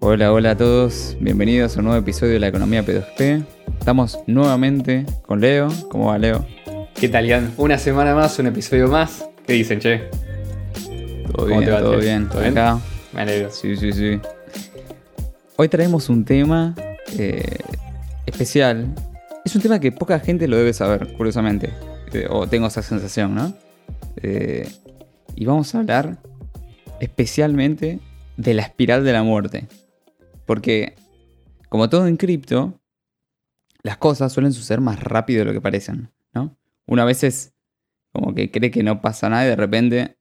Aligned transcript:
Hola, 0.00 0.32
hola 0.32 0.52
a 0.52 0.56
todos, 0.56 1.16
bienvenidos 1.20 1.76
a 1.76 1.80
un 1.80 1.86
nuevo 1.86 2.00
episodio 2.00 2.34
de 2.34 2.40
la 2.40 2.48
Economía 2.48 2.84
P2P. 2.84 3.44
Estamos 3.78 4.18
nuevamente 4.26 5.06
con 5.26 5.40
Leo. 5.40 5.68
¿Cómo 5.90 6.06
va 6.06 6.18
Leo? 6.18 6.46
¿Qué 6.94 7.08
tal, 7.08 7.26
Ian? 7.26 7.52
Una 7.56 7.78
semana 7.78 8.14
más, 8.14 8.38
un 8.38 8.46
episodio 8.46 8.88
más. 8.88 9.28
¿Qué 9.46 9.54
dicen, 9.54 9.80
che? 9.80 10.08
Todo 11.32 11.46
bien, 11.46 11.64
todo 11.64 11.98
bien. 11.98 12.28
¿Todo 12.28 12.40
bien? 12.40 12.52
Acá. 12.52 12.78
Me 13.12 13.22
alegro. 13.22 13.50
Sí, 13.50 13.76
sí, 13.76 13.92
sí. 13.92 14.20
Hoy 15.56 15.68
traemos 15.68 16.08
un 16.08 16.24
tema 16.24 16.74
eh, 17.18 17.58
especial. 18.26 18.94
Es 19.44 19.54
un 19.56 19.62
tema 19.62 19.80
que 19.80 19.92
poca 19.92 20.20
gente 20.20 20.46
lo 20.48 20.56
debe 20.56 20.72
saber, 20.72 21.14
curiosamente. 21.16 21.70
Eh, 22.12 22.26
o 22.30 22.46
tengo 22.46 22.66
esa 22.66 22.82
sensación, 22.82 23.34
¿no? 23.34 23.54
Eh, 24.22 24.68
y 25.34 25.44
vamos 25.46 25.74
a 25.74 25.78
hablar 25.78 26.18
especialmente 27.00 28.00
de 28.36 28.54
la 28.54 28.62
espiral 28.62 29.04
de 29.04 29.12
la 29.12 29.22
muerte. 29.22 29.66
Porque, 30.46 30.94
como 31.68 31.88
todo 31.88 32.06
en 32.06 32.16
cripto, 32.16 32.80
las 33.82 33.96
cosas 33.98 34.32
suelen 34.32 34.52
suceder 34.52 34.80
más 34.80 35.00
rápido 35.02 35.40
de 35.40 35.44
lo 35.46 35.52
que 35.52 35.60
parecen, 35.60 36.10
¿no? 36.32 36.56
Una 36.86 37.04
vez 37.04 37.24
es 37.24 37.54
como 38.12 38.34
que 38.34 38.50
cree 38.50 38.70
que 38.70 38.82
no 38.82 39.00
pasa 39.00 39.28
nada 39.28 39.44
y 39.44 39.48
de 39.48 39.56
repente 39.56 40.16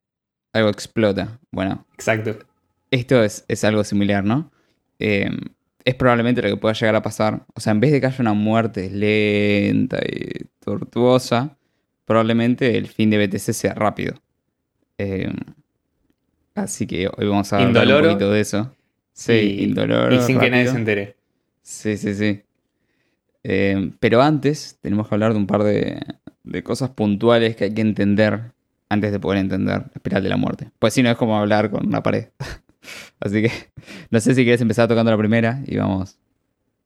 algo 0.52 0.70
explota. 0.70 1.40
Bueno, 1.52 1.86
Exacto. 1.94 2.38
esto 2.92 3.24
es, 3.24 3.46
es 3.48 3.64
algo 3.64 3.84
similar, 3.84 4.24
¿no? 4.24 4.52
Eh, 5.00 5.30
es 5.86 5.96
probablemente 5.96 6.42
lo 6.42 6.50
que 6.50 6.58
pueda 6.58 6.74
llegar 6.74 6.96
a 6.96 7.02
pasar. 7.02 7.46
O 7.56 7.60
sea, 7.60 7.72
en 7.72 7.80
vez 7.80 7.92
de 7.92 8.00
que 8.00 8.08
haya 8.08 8.18
una 8.20 8.34
muerte 8.34 8.90
lenta 8.90 10.00
y 10.06 10.46
tortuosa, 10.60 11.58
probablemente 12.06 12.78
el 12.78 12.88
fin 12.88 13.10
de 13.10 13.26
BTC 13.28 13.54
sea 13.54 13.74
rápido. 13.74 14.16
Eh, 14.98 15.32
así 16.56 16.88
que 16.88 17.08
hoy 17.08 17.28
vamos 17.28 17.52
a 17.54 17.58
hablar 17.58 17.70
un 17.70 17.76
Indoloro. 17.78 18.10
poquito 18.10 18.32
de 18.32 18.42
eso. 18.42 18.76
Sí, 19.14 19.34
y, 19.34 19.64
indoloro. 19.66 20.16
y 20.16 20.20
sin 20.22 20.40
que 20.40 20.50
nadie 20.50 20.68
se 20.68 20.76
entere. 20.78 21.16
Sí, 21.62 21.98
sí, 21.98 22.14
sí. 22.16 22.42
Eh, 23.44 23.92
pero 24.00 24.22
antes 24.22 24.78
tenemos 24.82 25.08
que 25.08 25.16
hablar 25.16 25.34
de 25.34 25.38
un 25.40 25.48
par 25.48 25.64
de, 25.64 26.00
de 26.44 26.64
cosas 26.64 26.90
puntuales 26.92 27.56
que 27.56 27.66
hay 27.66 27.74
que 27.74 27.82
entender 27.82 28.52
antes 28.90 29.12
de 29.12 29.20
poder 29.20 29.40
entender 29.40 29.80
la 29.80 29.92
espiral 29.96 30.24
de 30.24 30.30
la 30.30 30.38
muerte. 30.38 30.70
Pues 30.80 30.94
si 30.94 31.04
no 31.04 31.10
es 31.10 31.18
como 31.18 31.38
hablar 31.38 31.70
con 31.70 31.86
una 31.88 32.02
pared. 32.04 32.28
Así 33.20 33.42
que 33.44 33.52
no 34.10 34.20
sé 34.20 34.36
si 34.36 34.44
quieres 34.44 34.62
empezar 34.62 34.88
tocando 34.88 35.12
la 35.12 35.18
primera 35.18 35.62
y 35.66 35.78
vamos 35.78 36.18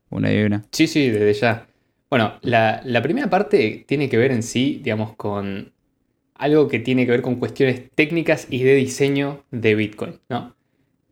una 0.09 0.31
y 0.33 0.43
una. 0.43 0.63
Sí, 0.71 0.87
sí, 0.87 1.09
desde 1.09 1.33
ya. 1.33 1.67
Bueno, 2.09 2.33
la, 2.41 2.81
la 2.85 3.01
primera 3.01 3.29
parte 3.29 3.83
tiene 3.87 4.07
que 4.09 4.17
ver 4.17 4.31
en 4.31 4.41
sí, 4.43 4.79
digamos, 4.83 5.15
con 5.15 5.71
algo 6.39 6.67
que 6.67 6.79
tiene 6.79 7.05
que 7.05 7.11
ver 7.11 7.21
con 7.21 7.35
cuestiones 7.35 7.89
técnicas 7.95 8.47
y 8.49 8.63
de 8.63 8.75
diseño 8.75 9.43
de 9.51 9.75
Bitcoin, 9.75 10.19
¿no? 10.29 10.55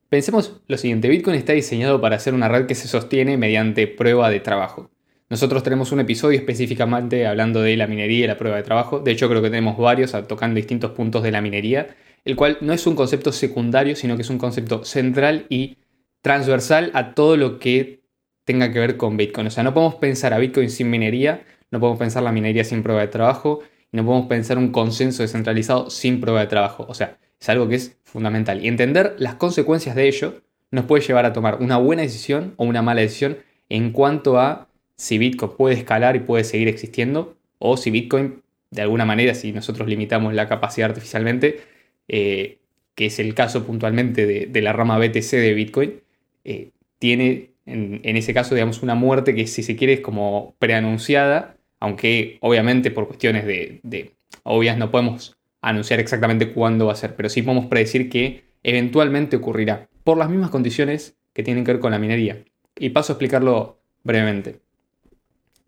Pensemos 0.10 0.62
lo 0.68 0.78
siguiente, 0.78 1.10
Bitcoin 1.10 1.36
está 1.36 1.54
diseñado 1.54 2.00
para 2.00 2.20
ser 2.20 2.34
una 2.34 2.48
red 2.48 2.68
que 2.68 2.76
se 2.76 2.88
sostiene 2.88 3.38
mediante 3.38 3.88
prueba 3.88 4.30
de 4.30 4.40
trabajo. 4.40 4.92
Nosotros 5.30 5.64
tenemos 5.64 5.92
un 5.92 6.00
episodio 6.00 6.38
específicamente 6.38 7.26
hablando 7.26 7.62
de 7.62 7.76
la 7.76 7.88
minería 7.88 8.26
y 8.26 8.28
la 8.28 8.38
prueba 8.38 8.58
de 8.58 8.64
trabajo. 8.64 9.00
De 9.00 9.12
hecho, 9.12 9.28
creo 9.28 9.42
que 9.42 9.50
tenemos 9.50 9.76
varios 9.78 10.12
tocando 10.28 10.56
distintos 10.56 10.92
puntos 10.92 11.24
de 11.24 11.32
la 11.32 11.42
minería, 11.42 11.96
el 12.24 12.36
cual 12.36 12.60
no 12.62 12.74
es 12.74 12.86
un 12.86 12.96
concepto 12.96 13.32
secundario, 13.32 13.96
sino 13.96 14.16
que 14.16 14.22
es 14.22 14.30
un 14.30 14.38
concepto 14.38 14.86
central 14.86 15.48
y 15.50 15.78
transversal 16.22 16.92
a 16.94 17.16
todo 17.16 17.38
lo 17.38 17.58
que 17.58 18.04
tenga 18.46 18.72
que 18.72 18.80
ver 18.80 18.98
con 18.98 19.18
Bitcoin. 19.18 19.48
O 19.48 19.52
sea, 19.52 19.64
no 19.64 19.74
podemos 19.74 19.96
pensar 19.96 20.34
a 20.34 20.38
Bitcoin 20.38 20.70
sin 20.70 20.92
minería, 20.92 21.44
no 21.72 21.80
podemos 21.80 22.00
pensar 22.00 22.22
la 22.22 22.32
minería 22.32 22.64
sin 22.64 22.84
prueba 22.84 23.02
de 23.02 23.08
trabajo, 23.08 23.62
no 23.96 24.06
podemos 24.06 24.28
pensar 24.28 24.58
un 24.58 24.72
consenso 24.72 25.24
descentralizado 25.24 25.90
sin 25.90 26.20
prueba 26.20 26.42
de 26.42 26.48
trabajo. 26.48 26.86
O 26.88 26.94
sea, 26.94 27.18
es 27.40 27.50
algo 27.50 27.68
que 27.68 27.76
es 27.76 27.98
fundamental. 28.04 28.64
Y 28.64 28.68
entender 28.68 29.16
las 29.18 29.36
consecuencias 29.36 29.96
de 29.96 30.08
ello 30.08 30.42
nos 30.72 30.86
puede 30.86 31.04
llevar 31.04 31.26
a 31.26 31.34
tomar 31.34 31.62
una 31.62 31.78
buena 31.78 32.02
decisión 32.02 32.54
o 32.58 32.66
una 32.66 32.82
mala 32.82 33.02
decisión 33.02 33.38
en 33.70 33.92
cuanto 33.92 34.40
a 34.40 34.68
si 34.96 35.18
Bitcoin 35.18 35.52
puede 35.58 35.76
escalar 35.76 36.16
y 36.16 36.20
puede 36.20 36.44
seguir 36.44 36.68
existiendo, 36.68 37.38
o 37.60 37.78
si 37.78 37.92
Bitcoin, 37.92 38.42
de 38.72 38.82
alguna 38.82 39.06
manera, 39.06 39.34
si 39.34 39.52
nosotros 39.52 39.88
limitamos 39.88 40.34
la 40.34 40.48
capacidad 40.48 40.90
artificialmente, 40.90 41.62
eh, 42.08 42.60
que 42.96 43.08
es 43.08 43.20
el 43.20 43.34
caso 43.34 43.66
puntualmente 43.66 44.26
de, 44.26 44.46
de 44.46 44.62
la 44.62 44.74
rama 44.74 44.98
BTC 44.98 45.32
de 45.32 45.54
Bitcoin, 45.54 46.02
eh, 46.44 46.72
tiene 47.00 47.52
en, 47.66 48.00
en 48.04 48.16
ese 48.16 48.34
caso, 48.34 48.56
digamos, 48.56 48.84
una 48.84 48.96
muerte 48.96 49.36
que 49.36 49.48
si 49.48 49.64
se 49.64 49.76
quiere 49.76 49.94
es 49.94 50.02
como 50.02 50.56
preanunciada, 50.60 51.55
aunque 51.80 52.38
obviamente 52.42 52.92
por 52.92 53.08
cuestiones 53.08 53.46
de, 53.46 54.12
obvias 54.44 54.78
no 54.78 54.92
podemos 54.92 55.38
anunciar 55.62 56.00
exactamente 56.00 56.52
cuándo 56.52 56.88
va 56.88 56.94
a 56.94 56.98
ser, 56.98 57.16
pero 57.16 57.30
sí 57.30 57.42
podemos 57.42 57.66
predecir 57.66 58.10
que 58.10 58.46
eventualmente 58.64 59.36
ocurrirá, 59.36 59.88
por 60.04 60.18
las 60.18 60.30
mismas 60.30 60.50
condiciones 60.50 61.16
que 61.34 61.44
tienen 61.44 61.64
que 61.64 61.74
ver 61.74 61.82
con 61.82 61.92
la 61.92 62.00
minería. 62.00 62.44
Y 62.78 62.90
paso 62.90 63.14
a 63.14 63.16
explicarlo 63.16 63.80
brevemente. 64.04 64.60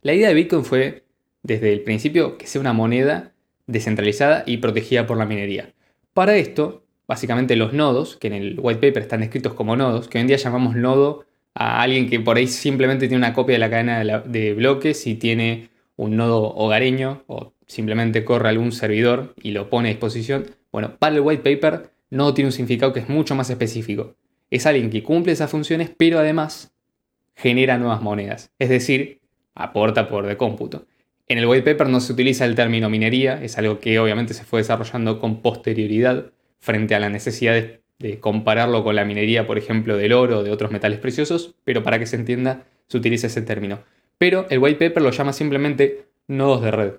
La 0.02 0.14
idea 0.14 0.28
de 0.28 0.34
Bitcoin 0.36 0.64
fue, 0.64 1.04
desde 1.44 1.74
el 1.74 1.82
principio, 1.82 2.38
que 2.38 2.48
sea 2.48 2.62
una 2.62 2.74
moneda 2.74 3.34
descentralizada 3.66 4.44
y 4.46 4.58
protegida 4.58 5.08
por 5.08 5.18
la 5.18 5.26
minería. 5.26 5.74
Para 6.14 6.38
esto, 6.38 6.84
básicamente 7.08 7.56
los 7.56 7.74
nodos, 7.74 8.18
que 8.18 8.28
en 8.28 8.34
el 8.34 8.60
white 8.60 8.80
paper 8.80 9.04
están 9.04 9.22
descritos 9.22 9.54
como 9.54 9.76
nodos, 9.76 10.08
que 10.08 10.18
hoy 10.18 10.22
en 10.22 10.28
día 10.28 10.38
llamamos 10.38 10.76
nodo 10.76 11.26
a 11.54 11.82
alguien 11.82 12.10
que 12.10 12.20
por 12.20 12.38
ahí 12.38 12.48
simplemente 12.48 13.08
tiene 13.08 13.18
una 13.18 13.34
copia 13.34 13.54
de 13.54 13.60
la 13.60 13.70
cadena 13.70 14.20
de 14.20 14.54
bloques 14.54 15.08
y 15.08 15.16
tiene 15.16 15.70
un 15.98 16.16
nodo 16.16 16.56
hogareño 16.56 17.24
o 17.28 17.54
simplemente 17.66 18.24
corre 18.24 18.50
algún 18.50 18.72
servidor 18.72 19.34
y 19.42 19.52
lo 19.52 19.70
pone 19.70 19.90
a 19.90 19.92
disposición. 19.92 20.46
Bueno, 20.72 20.96
para 20.98 21.16
el 21.16 21.22
white 21.22 21.44
paper 21.44 21.90
nodo 22.10 22.34
tiene 22.34 22.48
un 22.48 22.54
significado 22.54 22.94
que 22.94 23.02
es 23.02 23.10
mucho 23.10 23.36
más 23.36 23.50
específico. 23.50 24.16
Es 24.50 24.66
alguien 24.66 24.90
que 24.90 25.04
cumple 25.04 25.34
esas 25.34 25.52
funciones, 25.52 25.92
pero 25.96 26.20
además 26.20 26.74
genera 27.36 27.78
nuevas 27.78 28.02
monedas, 28.02 28.52
es 28.58 28.70
decir, 28.70 29.20
aporta 29.54 30.08
poder 30.08 30.28
de 30.28 30.38
cómputo. 30.38 30.86
En 31.28 31.38
el 31.38 31.46
white 31.46 31.74
paper 31.74 31.90
no 31.90 32.00
se 32.00 32.14
utiliza 32.14 32.46
el 32.46 32.56
término 32.56 32.90
minería, 32.90 33.44
es 33.44 33.58
algo 33.58 33.80
que 33.80 34.00
obviamente 34.00 34.34
se 34.34 34.46
fue 34.46 34.62
desarrollando 34.62 35.20
con 35.20 35.42
posterioridad 35.42 36.32
frente 36.60 36.96
a 36.96 37.00
la 37.00 37.10
necesidad 37.10 37.54
de, 37.54 37.82
de 38.00 38.20
compararlo 38.20 38.84
con 38.84 38.96
la 38.96 39.04
minería, 39.04 39.46
por 39.46 39.58
ejemplo, 39.58 39.98
del 39.98 40.14
oro 40.14 40.40
o 40.40 40.44
de 40.44 40.52
otros 40.52 40.72
metales 40.72 41.00
preciosos, 41.00 41.56
pero 41.66 41.84
para 41.84 42.00
que 42.00 42.06
se 42.06 42.16
entienda 42.16 42.66
se 42.88 42.98
utiliza 42.98 43.28
ese 43.28 43.42
término. 43.42 43.80
Pero 44.18 44.48
el 44.50 44.60
white 44.60 44.88
paper 44.88 45.04
lo 45.04 45.12
llama 45.12 45.34
simplemente 45.34 46.06
nodos 46.28 46.62
de 46.62 46.72
red. 46.72 46.94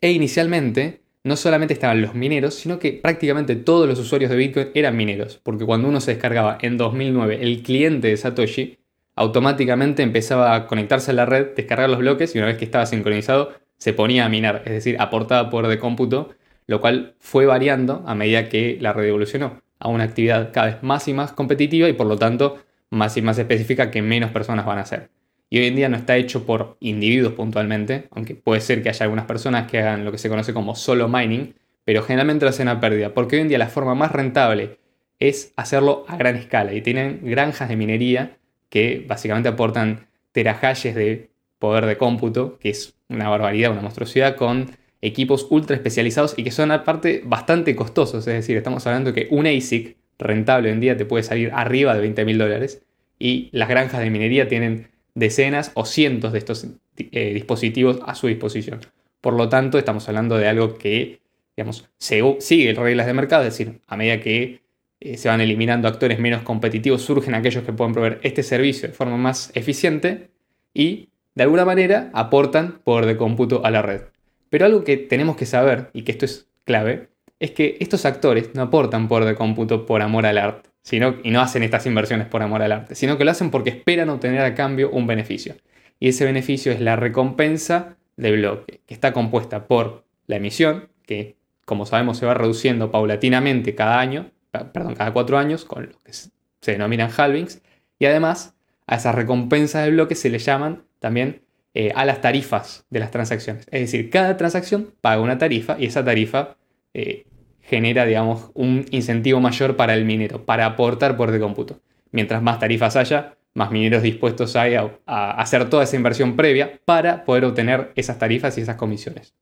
E 0.00 0.12
inicialmente 0.12 1.00
no 1.22 1.36
solamente 1.36 1.74
estaban 1.74 2.00
los 2.00 2.14
mineros, 2.14 2.54
sino 2.54 2.78
que 2.78 2.94
prácticamente 2.94 3.56
todos 3.56 3.86
los 3.86 3.98
usuarios 3.98 4.30
de 4.30 4.36
Bitcoin 4.36 4.68
eran 4.74 4.96
mineros, 4.96 5.38
porque 5.42 5.66
cuando 5.66 5.88
uno 5.88 6.00
se 6.00 6.12
descargaba 6.12 6.56
en 6.62 6.78
2009 6.78 7.40
el 7.42 7.62
cliente 7.62 8.08
de 8.08 8.16
Satoshi, 8.16 8.78
automáticamente 9.16 10.02
empezaba 10.02 10.54
a 10.54 10.66
conectarse 10.66 11.10
a 11.10 11.14
la 11.14 11.26
red, 11.26 11.48
descargar 11.54 11.90
los 11.90 11.98
bloques 11.98 12.34
y 12.34 12.38
una 12.38 12.46
vez 12.46 12.56
que 12.56 12.64
estaba 12.64 12.86
sincronizado 12.86 13.52
se 13.76 13.92
ponía 13.92 14.24
a 14.24 14.28
minar, 14.30 14.62
es 14.64 14.72
decir, 14.72 14.96
aportaba 14.98 15.50
poder 15.50 15.68
de 15.68 15.78
cómputo, 15.78 16.30
lo 16.66 16.80
cual 16.80 17.14
fue 17.18 17.44
variando 17.44 18.02
a 18.06 18.14
medida 18.14 18.48
que 18.48 18.78
la 18.80 18.92
red 18.94 19.06
evolucionó 19.06 19.60
a 19.78 19.88
una 19.88 20.04
actividad 20.04 20.52
cada 20.52 20.66
vez 20.68 20.82
más 20.82 21.08
y 21.08 21.12
más 21.12 21.32
competitiva 21.32 21.88
y 21.88 21.92
por 21.94 22.06
lo 22.06 22.16
tanto 22.16 22.58
más 22.90 23.16
y 23.16 23.22
más 23.22 23.38
específica 23.38 23.90
que 23.90 24.02
menos 24.02 24.30
personas 24.30 24.64
van 24.64 24.78
a 24.78 24.82
hacer. 24.82 25.10
Y 25.50 25.58
hoy 25.58 25.66
en 25.66 25.76
día 25.76 25.88
no 25.88 25.96
está 25.96 26.16
hecho 26.16 26.46
por 26.46 26.76
individuos 26.78 27.32
puntualmente, 27.32 28.06
aunque 28.12 28.36
puede 28.36 28.60
ser 28.60 28.82
que 28.82 28.88
haya 28.88 29.04
algunas 29.04 29.26
personas 29.26 29.68
que 29.68 29.80
hagan 29.80 30.04
lo 30.04 30.12
que 30.12 30.18
se 30.18 30.28
conoce 30.28 30.54
como 30.54 30.76
solo 30.76 31.08
mining, 31.08 31.54
pero 31.84 32.02
generalmente 32.02 32.44
lo 32.44 32.50
hacen 32.50 32.68
a 32.68 32.80
pérdida, 32.80 33.12
porque 33.12 33.34
hoy 33.36 33.42
en 33.42 33.48
día 33.48 33.58
la 33.58 33.66
forma 33.66 33.96
más 33.96 34.12
rentable 34.12 34.78
es 35.18 35.52
hacerlo 35.56 36.04
a 36.06 36.16
gran 36.16 36.36
escala 36.36 36.72
y 36.72 36.82
tienen 36.82 37.20
granjas 37.24 37.68
de 37.68 37.76
minería 37.76 38.38
que 38.68 39.04
básicamente 39.06 39.48
aportan 39.48 40.06
terahashes 40.30 40.94
de 40.94 41.30
poder 41.58 41.84
de 41.86 41.98
cómputo, 41.98 42.58
que 42.60 42.70
es 42.70 42.94
una 43.08 43.28
barbaridad, 43.28 43.72
una 43.72 43.82
monstruosidad, 43.82 44.36
con 44.36 44.70
equipos 45.02 45.48
ultra 45.50 45.74
especializados 45.74 46.34
y 46.36 46.44
que 46.44 46.52
son 46.52 46.70
aparte 46.70 47.22
bastante 47.24 47.74
costosos, 47.74 48.26
es 48.28 48.34
decir, 48.34 48.56
estamos 48.56 48.86
hablando 48.86 49.12
que 49.12 49.26
un 49.30 49.46
ASIC 49.48 49.96
rentable 50.18 50.68
hoy 50.68 50.74
en 50.74 50.80
día 50.80 50.96
te 50.96 51.06
puede 51.06 51.24
salir 51.24 51.50
arriba 51.52 51.94
de 51.94 52.00
20 52.02 52.24
mil 52.24 52.38
dólares 52.38 52.82
y 53.18 53.48
las 53.52 53.68
granjas 53.68 54.00
de 54.00 54.10
minería 54.10 54.46
tienen 54.46 54.88
decenas 55.20 55.70
o 55.74 55.84
cientos 55.84 56.32
de 56.32 56.38
estos 56.38 56.66
eh, 56.96 57.32
dispositivos 57.34 58.00
a 58.04 58.16
su 58.16 58.26
disposición. 58.26 58.80
Por 59.20 59.34
lo 59.34 59.48
tanto, 59.48 59.78
estamos 59.78 60.08
hablando 60.08 60.36
de 60.36 60.48
algo 60.48 60.74
que, 60.76 61.20
digamos, 61.56 61.88
se- 61.98 62.36
sigue 62.40 62.74
reglas 62.74 63.06
de 63.06 63.14
mercado, 63.14 63.44
es 63.44 63.56
decir, 63.56 63.80
a 63.86 63.96
medida 63.96 64.20
que 64.20 64.62
eh, 64.98 65.16
se 65.16 65.28
van 65.28 65.40
eliminando 65.40 65.86
actores 65.86 66.18
menos 66.18 66.42
competitivos, 66.42 67.02
surgen 67.02 67.34
aquellos 67.34 67.62
que 67.64 67.72
pueden 67.72 67.92
proveer 67.92 68.18
este 68.22 68.42
servicio 68.42 68.88
de 68.88 68.94
forma 68.94 69.16
más 69.16 69.52
eficiente 69.54 70.30
y, 70.74 71.10
de 71.34 71.42
alguna 71.44 71.64
manera, 71.64 72.10
aportan 72.12 72.80
poder 72.82 73.06
de 73.06 73.16
cómputo 73.16 73.64
a 73.64 73.70
la 73.70 73.82
red. 73.82 74.02
Pero 74.48 74.66
algo 74.66 74.82
que 74.82 74.96
tenemos 74.96 75.36
que 75.36 75.46
saber, 75.46 75.90
y 75.92 76.02
que 76.02 76.12
esto 76.12 76.24
es 76.24 76.48
clave, 76.64 77.08
es 77.38 77.52
que 77.52 77.76
estos 77.80 78.04
actores 78.04 78.50
no 78.54 78.62
aportan 78.62 79.06
poder 79.08 79.24
de 79.26 79.34
cómputo 79.34 79.86
por 79.86 80.02
amor 80.02 80.26
al 80.26 80.38
arte, 80.38 80.69
sino, 80.82 81.16
y 81.22 81.30
no 81.30 81.40
hacen 81.40 81.62
estas 81.62 81.86
inversiones 81.86 82.26
por 82.26 82.42
amor 82.42 82.62
al 82.62 82.72
arte, 82.72 82.94
sino 82.94 83.18
que 83.18 83.24
lo 83.24 83.30
hacen 83.30 83.50
porque 83.50 83.70
esperan 83.70 84.08
obtener 84.08 84.40
a 84.42 84.54
cambio 84.54 84.90
un 84.90 85.06
beneficio. 85.06 85.56
Y 85.98 86.08
ese 86.08 86.24
beneficio 86.24 86.72
es 86.72 86.80
la 86.80 86.96
recompensa 86.96 87.96
de 88.16 88.32
bloque, 88.32 88.80
que 88.86 88.94
está 88.94 89.12
compuesta 89.12 89.66
por 89.66 90.04
la 90.26 90.36
emisión, 90.36 90.88
que 91.06 91.36
como 91.64 91.86
sabemos 91.86 92.18
se 92.18 92.26
va 92.26 92.34
reduciendo 92.34 92.90
paulatinamente 92.90 93.74
cada 93.74 94.00
año, 94.00 94.30
perdón, 94.50 94.94
cada 94.94 95.12
cuatro 95.12 95.38
años, 95.38 95.64
con 95.64 95.86
lo 95.86 95.98
que 96.04 96.12
se 96.12 96.72
denominan 96.72 97.10
halvings. 97.16 97.62
Y 97.98 98.06
además, 98.06 98.54
a 98.86 98.96
esas 98.96 99.14
recompensas 99.14 99.84
del 99.84 99.94
bloque 99.94 100.14
se 100.14 100.30
le 100.30 100.38
llaman 100.38 100.82
también 100.98 101.42
eh, 101.74 101.92
a 101.94 102.04
las 102.04 102.20
tarifas 102.20 102.84
de 102.90 102.98
las 102.98 103.10
transacciones. 103.10 103.66
Es 103.70 103.80
decir, 103.82 104.10
cada 104.10 104.36
transacción 104.36 104.92
paga 105.00 105.22
una 105.22 105.38
tarifa 105.38 105.76
y 105.78 105.86
esa 105.86 106.04
tarifa 106.04 106.56
eh, 106.94 107.26
genera, 107.70 108.04
digamos, 108.04 108.50
un 108.54 108.84
incentivo 108.90 109.40
mayor 109.40 109.76
para 109.76 109.94
el 109.94 110.04
minero, 110.04 110.44
para 110.44 110.66
aportar 110.66 111.16
por 111.16 111.30
de 111.30 111.38
cómputo. 111.38 111.80
Mientras 112.10 112.42
más 112.42 112.58
tarifas 112.58 112.96
haya, 112.96 113.36
más 113.54 113.70
mineros 113.70 114.02
dispuestos 114.02 114.56
hay 114.56 114.74
a, 114.74 114.90
hacer 115.06 115.70
toda 115.70 115.84
esa 115.84 115.94
inversión 115.94 116.34
previa 116.34 116.80
para 116.84 117.24
poder 117.24 117.44
obtener 117.44 117.92
esas 117.94 118.18
tarifas 118.18 118.58
y 118.58 118.62
esas 118.62 118.74
comisiones. 118.74 119.34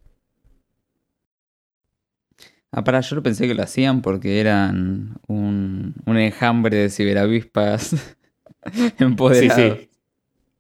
Ah, 2.71 2.85
para, 2.85 3.01
yo 3.01 3.23
pensé 3.23 3.49
que 3.49 3.55
lo 3.55 3.63
hacían 3.63 4.03
porque 4.03 4.41
eran 4.41 5.17
un, 5.27 5.95
enjambre 6.07 6.77
de 6.77 6.91
ciberavispas 6.91 8.17
empoderadas. 8.99 9.79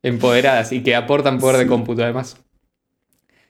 Empoderadas 0.02 0.72
y 0.72 0.82
que 0.82 0.94
aportan 0.94 1.38
poder 1.38 1.58
de 1.58 1.66
cómputo 1.66 2.02
además. 2.02 2.42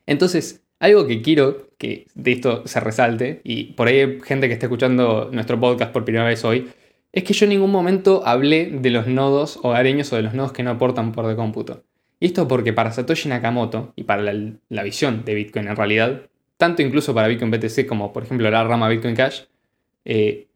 Entonces, 0.06 0.64
algo 0.80 1.06
que 1.06 1.22
quiero 1.22 1.67
que 1.78 2.06
de 2.14 2.32
esto 2.32 2.66
se 2.66 2.80
resalte, 2.80 3.40
y 3.44 3.72
por 3.72 3.88
ahí 3.88 4.00
hay 4.00 4.20
gente 4.20 4.48
que 4.48 4.54
está 4.54 4.66
escuchando 4.66 5.30
nuestro 5.32 5.58
podcast 5.58 5.92
por 5.92 6.04
primera 6.04 6.26
vez 6.26 6.44
hoy, 6.44 6.68
es 7.12 7.24
que 7.24 7.32
yo 7.32 7.44
en 7.46 7.50
ningún 7.50 7.70
momento 7.70 8.22
hablé 8.26 8.66
de 8.66 8.90
los 8.90 9.06
nodos 9.06 9.58
hogareños 9.62 10.12
o 10.12 10.16
de 10.16 10.22
los 10.22 10.34
nodos 10.34 10.52
que 10.52 10.62
no 10.62 10.70
aportan 10.70 11.12
por 11.12 11.26
de 11.26 11.36
cómputo. 11.36 11.84
Y 12.20 12.26
esto 12.26 12.48
porque 12.48 12.72
para 12.72 12.92
Satoshi 12.92 13.28
Nakamoto 13.28 13.92
y 13.96 14.02
para 14.04 14.22
la, 14.22 14.82
visión 14.82 15.24
de 15.24 15.34
Bitcoin 15.34 15.68
en 15.68 15.76
realidad, 15.76 16.22
tanto 16.56 16.82
incluso 16.82 17.14
para 17.14 17.28
Bitcoin 17.28 17.50
BTC 17.50 17.86
como 17.86 18.12
por 18.12 18.24
ejemplo 18.24 18.50
la 18.50 18.64
rama 18.64 18.88
Bitcoin 18.88 19.14
Cash, 19.14 19.42
eh, 20.04 20.48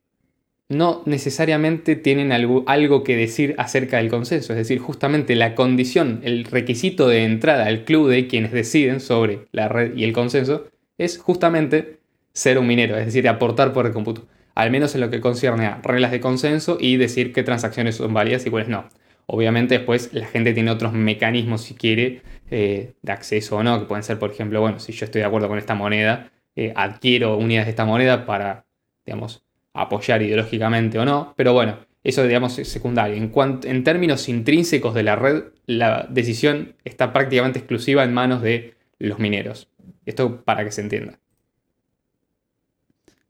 no 0.68 1.02
necesariamente 1.04 1.96
tienen 1.96 2.32
algo, 2.32 2.64
algo, 2.66 3.04
que 3.04 3.16
decir 3.16 3.54
acerca 3.58 3.98
del 3.98 4.08
consenso. 4.08 4.54
Es 4.54 4.58
decir, 4.58 4.78
justamente 4.78 5.36
la 5.36 5.54
condición, 5.54 6.20
el 6.24 6.44
requisito 6.44 7.08
de 7.08 7.24
entrada 7.24 7.66
al 7.66 7.84
club 7.84 8.08
de 8.08 8.26
quienes 8.26 8.52
deciden 8.52 9.00
sobre 9.00 9.46
la 9.52 9.68
red 9.68 9.94
y 9.96 10.04
el 10.04 10.12
consenso 10.12 10.71
es 10.98 11.18
justamente 11.18 12.00
ser 12.32 12.58
un 12.58 12.66
minero, 12.66 12.96
es 12.96 13.06
decir, 13.06 13.28
aportar 13.28 13.72
por 13.72 13.86
el 13.86 13.92
cómputo 13.92 14.26
al 14.54 14.70
menos 14.70 14.94
en 14.94 15.00
lo 15.00 15.10
que 15.10 15.20
concierne 15.20 15.66
a 15.66 15.80
reglas 15.82 16.10
de 16.10 16.20
consenso 16.20 16.76
y 16.80 16.96
decir 16.96 17.32
qué 17.32 17.42
transacciones 17.42 17.96
son 17.96 18.12
válidas 18.12 18.46
y 18.46 18.50
cuáles 18.50 18.68
no. 18.68 18.88
Obviamente 19.26 19.78
después 19.78 20.12
la 20.12 20.26
gente 20.26 20.52
tiene 20.52 20.70
otros 20.70 20.92
mecanismos 20.92 21.62
si 21.62 21.74
quiere 21.74 22.22
eh, 22.50 22.92
de 23.00 23.12
acceso 23.12 23.56
o 23.56 23.62
no, 23.62 23.80
que 23.80 23.86
pueden 23.86 24.02
ser, 24.02 24.18
por 24.18 24.30
ejemplo, 24.30 24.60
bueno, 24.60 24.78
si 24.78 24.92
yo 24.92 25.04
estoy 25.04 25.20
de 25.20 25.26
acuerdo 25.26 25.48
con 25.48 25.58
esta 25.58 25.74
moneda, 25.74 26.30
eh, 26.56 26.72
adquiero 26.76 27.36
unidades 27.38 27.66
de 27.66 27.70
esta 27.70 27.84
moneda 27.84 28.26
para, 28.26 28.66
digamos, 29.06 29.42
apoyar 29.72 30.20
ideológicamente 30.22 30.98
o 30.98 31.04
no, 31.04 31.32
pero 31.36 31.54
bueno, 31.54 31.78
eso 32.04 32.24
digamos 32.24 32.58
es 32.58 32.68
secundario. 32.68 33.16
En, 33.16 33.32
en 33.64 33.84
términos 33.84 34.28
intrínsecos 34.28 34.92
de 34.92 35.02
la 35.04 35.16
red, 35.16 35.44
la 35.66 36.06
decisión 36.10 36.74
está 36.84 37.12
prácticamente 37.12 37.60
exclusiva 37.60 38.04
en 38.04 38.12
manos 38.12 38.42
de 38.42 38.74
los 38.98 39.18
mineros. 39.18 39.68
Esto 40.06 40.44
para 40.44 40.64
que 40.64 40.72
se 40.72 40.80
entienda. 40.80 41.18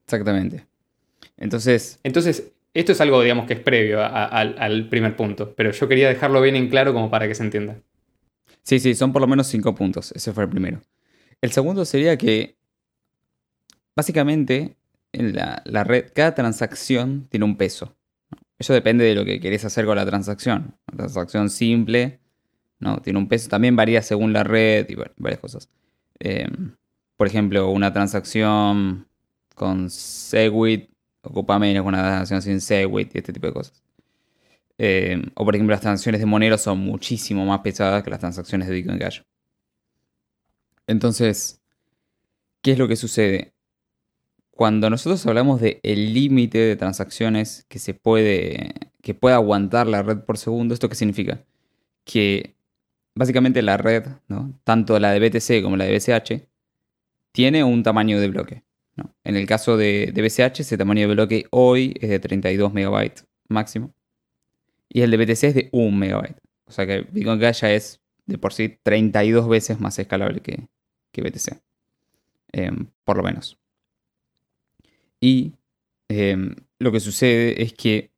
Exactamente. 0.05 0.67
Entonces. 1.37 2.01
Entonces, 2.03 2.53
esto 2.75 2.93
es 2.93 3.01
algo, 3.01 3.21
digamos, 3.23 3.47
que 3.47 3.55
es 3.55 3.61
previo 3.61 4.01
al 4.03 4.89
primer 4.89 5.17
punto, 5.17 5.55
pero 5.55 5.73
yo 5.73 5.89
quería 5.89 6.09
dejarlo 6.09 6.41
bien 6.41 6.57
en 6.57 6.69
claro 6.69 6.95
como 6.95 7.11
para 7.11 7.29
que 7.29 7.35
se 7.35 7.43
entienda. 7.43 7.77
Sí, 8.63 8.79
sí, 8.79 8.95
son 8.95 9.13
por 9.13 9.21
lo 9.21 9.29
menos 9.29 9.47
cinco 9.49 9.75
puntos. 9.75 10.13
Ese 10.13 10.33
fue 10.33 10.45
el 10.45 10.51
primero. 10.51 10.81
El 11.41 11.53
segundo 11.53 11.85
sería 11.85 12.17
que, 12.17 12.57
básicamente, 13.97 14.77
en 15.13 15.35
la, 15.35 15.85
red, 15.85 16.07
cada 16.15 16.35
transacción 16.35 17.27
tiene 17.29 17.45
un 17.45 17.57
peso. 17.57 17.97
Eso 18.59 18.73
depende 18.73 19.05
de 19.05 19.15
lo 19.15 19.25
que 19.25 19.41
querés 19.41 19.65
hacer 19.65 19.85
con 19.85 19.97
la 19.97 20.07
transacción. 20.07 20.77
Una 20.87 20.99
transacción 20.99 21.51
simple, 21.51 22.21
¿no? 22.79 23.03
Tiene 23.03 23.19
un 23.19 23.29
peso. 23.29 23.49
También 23.49 23.75
varía 23.75 24.01
según 24.03 24.33
la 24.33 24.45
red 24.45 24.89
y 24.89 24.95
varias 25.17 25.41
cosas. 25.41 25.69
Eh, 26.21 26.49
por 27.17 27.27
ejemplo, 27.27 27.71
una 27.71 27.93
transacción 27.93 29.09
con 29.55 29.91
Segwit 29.91 30.91
ocupa 31.23 31.59
menos 31.59 31.87
una 31.87 32.03
transacción 32.03 32.43
sin 32.43 32.61
Segwit 32.61 33.15
y 33.15 33.19
este 33.19 33.33
tipo 33.33 33.47
de 33.47 33.53
cosas. 33.53 33.83
Eh, 34.79 35.23
o 35.35 35.45
por 35.45 35.55
ejemplo, 35.55 35.73
las 35.73 35.81
transacciones 35.81 36.21
de 36.21 36.27
Monero 36.27 36.59
son 36.59 36.79
muchísimo 36.81 37.45
más 37.45 37.61
pesadas 37.61 38.03
que 38.03 38.11
las 38.11 38.21
transacciones 38.21 38.69
de 38.69 38.75
Bitcoin 38.75 38.99
Cash. 38.99 39.21
Entonces, 40.87 41.61
¿qué 42.63 42.73
es 42.73 42.79
lo 42.79 42.89
que 42.89 42.97
sucede? 42.97 43.55
Cuando 44.51 44.91
nosotros 44.91 45.25
hablamos 45.27 45.61
del 45.61 45.81
límite 46.15 46.59
de 46.59 46.77
transacciones 46.77 47.65
que 47.69 47.79
se 47.79 47.95
puede. 47.95 48.75
que 49.03 49.15
puede 49.15 49.35
aguantar 49.35 49.87
la 49.87 50.03
red 50.03 50.19
por 50.21 50.39
segundo, 50.39 50.75
¿esto 50.75 50.89
qué 50.89 50.95
significa? 50.95 51.45
Que 52.05 52.57
básicamente 53.15 53.63
la 53.63 53.77
red, 53.77 54.07
¿no? 54.29 54.53
tanto 54.65 54.99
la 54.99 55.13
de 55.13 55.29
BTC 55.29 55.63
como 55.63 55.77
la 55.77 55.85
de 55.85 55.97
BCH, 55.97 56.47
tiene 57.33 57.65
un 57.65 57.83
tamaño 57.83 58.21
de 58.21 58.29
bloque. 58.29 58.63
En 59.25 59.37
el 59.37 59.47
caso 59.47 59.77
de, 59.77 60.13
BCH, 60.15 60.61
ese 60.61 60.77
tamaño 60.77 61.09
de 61.09 61.15
bloque 61.15 61.47
hoy 61.51 61.95
es 62.01 62.11
de 62.11 62.19
32 62.21 62.73
MB 62.75 63.11
máximo. 63.49 63.95
Y 64.89 65.01
el 65.01 65.11
de 65.11 65.17
BTC 65.17 65.45
es 65.45 65.55
de 65.55 65.69
1 65.73 65.91
MB. 65.91 66.35
O 66.67 66.73
sea 66.73 66.87
que 66.87 67.01
Bitcoin 67.11 67.41
Cash 67.41 67.63
ya 67.63 67.73
es 67.73 68.01
de 68.27 68.39
por 68.39 68.53
sí 68.53 68.79
32 68.83 69.49
veces 69.49 69.81
más 69.81 69.99
escalable 69.99 70.41
que, 70.41 70.69
BTC. 71.15 71.61
Em, 72.53 72.87
por 73.05 73.17
lo 73.17 73.23
menos. 73.23 73.59
Y 75.21 75.53
em, 76.09 76.55
lo 76.79 76.93
que 76.93 77.01
sucede 77.01 77.63
es 77.63 77.73
que 77.73 78.11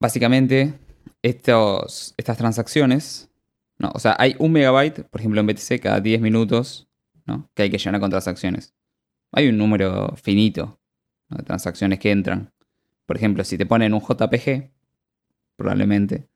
básicamente 0.00 0.74
estas 1.28 2.38
transacciones, 2.38 3.30
no, 3.78 3.90
o 3.94 3.98
sea, 3.98 4.16
hay 4.18 4.36
un 4.38 4.52
megabyte, 4.52 5.04
por 5.04 5.20
ejemplo 5.20 5.40
en 5.40 5.46
BTC, 5.46 5.80
cada 5.80 6.00
10 6.00 6.20
minutos, 6.20 6.88
¿no? 7.26 7.50
que 7.54 7.64
hay 7.64 7.70
que 7.70 7.78
llenar 7.78 8.00
con 8.00 8.10
transacciones 8.10 8.74
hay 9.34 9.48
un 9.48 9.58
número 9.58 10.14
finito 10.16 10.78
de 11.28 11.42
transacciones 11.42 11.98
que 11.98 12.10
entran. 12.10 12.52
Por 13.04 13.16
ejemplo, 13.16 13.42
si 13.44 13.58
te 13.58 13.66
ponen 13.66 13.92
un 13.92 14.00
JPG, 14.00 14.70
probablemente 15.56 16.28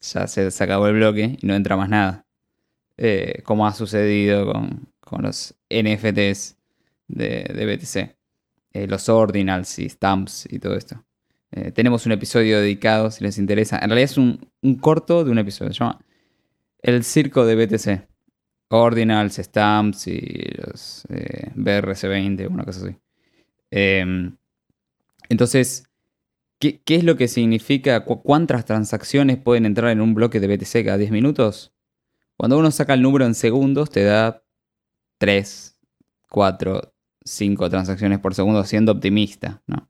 ya 0.00 0.26
se, 0.26 0.48
acabó 0.64 0.86
el 0.86 0.94
bloque 0.94 1.36
y 1.40 1.46
no 1.46 1.54
entra 1.54 1.76
más 1.76 1.90
nada. 1.90 2.26
Eh, 2.96 3.42
como 3.44 3.66
ha 3.66 3.74
sucedido 3.74 4.52
con, 5.00 5.22
los 5.22 5.54
NFTs 5.68 6.56
de, 7.08 7.76
BTC. 7.76 8.16
Eh, 8.72 8.86
los 8.86 9.08
ordinals 9.08 9.78
y 9.78 9.88
stamps 9.88 10.46
y 10.50 10.58
todo 10.58 10.76
esto. 10.76 11.04
Eh, 11.52 11.72
tenemos 11.72 12.06
un 12.06 12.12
episodio 12.12 12.60
dedicado, 12.60 13.10
si 13.10 13.24
les 13.24 13.38
interesa. 13.38 13.76
En 13.76 13.90
realidad 13.90 14.10
es 14.10 14.18
un, 14.18 14.38
corto 14.80 15.24
de 15.24 15.30
un 15.30 15.38
episodio. 15.38 15.72
Se 15.72 15.80
llama 15.80 16.00
El 16.80 17.04
Circo 17.04 17.44
de 17.44 17.56
BTC. 17.56 18.08
Ordinals, 18.72 19.36
Stamps 19.36 20.06
y 20.06 20.20
los 20.56 21.04
eh, 21.08 21.50
BRC20, 21.56 22.48
una 22.48 22.64
cosa 22.64 22.86
así. 22.86 22.96
Em, 23.72 24.36
entonces, 25.28 25.84
¿qué, 26.60 26.80
es 26.86 27.02
lo 27.02 27.16
que 27.16 27.26
significa? 27.26 28.04
¿Cuántas 28.04 28.64
transacciones 28.64 29.38
pueden 29.38 29.66
entrar 29.66 29.90
en 29.90 30.00
un 30.00 30.14
bloque 30.14 30.38
de 30.38 30.46
BTC 30.46 30.84
cada 30.84 30.98
10 30.98 31.10
minutos? 31.10 31.72
Cuando 32.36 32.58
uno 32.58 32.70
saca 32.70 32.94
el 32.94 33.02
número 33.02 33.26
en 33.26 33.34
segundos, 33.34 33.90
te 33.90 34.04
da 34.04 34.44
3, 35.18 35.76
4, 36.30 36.94
5 37.24 37.70
transacciones 37.70 38.20
por 38.20 38.34
segundo, 38.34 38.64
siendo 38.64 38.92
optimista, 38.92 39.62
¿no? 39.66 39.89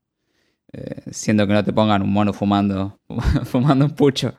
Eh, 0.73 1.01
siendo 1.11 1.45
que 1.47 1.53
no 1.53 1.63
te 1.63 1.73
pongan 1.73 2.01
un 2.01 2.11
mono 2.13 2.33
fumando, 2.33 2.99
fumando 3.45 3.85
un 3.85 3.91
pucho. 3.91 4.35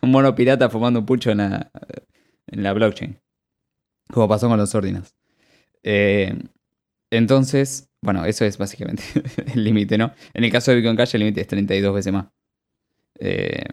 un 0.00 0.10
mono 0.10 0.34
pirata 0.34 0.68
fumando 0.68 1.00
un 1.00 1.06
pucho 1.06 1.30
en 1.30 1.38
la 1.38 2.72
blockchain. 2.72 3.18
Como 4.10 4.28
pasó 4.28 4.48
con 4.48 4.58
los 4.58 4.74
ordinals. 4.74 5.14
Eh, 5.82 6.36
entonces, 7.10 7.90
bueno, 8.02 8.24
eso 8.24 8.44
es 8.44 8.58
básicamente 8.58 9.02
el 9.54 9.64
límite, 9.64 9.98
¿no? 9.98 10.12
En 10.34 10.44
el 10.44 10.52
caso 10.52 10.70
de 10.70 10.78
Bitcoin 10.78 10.96
Cash 10.96 11.14
el 11.14 11.20
límite 11.20 11.40
es 11.42 11.46
32 11.46 11.94
veces 11.94 12.12
más. 12.12 12.26
Eh, 13.18 13.64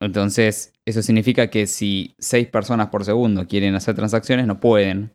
entonces, 0.00 0.72
eso 0.84 1.02
significa 1.02 1.48
que 1.48 1.66
si 1.66 2.14
6 2.18 2.48
personas 2.48 2.88
por 2.88 3.04
segundo 3.04 3.46
quieren 3.46 3.74
hacer 3.74 3.94
transacciones, 3.94 4.46
no 4.46 4.60
pueden. 4.60 5.14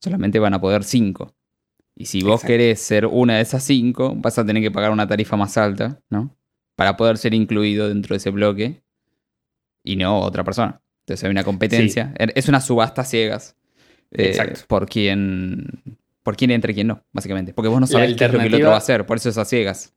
Solamente 0.00 0.38
van 0.38 0.54
a 0.54 0.60
poder 0.60 0.84
5. 0.84 1.35
Y 1.96 2.06
si 2.06 2.22
vos 2.22 2.42
querés 2.42 2.80
ser 2.80 3.06
una 3.06 3.36
de 3.36 3.42
esas 3.42 3.64
5, 3.64 4.16
vas 4.16 4.38
a 4.38 4.44
tener 4.44 4.62
que 4.62 4.70
pagar 4.70 4.90
una 4.90 5.08
tarifa 5.08 5.36
más 5.36 5.56
alta, 5.56 6.00
¿no? 6.10 6.36
Para 6.76 6.96
poder 6.98 7.16
ser 7.16 7.32
incluido 7.32 7.88
dentro 7.88 8.12
de 8.12 8.18
ese 8.18 8.30
bloque 8.30 8.82
y 9.82 9.96
no 9.96 10.20
otra 10.20 10.44
persona. 10.44 10.82
Entonces 11.00 11.24
hay 11.24 11.30
una 11.30 11.42
competencia. 11.42 12.12
Es 12.18 12.48
una 12.48 12.60
subasta 12.60 13.02
ciegas. 13.02 13.56
Eh, 14.10 14.36
por 14.68 14.88
quién 14.88 15.82
por 16.22 16.36
quién 16.36 16.50
entra 16.50 16.70
y 16.72 16.74
quién 16.74 16.88
no, 16.88 17.04
básicamente. 17.12 17.54
Porque 17.54 17.68
vos 17.68 17.80
no 17.80 17.86
sabés 17.86 18.14
qué 18.16 18.24
es 18.24 18.32
lo 18.32 18.40
que 18.40 18.46
el 18.46 18.54
otro 18.56 18.68
va 18.68 18.74
a 18.74 18.78
hacer, 18.78 19.06
por 19.06 19.16
eso 19.16 19.28
es 19.28 19.38
a 19.38 19.44
ciegas. 19.44 19.94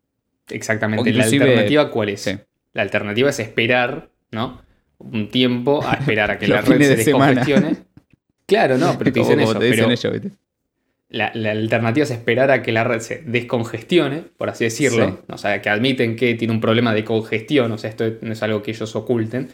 Exactamente. 0.47 1.11
¿La 1.11 1.23
alternativa 1.23 1.91
cuál 1.91 2.09
es? 2.09 2.39
La 2.73 2.83
alternativa 2.83 3.29
es 3.29 3.39
esperar, 3.39 4.11
¿no? 4.31 4.61
Un 4.99 5.29
tiempo 5.29 5.83
a 5.83 5.93
esperar 5.93 6.31
a 6.31 6.37
que 6.37 6.47
la 6.49 6.61
red 6.61 6.81
se 6.81 6.95
descongestione. 6.97 7.77
Claro, 8.45 8.77
no, 8.77 8.95
pero 8.97 9.11
te 9.11 9.19
dicen 9.21 9.39
eso. 9.39 9.57
pero, 9.57 9.89
la, 11.09 11.27
alternativa 11.51 12.03
es 12.03 12.11
esperar 12.11 12.51
a 12.51 12.61
que 12.61 12.71
la 12.71 12.83
red 12.83 12.99
se 12.99 13.23
descongestione, 13.25 14.23
por 14.37 14.49
así 14.49 14.65
decirlo. 14.65 15.23
O 15.27 15.37
sea, 15.37 15.61
que 15.61 15.69
admiten 15.69 16.15
que 16.15 16.35
tiene 16.35 16.53
un 16.53 16.61
problema 16.61 16.93
de 16.93 17.03
congestión, 17.03 17.71
o 17.71 17.77
sea, 17.77 17.89
esto 17.89 18.05
no 18.21 18.33
es 18.33 18.43
algo 18.43 18.61
que 18.61 18.71
ellos 18.71 18.95
oculten. 18.95 19.49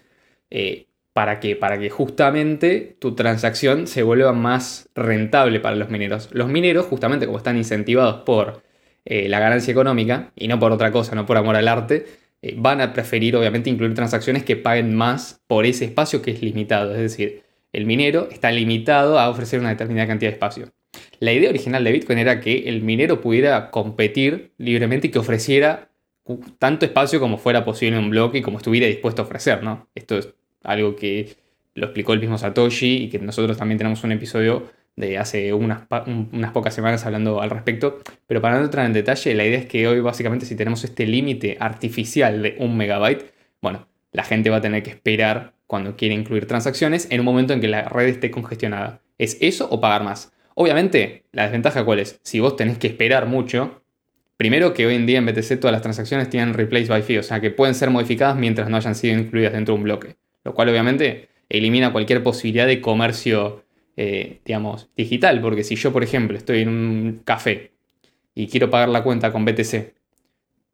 Eh, 0.50 0.88
¿Para 1.14 1.40
que 1.40 1.56
Para 1.56 1.80
que 1.80 1.90
justamente 1.90 2.98
tu 3.00 3.16
transacción 3.16 3.88
se 3.88 4.04
vuelva 4.04 4.34
más 4.34 4.90
rentable 4.96 5.62
para 5.62 5.78
los 5.78 5.90
mineros. 5.90 6.30
Los 6.34 6.50
mineros, 6.50 6.86
justamente 6.88 7.26
como 7.26 7.38
están 7.38 7.56
incentivados 7.58 8.24
por 8.24 8.64
eh, 9.06 9.30
la 9.30 9.40
ganancia 9.40 9.72
económica 9.72 10.32
y 10.36 10.50
no 10.50 10.60
por 10.60 10.74
otra 10.74 10.92
cosa, 10.92 11.16
no 11.16 11.26
por 11.26 11.38
amor 11.38 11.56
al 11.56 11.70
arte, 11.70 12.06
eh, 12.42 12.56
van 12.58 12.82
a 12.82 12.92
preferir 12.92 13.36
obviamente 13.38 13.70
incluir 13.70 13.94
transacciones 13.94 14.44
que 14.44 14.58
paguen 14.58 14.94
más 14.94 15.42
por 15.48 15.66
ese 15.66 15.86
espacio 15.86 16.22
que 16.22 16.32
es 16.32 16.42
limitado. 16.42 16.92
Es 16.92 17.00
decir, 17.00 17.44
el 17.72 17.86
minero 17.86 18.28
está 18.30 18.52
limitado 18.52 19.18
a 19.20 19.30
ofrecer 19.30 19.60
una 19.62 19.70
determinada 19.70 20.08
cantidad 20.08 20.32
de 20.32 20.34
espacio. 20.34 20.72
La 21.20 21.34
idea 21.34 21.50
original 21.50 21.84
de 21.84 21.92
Bitcoin 21.92 22.20
era 22.20 22.40
que 22.40 22.70
el 22.70 22.82
minero 22.82 23.22
pudiera 23.22 23.72
competir 23.72 24.52
libremente 24.58 25.08
y 25.08 25.12
que 25.12 25.20
ofreciera 25.20 25.90
tanto 26.60 26.86
espacio 26.86 27.20
como 27.20 27.38
fuera 27.38 27.64
posible 27.64 27.98
en 27.98 28.04
un 28.04 28.10
bloque 28.10 28.40
y 28.40 28.42
como 28.42 28.58
estuviera 28.58 28.88
dispuesto 28.88 29.22
a 29.22 29.26
ofrecer, 29.26 29.64
¿no? 29.64 29.88
Esto 29.96 30.18
es 30.18 30.30
algo 30.64 30.96
que 30.96 31.36
lo 31.76 31.86
explicó 31.86 32.14
el 32.14 32.20
mismo 32.20 32.38
Satoshi 32.38 33.04
y 33.04 33.10
que 33.10 33.20
nosotros 33.20 33.58
también 33.58 33.78
tenemos 33.78 34.04
un 34.04 34.12
episodio 34.12 34.64
de 34.96 35.18
hace 35.18 35.54
unas, 35.54 35.82
pocas 36.54 36.74
semanas 36.74 37.06
hablando 37.06 37.42
al 37.42 37.50
respecto. 37.50 38.00
Pero 38.28 38.42
para 38.42 38.58
no 38.58 38.66
entrar 38.66 38.86
en 38.86 38.94
detalle, 38.94 39.36
la 39.36 39.46
idea 39.46 39.60
es 39.60 39.66
que 39.66 39.88
hoy 39.88 40.00
básicamente 40.00 40.46
si 40.46 40.56
tenemos 40.56 40.84
este 40.84 41.06
límite 41.06 41.58
artificial 41.60 42.42
de 42.42 42.56
un 42.60 42.78
megabyte, 42.78 43.34
bueno, 43.62 43.88
la 44.12 44.24
gente 44.24 44.50
va 44.50 44.58
a 44.58 44.62
tener 44.62 44.84
que 44.84 44.92
esperar 44.92 45.54
cuando 45.68 45.96
quiere 45.96 46.16
incluir 46.16 46.48
transacciones 46.48 47.08
en 47.12 47.20
un 47.20 47.26
momento 47.26 47.54
en 47.54 47.62
que 47.62 47.68
la 47.68 47.84
red 47.84 48.08
esté 48.08 48.32
congestionada. 48.32 49.02
¿Es 49.18 49.38
eso 49.42 49.68
o 49.70 49.82
pagar 49.82 50.04
más? 50.04 50.32
Obviamente, 50.56 51.26
la 51.34 51.44
desventaja 51.44 51.84
cuál 51.84 52.00
es? 52.00 52.20
Si 52.24 52.40
vos 52.40 52.56
tenés 52.56 52.78
que 52.78 52.88
esperar 52.88 53.28
mucho, 53.28 53.84
primero 54.38 54.74
que 54.74 54.86
hoy 54.86 54.96
en 54.96 55.06
día 55.06 55.20
en 55.20 55.26
BTC 55.26 55.60
todas 55.60 55.74
las 55.74 55.82
transacciones 55.82 56.30
tienen 56.30 56.54
replace 56.54 56.88
by 56.88 57.04
fee, 57.04 57.20
o 57.20 57.24
sea 57.24 57.42
que 57.42 57.52
pueden 57.52 57.76
ser 57.76 57.90
modificadas 57.90 58.38
mientras 58.38 58.70
no 58.70 58.78
hayan 58.78 58.96
sido 58.96 59.20
incluidas 59.20 59.54
dentro 59.54 59.74
de 59.74 59.78
un 59.78 59.84
bloque, 59.84 60.16
lo 60.44 60.54
cual 60.54 60.70
obviamente 60.70 61.28
elimina 61.50 61.92
cualquier 61.92 62.24
posibilidad 62.24 62.68
de 62.68 62.80
comercio, 62.82 63.66
eh, 63.98 64.40
digamos, 64.46 64.90
digital, 64.96 65.42
porque 65.42 65.64
si 65.64 65.76
yo, 65.76 65.92
por 65.92 66.04
ejemplo, 66.04 66.38
estoy 66.38 66.62
en 66.62 66.70
un 66.70 67.22
café 67.26 67.74
y 68.34 68.48
quiero 68.48 68.70
pagar 68.70 68.90
la 68.90 69.04
cuenta 69.04 69.34
con 69.34 69.44
BTC, 69.44 69.94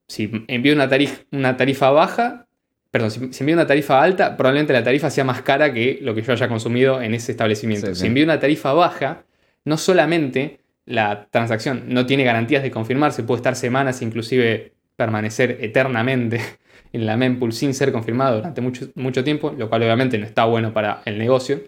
si 0.08 0.30
envío 0.48 0.74
una 0.74 0.88
tarifa, 0.88 1.24
una 1.32 1.58
tarifa 1.58 1.90
baja, 1.90 2.46
perdón, 2.92 3.10
si, 3.10 3.20
envío 3.40 3.56
una 3.56 3.66
tarifa 3.66 4.04
alta, 4.04 4.38
probablemente 4.38 4.74
la 4.74 4.84
tarifa 4.84 5.10
sea 5.10 5.24
más 5.24 5.42
cara 5.42 5.74
que 5.74 6.00
lo 6.02 6.14
que 6.14 6.22
yo 6.22 6.34
haya 6.34 6.48
consumido 6.48 7.02
en 7.02 7.16
ese 7.16 7.32
establecimiento. 7.32 7.96
Si 7.96 8.06
envío 8.08 8.26
una 8.26 8.40
tarifa 8.40 8.74
baja, 8.74 9.24
no 9.66 9.78
solamente 9.78 10.60
la 10.86 11.28
transacción 11.30 11.86
no 11.88 12.06
tiene 12.06 12.24
garantías 12.24 12.64
de 12.64 12.72
confirmarse, 12.72 13.24
puede 13.24 13.38
estar 13.38 13.56
semanas, 13.56 14.02
inclusive 14.02 14.74
permanecer 14.96 15.58
eternamente 15.62 16.42
en 16.94 17.06
la 17.06 17.18
mempool 17.18 17.54
sin 17.54 17.74
ser 17.74 17.92
confirmado 17.92 18.38
durante 18.38 18.62
mucho, 18.62 18.90
mucho 18.96 19.24
tiempo, 19.24 19.54
lo 19.58 19.70
cual 19.70 19.84
obviamente 19.84 20.18
no 20.18 20.26
está 20.26 20.46
bueno 20.46 20.74
para 20.74 21.02
el 21.06 21.18
negocio, 21.18 21.62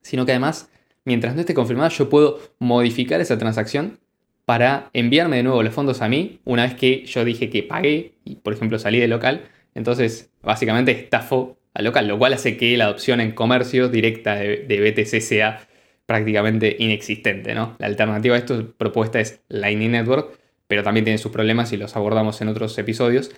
sino 0.00 0.24
que 0.26 0.32
además, 0.32 0.70
mientras 1.04 1.34
no 1.34 1.40
esté 1.40 1.54
confirmada, 1.54 1.88
yo 1.90 2.08
puedo 2.08 2.40
modificar 2.58 3.20
esa 3.20 3.38
transacción 3.38 3.98
para 4.44 4.90
enviarme 4.92 5.36
de 5.36 5.42
nuevo 5.44 5.62
los 5.62 5.72
fondos 5.72 6.02
a 6.02 6.08
mí 6.08 6.40
una 6.44 6.64
vez 6.64 6.74
que 6.74 7.04
yo 7.06 7.24
dije 7.24 7.48
que 7.48 7.62
pagué 7.62 8.14
y, 8.24 8.36
por 8.36 8.52
ejemplo, 8.52 8.78
salí 8.78 8.98
del 8.98 9.10
local. 9.10 9.42
Entonces, 9.74 10.30
básicamente 10.42 10.92
estafo 10.92 11.56
al 11.74 11.84
local, 11.84 12.08
lo 12.08 12.18
cual 12.18 12.34
hace 12.34 12.56
que 12.56 12.76
la 12.76 12.84
adopción 12.84 13.20
en 13.20 13.32
comercio 13.32 13.88
directa 13.88 14.34
de, 14.34 14.66
BTC 14.66 15.20
sea 15.20 15.66
prácticamente 16.06 16.76
inexistente. 16.78 17.54
¿no? 17.54 17.76
La 17.78 17.86
alternativa 17.86 18.36
a 18.36 18.38
esto 18.38 18.74
propuesta 18.76 19.20
es 19.20 19.40
Lightning 19.48 19.92
Network, 19.92 20.38
pero 20.66 20.82
también 20.82 21.04
tiene 21.04 21.18
sus 21.18 21.32
problemas 21.32 21.72
y 21.72 21.76
los 21.76 21.96
abordamos 21.96 22.40
en 22.40 22.48
otros 22.48 22.76
episodios. 22.78 23.30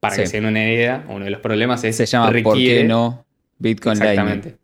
Para 0.00 0.16
que 0.16 0.26
se 0.26 0.36
den 0.36 0.46
una 0.46 0.70
idea, 0.70 1.04
uno 1.08 1.24
de 1.24 1.30
los 1.30 1.40
problemas 1.40 1.82
es... 1.84 1.96
Se 1.96 2.06
llama 2.06 2.30
¿por 2.42 2.56
qué 2.56 2.84
no 2.84 3.24
Bitcoin 3.58 3.96
Exactamente. 3.96 4.56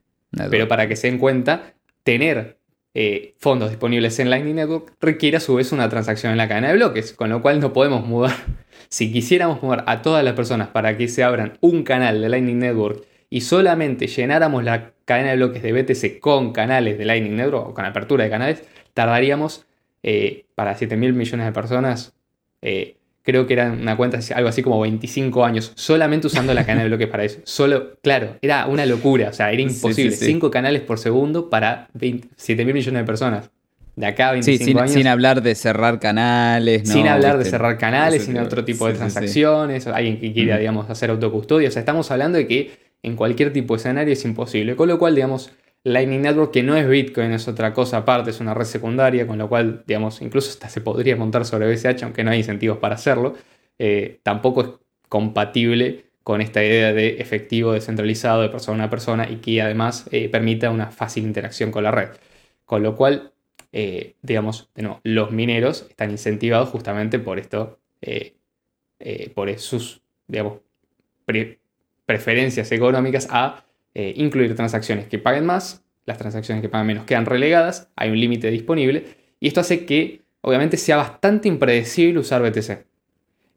Pero 0.51 0.69
para 0.69 0.89
que 0.89 0.97
se 0.97 1.09
den 1.09 1.19
cuenta, 1.19 1.75
tener 2.03 2.59
eh, 2.95 3.35
fondos 3.39 3.71
disponibles 3.71 4.19
en 4.19 4.29
Lightning 4.29 4.57
Network 4.57 4.93
requiere 5.01 5.39
a 5.39 5.41
su 5.41 5.55
vez 5.55 5.73
una 5.73 5.89
transacción 5.89 6.33
en 6.33 6.39
la 6.39 6.49
cadena 6.49 6.69
de 6.69 6.75
bloques, 6.75 7.13
con 7.13 7.31
lo 7.31 7.41
cual 7.41 7.59
no 7.61 7.73
podemos 7.73 8.07
mudar 8.07 8.35
si 8.89 9.11
quisiéramos 9.11 9.63
mover 9.63 9.83
a 9.87 10.03
todas 10.03 10.23
las 10.23 10.35
personas 10.35 10.69
para 10.69 10.97
que 10.97 11.09
se 11.09 11.25
abran 11.25 11.57
un 11.61 11.85
canal 11.85 12.21
de 12.21 12.29
Lightning 12.29 12.59
Network 12.59 13.05
y 13.33 13.41
solamente 13.41 14.09
llenáramos 14.09 14.63
la 14.63 14.93
cadena 15.07 15.31
de 15.31 15.37
bloques 15.37 15.63
de 15.63 15.73
BTC 15.73 16.21
con 16.21 16.53
canales 16.53 16.99
de 16.99 17.07
Lightning 17.07 17.35
Network 17.35 17.71
o 17.71 17.75
con 17.75 17.87
apertura 17.87 18.25
de 18.25 18.31
canales, 18.31 18.63
tardaríamos 18.93 19.65
eh, 20.03 20.45
para 20.55 20.77
7 20.77 20.99
mil 20.99 21.15
millones 21.15 21.47
de 21.47 21.53
personas, 21.53 22.13
eh, 22.61 22.97
creo 23.23 23.47
que 23.47 23.55
era 23.55 23.73
una 23.73 23.97
cuenta 23.97 24.19
algo 24.35 24.51
así 24.51 24.63
como 24.63 24.79
25 24.83 25.47
años, 25.47 25.73
solamente 25.77 26.27
usando 26.27 26.53
la 26.53 26.67
cadena 26.67 26.83
de 26.83 26.89
bloques 26.89 27.09
para 27.09 27.25
eso. 27.25 27.41
Solo, 27.45 27.97
claro, 28.03 28.37
era 28.43 28.67
una 28.67 28.85
locura, 28.85 29.31
o 29.31 29.33
sea, 29.33 29.51
era 29.51 29.63
imposible. 29.63 30.15
5 30.15 30.51
canales 30.51 30.83
por 30.83 30.99
segundo 30.99 31.49
para 31.49 31.89
7 32.37 32.65
mil 32.67 32.75
millones 32.75 33.01
de 33.01 33.07
personas 33.07 33.51
de 33.97 34.07
acá 34.07 34.29
a 34.29 34.33
25 34.33 34.65
sin, 34.65 34.79
años. 34.79 34.93
Sin 34.93 35.07
hablar 35.07 35.41
de 35.41 35.55
cerrar 35.55 36.01
canales, 36.01 36.87
Sin 36.87 37.09
hablar 37.09 37.39
de 37.39 37.47
cerrar 37.47 37.79
canales, 37.79 38.27
sin 38.27 38.37
otro 38.37 38.63
tipo 38.63 38.87
de 38.89 38.93
transacciones, 38.93 39.87
alguien 39.87 40.21
que 40.21 40.35
quiera, 40.35 40.59
digamos, 40.59 40.91
hacer 40.91 41.09
autocustodia. 41.09 41.71
O 41.71 41.73
sea, 41.73 41.81
estamos 41.81 42.11
hablando 42.11 42.37
de 42.37 42.47
que 42.47 42.92
en 43.03 43.17
cualquier 43.17 43.53
tipo 43.53 43.75
de 43.75 43.79
escenario 43.79 44.13
es 44.13 44.25
imposible. 44.25 44.77
Con 44.77 44.89
lo 44.89 44.99
cual, 44.99 45.15
digamos, 45.15 45.53
Lightning 45.85 46.23
Network, 46.23 46.53
que 46.53 46.63
no 46.63 46.77
es 46.77 46.89
Bitcoin, 46.89 47.33
es 47.33 47.49
otra 47.49 47.75
cosa 47.75 47.99
aparte, 47.99 48.31
es 48.31 48.41
una 48.41 48.55
red 48.55 48.65
secundaria, 48.65 49.27
con 49.27 49.39
lo 49.39 49.49
cual, 49.49 49.83
digamos, 49.87 50.23
incluso 50.23 50.51
hasta 50.51 50.69
se 50.69 50.81
podría 50.81 51.17
montar 51.17 51.45
sobre 51.45 51.67
BCH, 51.73 52.05
aunque 52.05 52.23
no 52.23 52.31
hay 52.31 52.39
incentivos 52.39 52.79
para 52.79 52.95
hacerlo, 52.95 53.35
eh, 53.79 54.21
tampoco 54.23 54.61
es 54.63 54.69
compatible 55.09 56.05
con 56.23 56.41
esta 56.41 56.63
idea 56.65 56.93
de 56.93 57.21
efectivo 57.21 57.73
descentralizado 57.73 58.43
de 58.43 58.49
persona 58.49 58.85
a 58.85 58.91
persona 58.91 59.29
y 59.29 59.37
que 59.37 59.61
además 59.61 60.07
eh, 60.13 60.29
permita 60.29 60.71
una 60.71 60.93
fácil 60.93 61.25
interacción 61.25 61.73
con 61.73 61.83
la 61.83 61.91
red. 61.91 62.11
Con 62.65 62.83
lo 62.85 62.95
cual, 62.97 63.33
eh, 63.73 64.15
digamos, 64.23 64.71
los 65.03 65.33
mineros 65.33 65.87
están 65.91 66.11
incentivados 66.13 66.69
justamente 66.69 67.19
por 67.19 67.39
esto, 67.41 67.81
por 69.35 69.59
sus, 69.59 70.03
digamos, 70.29 70.61
preferencias 72.13 72.71
económicas 72.73 73.27
a 73.31 73.65
incluir 73.95 74.55
transacciones 74.55 75.07
que 75.07 75.19
paguen 75.19 75.47
más, 75.47 75.83
las 76.05 76.19
transacciones 76.19 76.61
que 76.61 76.69
pagan 76.69 76.87
menos 76.87 77.05
quedan 77.07 77.25
relegadas, 77.25 77.89
hay 77.97 78.11
un 78.11 78.21
límite 78.21 78.51
disponible, 78.51 79.05
y 79.41 79.49
esto 79.49 79.61
hace 79.61 79.87
que, 79.87 80.21
obviamente, 80.43 80.77
sea 80.77 80.97
bastante 80.99 81.49
impredecible 81.49 82.21
usar 82.21 82.43
BTC. 82.43 82.85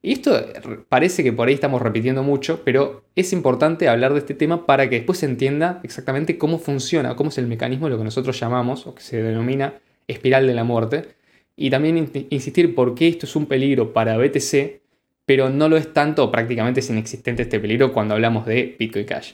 Y 0.02 0.14
esto 0.14 0.40
parece 0.88 1.22
que 1.24 1.34
por 1.34 1.48
ahí 1.48 1.56
estamos 1.56 1.82
repitiendo 1.82 2.24
mucho, 2.24 2.62
pero 2.64 3.04
es 3.16 3.34
importante 3.34 3.90
hablar 3.90 4.14
de 4.14 4.20
este 4.20 4.36
tema 4.36 4.66
para 4.66 4.88
que 4.88 4.98
después 4.98 5.18
se 5.18 5.26
entienda 5.26 5.82
exactamente 5.84 6.38
cómo 6.38 6.60
funciona, 6.60 7.16
cómo 7.16 7.30
es 7.30 7.38
el 7.40 7.48
mecanismo 7.48 7.88
de 7.88 7.92
lo 7.92 7.98
que 7.98 8.06
nosotros 8.06 8.40
llamamos, 8.40 8.88
o 8.88 8.96
que 8.96 9.02
se 9.02 9.22
denomina 9.22 9.74
espiral 10.08 10.48
de 10.48 10.54
la 10.54 10.64
muerte. 10.64 11.08
Y 11.58 11.70
también 11.72 12.12
insistir 12.30 12.76
por 12.76 12.94
qué 12.94 13.08
esto 13.08 13.26
es 13.26 13.36
un 13.36 13.48
peligro 13.48 13.94
para 13.94 14.18
BTC, 14.18 14.82
pero 15.26 15.50
no 15.50 15.70
lo 15.70 15.78
es 15.78 15.94
tanto, 15.94 16.32
prácticamente 16.32 16.80
es 16.80 16.90
inexistente 16.90 17.44
este 17.44 17.60
peligro 17.60 17.94
cuando 17.94 18.14
hablamos 18.14 18.46
de 18.46 18.76
Bitcoin 18.78 19.06
Cash. 19.06 19.34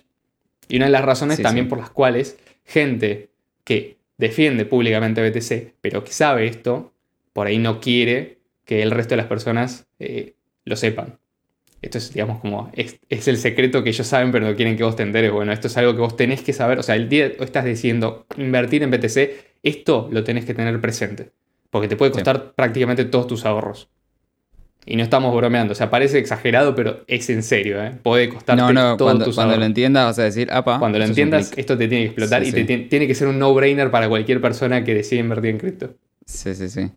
Y 0.68 0.78
una 0.78 0.86
de 0.86 0.92
las 0.92 1.04
razones 1.04 1.42
también 1.42 1.68
por 1.68 1.80
las 1.80 1.90
cuales 1.90 2.38
gente 2.66 3.30
que 3.64 3.98
defiende 4.18 4.66
públicamente 4.66 5.28
BTC, 5.28 5.76
pero 5.82 6.04
que 6.04 6.14
sabe 6.14 6.48
esto, 6.48 6.94
por 7.34 7.48
ahí 7.48 7.58
no 7.58 7.82
quiere 7.82 8.38
que 8.66 8.82
el 8.82 8.92
resto 8.92 9.12
de 9.12 9.18
las 9.18 9.26
personas 9.26 9.88
eh, 10.00 10.36
lo 10.64 10.76
sepan. 10.76 11.18
Esto 11.82 11.98
es, 11.98 12.14
digamos, 12.14 12.40
como, 12.40 12.72
es, 12.74 13.00
el 13.10 13.38
secreto 13.38 13.84
que 13.84 13.90
ellos 13.90 14.06
saben, 14.06 14.32
pero 14.32 14.48
no 14.48 14.56
quieren 14.56 14.78
que 14.78 14.84
vos 14.84 14.96
te 14.96 15.04
enteres. 15.04 15.32
Bueno, 15.32 15.52
esto 15.52 15.68
es 15.68 15.76
algo 15.78 15.94
que 15.94 16.00
vos 16.00 16.16
tenés 16.16 16.44
que 16.44 16.54
saber. 16.54 16.78
O 16.78 16.84
sea, 16.84 16.96
el 16.96 17.10
día 17.10 17.36
que 17.36 17.44
estás 17.44 17.66
diciendo 17.66 18.28
invertir 18.38 18.84
en 18.84 18.92
BTC, 18.92 19.18
esto 19.64 20.08
lo 20.12 20.24
tenés 20.24 20.46
que 20.46 20.54
tener 20.54 20.80
presente. 20.80 21.32
Porque 21.72 21.88
te 21.88 21.96
puede 21.96 22.12
costar 22.12 22.54
prácticamente 22.54 23.06
todos 23.06 23.26
tus 23.26 23.46
ahorros. 23.46 23.90
Y 24.86 24.96
no 24.96 25.04
estamos 25.04 25.36
bromeando. 25.36 25.74
O 25.74 25.76
sea, 25.76 25.90
parece 25.90 26.18
exagerado, 26.18 26.76
pero 26.76 27.04
es 27.08 27.30
en 27.30 27.44
serio, 27.44 27.84
¿eh? 27.84 27.92
Puede 28.02 28.30
costarte 28.30 28.62
no, 28.62 28.74
no, 28.74 28.98
cuando, 28.98 29.32
Cuando 29.34 29.58
lo 29.58 29.66
entiendas 29.66 30.06
vas 30.06 30.20
a 30.20 30.24
decir, 30.24 30.52
apa. 30.52 30.80
Cuando 30.80 30.98
lo 30.98 31.06
entiendas, 31.06 31.52
esto 31.56 31.78
te 31.78 31.88
tiene 31.88 32.06
que 32.06 32.10
explotar 32.10 32.44
y 32.44 32.52
tiene 32.52 33.08
que 33.08 33.16
ser 33.16 33.28
un 33.28 33.38
no-brainer 33.38 33.92
para 33.92 34.10
cualquier 34.10 34.42
persona 34.42 34.84
que 34.84 34.96
decida 34.96 35.20
invertir 35.20 35.52
en 35.52 35.58
cripto. 35.60 35.96
Sí, 36.26 36.56
sí, 36.56 36.70
sí. 36.70 36.92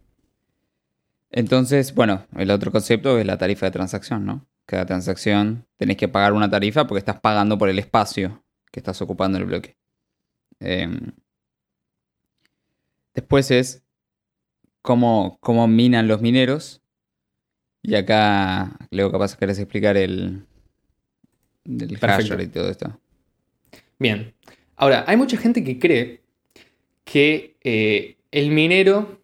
Entonces, 1.30 1.94
bueno, 1.94 2.26
el 2.36 2.50
otro 2.52 2.70
concepto 2.70 3.18
es 3.18 3.26
la 3.26 3.36
tarifa 3.36 3.66
de 3.66 3.72
transacción, 3.72 4.24
¿no? 4.24 4.46
Cada 4.66 4.86
transacción 4.86 5.66
tenés 5.76 5.96
que 5.96 6.06
pagar 6.06 6.32
una 6.32 6.48
tarifa 6.48 6.86
porque 6.86 7.00
estás 7.00 7.18
pagando 7.20 7.58
por 7.58 7.68
el 7.68 7.80
espacio 7.80 8.44
que 8.70 8.78
estás 8.78 9.02
ocupando 9.02 9.36
en 9.36 9.42
el 9.42 9.48
bloque. 9.48 9.76
Em, 10.60 11.10
después 13.14 13.50
es 13.50 13.82
cómo, 14.80 15.38
cómo, 15.40 15.66
minan 15.66 16.06
los 16.06 16.22
mineros. 16.22 16.83
Y 17.84 17.94
acá, 17.94 18.72
luego 18.90 19.12
capaz 19.12 19.36
querés 19.36 19.60
explicar 19.60 19.96
el, 19.96 20.44
el 21.64 21.92
y 21.92 22.46
todo 22.48 22.68
esto. 22.68 22.98
Bien. 24.00 24.34
Ahora, 24.74 25.04
hay 25.06 25.16
mucha 25.16 25.36
gente 25.36 25.62
que 25.62 25.78
cree 25.78 26.22
que 27.04 27.56
eh, 27.62 28.16
el 28.32 28.50
minero 28.50 29.20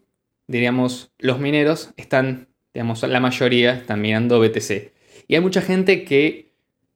diríamos, 0.51 1.11
los 1.17 1.39
mineros 1.39 1.91
están, 1.97 2.47
digamos, 2.73 3.01
la 3.03 3.19
mayoría 3.19 3.73
están 3.73 4.01
mirando 4.01 4.39
BTC. 4.39 4.91
Y 5.27 5.35
hay 5.35 5.41
mucha 5.41 5.61
gente 5.61 6.03
que, 6.03 6.51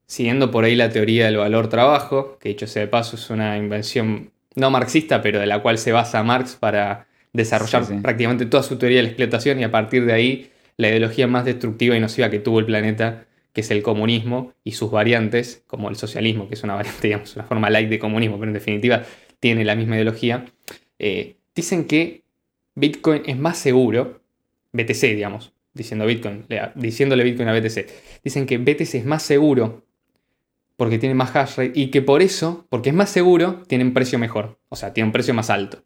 siguiendo 0.05 0.51
por 0.51 0.65
ahí 0.65 0.75
la 0.75 0.89
teoría 0.89 1.25
del 1.25 1.37
valor 1.37 1.69
trabajo, 1.69 2.37
que 2.39 2.49
dicho 2.49 2.67
sea 2.67 2.81
de 2.81 2.87
paso 2.89 3.15
es 3.15 3.29
una 3.29 3.57
invención 3.57 4.31
no 4.55 4.69
marxista, 4.69 5.21
pero 5.21 5.39
de 5.39 5.47
la 5.47 5.61
cual 5.61 5.77
se 5.77 5.91
basa 5.91 6.21
Marx 6.23 6.55
para 6.55 7.07
desarrollar 7.33 7.83
prácticamente 8.01 8.45
toda 8.45 8.63
su 8.63 8.77
teoría 8.77 8.97
de 8.97 9.03
la 9.03 9.09
explotación 9.09 9.59
y 9.59 9.63
a 9.63 9.71
partir 9.71 10.05
de 10.05 10.13
ahí 10.13 10.51
la 10.77 10.89
ideología 10.89 11.27
más 11.27 11.45
destructiva 11.45 11.95
y 11.95 11.99
nociva 11.99 12.29
que 12.29 12.39
tuvo 12.39 12.59
el 12.59 12.65
planeta, 12.65 13.25
que 13.53 13.61
es 13.61 13.71
el 13.71 13.81
comunismo 13.81 14.53
y 14.63 14.73
sus 14.73 14.91
variantes, 14.91 15.63
como 15.67 15.89
el 15.89 15.95
socialismo, 15.95 16.47
que 16.47 16.55
es 16.55 16.63
una 16.63 16.75
variante, 16.75 17.07
digamos, 17.07 17.35
una 17.35 17.45
forma 17.45 17.69
light 17.69 17.89
de 17.89 17.99
comunismo, 17.99 18.37
pero 18.37 18.49
en 18.49 18.53
definitiva 18.53 19.03
tiene 19.39 19.63
la 19.63 19.75
misma 19.75 19.95
ideología, 19.95 20.45
eh, 20.99 21.35
dicen 21.55 21.85
que 21.85 22.23
Bitcoin 22.75 23.23
es 23.25 23.37
más 23.37 23.57
seguro, 23.57 24.21
BTC, 24.73 25.01
digamos, 25.15 25.53
diciendo 25.73 26.05
Bitcoin, 26.05 26.45
diciéndole 26.75 27.23
Bitcoin 27.23 27.49
a 27.49 27.53
BTC, 27.53 27.87
dicen 28.23 28.45
que 28.45 28.57
BTC 28.57 28.95
es 28.95 29.05
más 29.05 29.23
seguro 29.23 29.85
porque 30.77 30.97
tiene 30.99 31.15
más 31.15 31.35
hash 31.35 31.57
rate 31.57 31.71
y 31.75 31.87
que 31.89 32.01
por 32.01 32.21
eso, 32.21 32.65
porque 32.69 32.89
es 32.89 32.95
más 32.95 33.09
seguro, 33.09 33.63
tiene 33.67 33.83
un 33.83 33.93
precio 33.93 34.19
mejor, 34.19 34.59
o 34.69 34.75
sea, 34.75 34.93
tiene 34.93 35.07
un 35.07 35.13
precio 35.13 35.33
más 35.33 35.49
alto. 35.49 35.83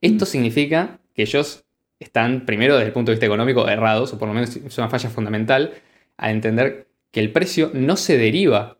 Esto 0.00 0.24
mm. 0.24 0.28
significa 0.28 1.00
que 1.14 1.22
ellos 1.22 1.64
están, 1.98 2.44
primero 2.46 2.74
desde 2.74 2.88
el 2.88 2.92
punto 2.92 3.10
de 3.10 3.14
vista 3.14 3.26
económico, 3.26 3.68
errados, 3.68 4.12
o 4.12 4.18
por 4.18 4.28
lo 4.28 4.34
menos 4.34 4.54
es 4.56 4.78
una 4.78 4.88
falla 4.88 5.10
fundamental, 5.10 5.74
al 6.16 6.30
entender 6.30 6.88
que 7.10 7.20
el 7.20 7.32
precio 7.32 7.70
no 7.72 7.96
se 7.96 8.18
deriva 8.18 8.78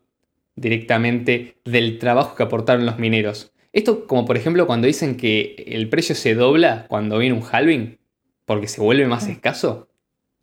directamente 0.55 1.57
del 1.65 1.99
trabajo 1.99 2.35
que 2.35 2.43
aportaron 2.43 2.85
los 2.85 2.99
mineros. 2.99 3.53
Esto 3.73 4.07
como 4.07 4.25
por 4.25 4.37
ejemplo 4.37 4.65
cuando 4.65 4.87
dicen 4.87 5.17
que 5.17 5.63
el 5.67 5.89
precio 5.89 6.15
se 6.15 6.35
dobla 6.35 6.85
cuando 6.87 7.19
viene 7.19 7.35
un 7.35 7.43
halving, 7.49 7.99
porque 8.45 8.67
se 8.67 8.81
vuelve 8.81 9.05
más 9.07 9.27
escaso, 9.27 9.89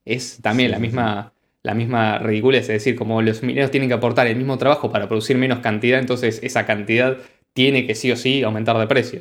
es 0.04 0.38
también 0.42 0.70
la 0.70 0.78
misma, 0.78 1.32
la 1.62 1.74
misma 1.74 2.18
ridiculez, 2.18 2.62
es 2.62 2.68
decir, 2.68 2.96
como 2.96 3.22
los 3.22 3.42
mineros 3.42 3.70
tienen 3.70 3.88
que 3.88 3.94
aportar 3.94 4.26
el 4.26 4.36
mismo 4.36 4.58
trabajo 4.58 4.92
para 4.92 5.08
producir 5.08 5.38
menos 5.38 5.60
cantidad, 5.60 5.98
entonces 5.98 6.40
esa 6.42 6.66
cantidad 6.66 7.18
tiene 7.54 7.86
que 7.86 7.94
sí 7.94 8.12
o 8.12 8.16
sí 8.16 8.42
aumentar 8.42 8.78
de 8.78 8.86
precio. 8.86 9.20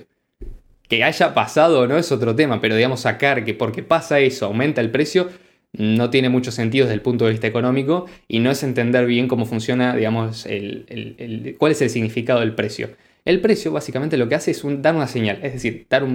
Que 0.88 1.04
haya 1.04 1.34
pasado 1.34 1.82
o 1.82 1.88
no 1.88 1.98
es 1.98 2.12
otro 2.12 2.36
tema, 2.36 2.62
pero 2.62 2.75
digamos 2.75 3.02
sacar 3.02 3.46
que 3.46 3.54
porque 3.54 3.84
pasa 3.84 4.20
eso 4.20 4.46
aumenta 4.46 4.82
el 4.82 4.92
precio, 4.92 5.30
no 5.72 6.10
tiene 6.10 6.30
mucho 6.30 6.52
sentido 6.52 6.86
desde 6.86 6.96
el 6.96 7.02
punto 7.02 7.25
de 7.25 7.32
vista 7.32 7.48
económico 7.48 8.06
y 8.28 8.40
no 8.40 8.52
es 8.52 8.62
entender 8.63 9.06
bien 9.06 9.28
cómo 9.28 9.46
funciona, 9.46 9.96
digamos, 9.96 10.46
el, 10.46 11.56
cuál 11.58 11.72
es 11.72 11.82
el 11.82 11.90
significado 11.90 12.42
del 12.42 12.54
precio. 12.54 12.92
El 13.25 13.42
precio 13.42 13.72
básicamente 13.72 14.18
lo 14.18 14.30
que 14.30 14.36
hace 14.36 14.52
es 14.52 14.62
dar 14.82 14.96
una 14.96 15.08
señal, 15.08 15.40
es 15.42 15.54
decir, 15.54 15.88
dar 15.90 16.06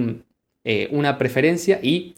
eh, 0.63 0.87
una 0.91 1.17
preferencia 1.17 1.79
y 1.81 2.15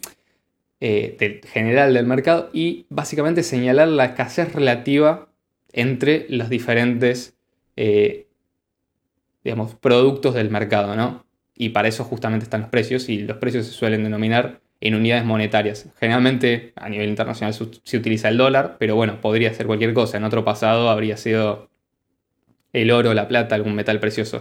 eh, 0.80 1.40
general 1.52 1.94
del 1.94 2.06
mercado 2.06 2.50
y 2.52 2.86
básicamente 2.90 3.42
señalar 3.42 3.88
la 3.88 4.04
escasez 4.06 4.52
relativa 4.52 5.28
entre 5.72 6.26
los 6.28 6.48
diferentes 6.48 7.34
eh, 7.76 8.26
digamos, 9.44 9.74
productos 9.74 10.34
del 10.34 10.50
mercado, 10.50 10.94
¿no? 10.96 11.24
Y 11.54 11.70
para 11.70 11.88
eso 11.88 12.04
justamente 12.04 12.44
están 12.44 12.62
los 12.62 12.70
precios 12.70 13.08
y 13.08 13.20
los 13.20 13.36
precios 13.36 13.66
se 13.66 13.72
suelen 13.72 14.04
denominar 14.04 14.60
en 14.80 14.94
unidades 14.94 15.24
monetarias. 15.24 15.86
Generalmente 16.00 16.72
a 16.76 16.88
nivel 16.88 17.08
internacional 17.08 17.54
se 17.54 17.96
utiliza 17.96 18.28
el 18.28 18.36
dólar, 18.36 18.76
pero 18.78 18.96
bueno, 18.96 19.20
podría 19.20 19.52
ser 19.54 19.66
cualquier 19.66 19.94
cosa. 19.94 20.16
En 20.16 20.24
otro 20.24 20.44
pasado 20.44 20.90
habría 20.90 21.16
sido 21.16 21.70
el 22.72 22.90
oro, 22.90 23.14
la 23.14 23.28
plata, 23.28 23.54
algún 23.54 23.74
metal 23.74 24.00
precioso. 24.00 24.40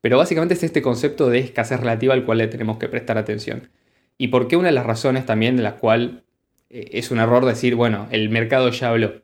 Pero 0.00 0.18
básicamente 0.18 0.54
es 0.54 0.62
este 0.62 0.82
concepto 0.82 1.28
de 1.30 1.38
escasez 1.38 1.80
relativa 1.80 2.14
al 2.14 2.24
cual 2.24 2.38
le 2.38 2.46
tenemos 2.46 2.78
que 2.78 2.88
prestar 2.88 3.18
atención. 3.18 3.70
Y 4.18 4.28
por 4.28 4.48
qué 4.48 4.56
una 4.56 4.68
de 4.68 4.74
las 4.74 4.86
razones 4.86 5.26
también 5.26 5.56
de 5.56 5.62
la 5.62 5.76
cual 5.76 6.24
eh, 6.70 6.90
es 6.92 7.10
un 7.10 7.18
error 7.18 7.44
decir, 7.44 7.74
bueno, 7.74 8.06
el 8.10 8.28
mercado 8.30 8.68
ya 8.68 8.90
habló. 8.90 9.22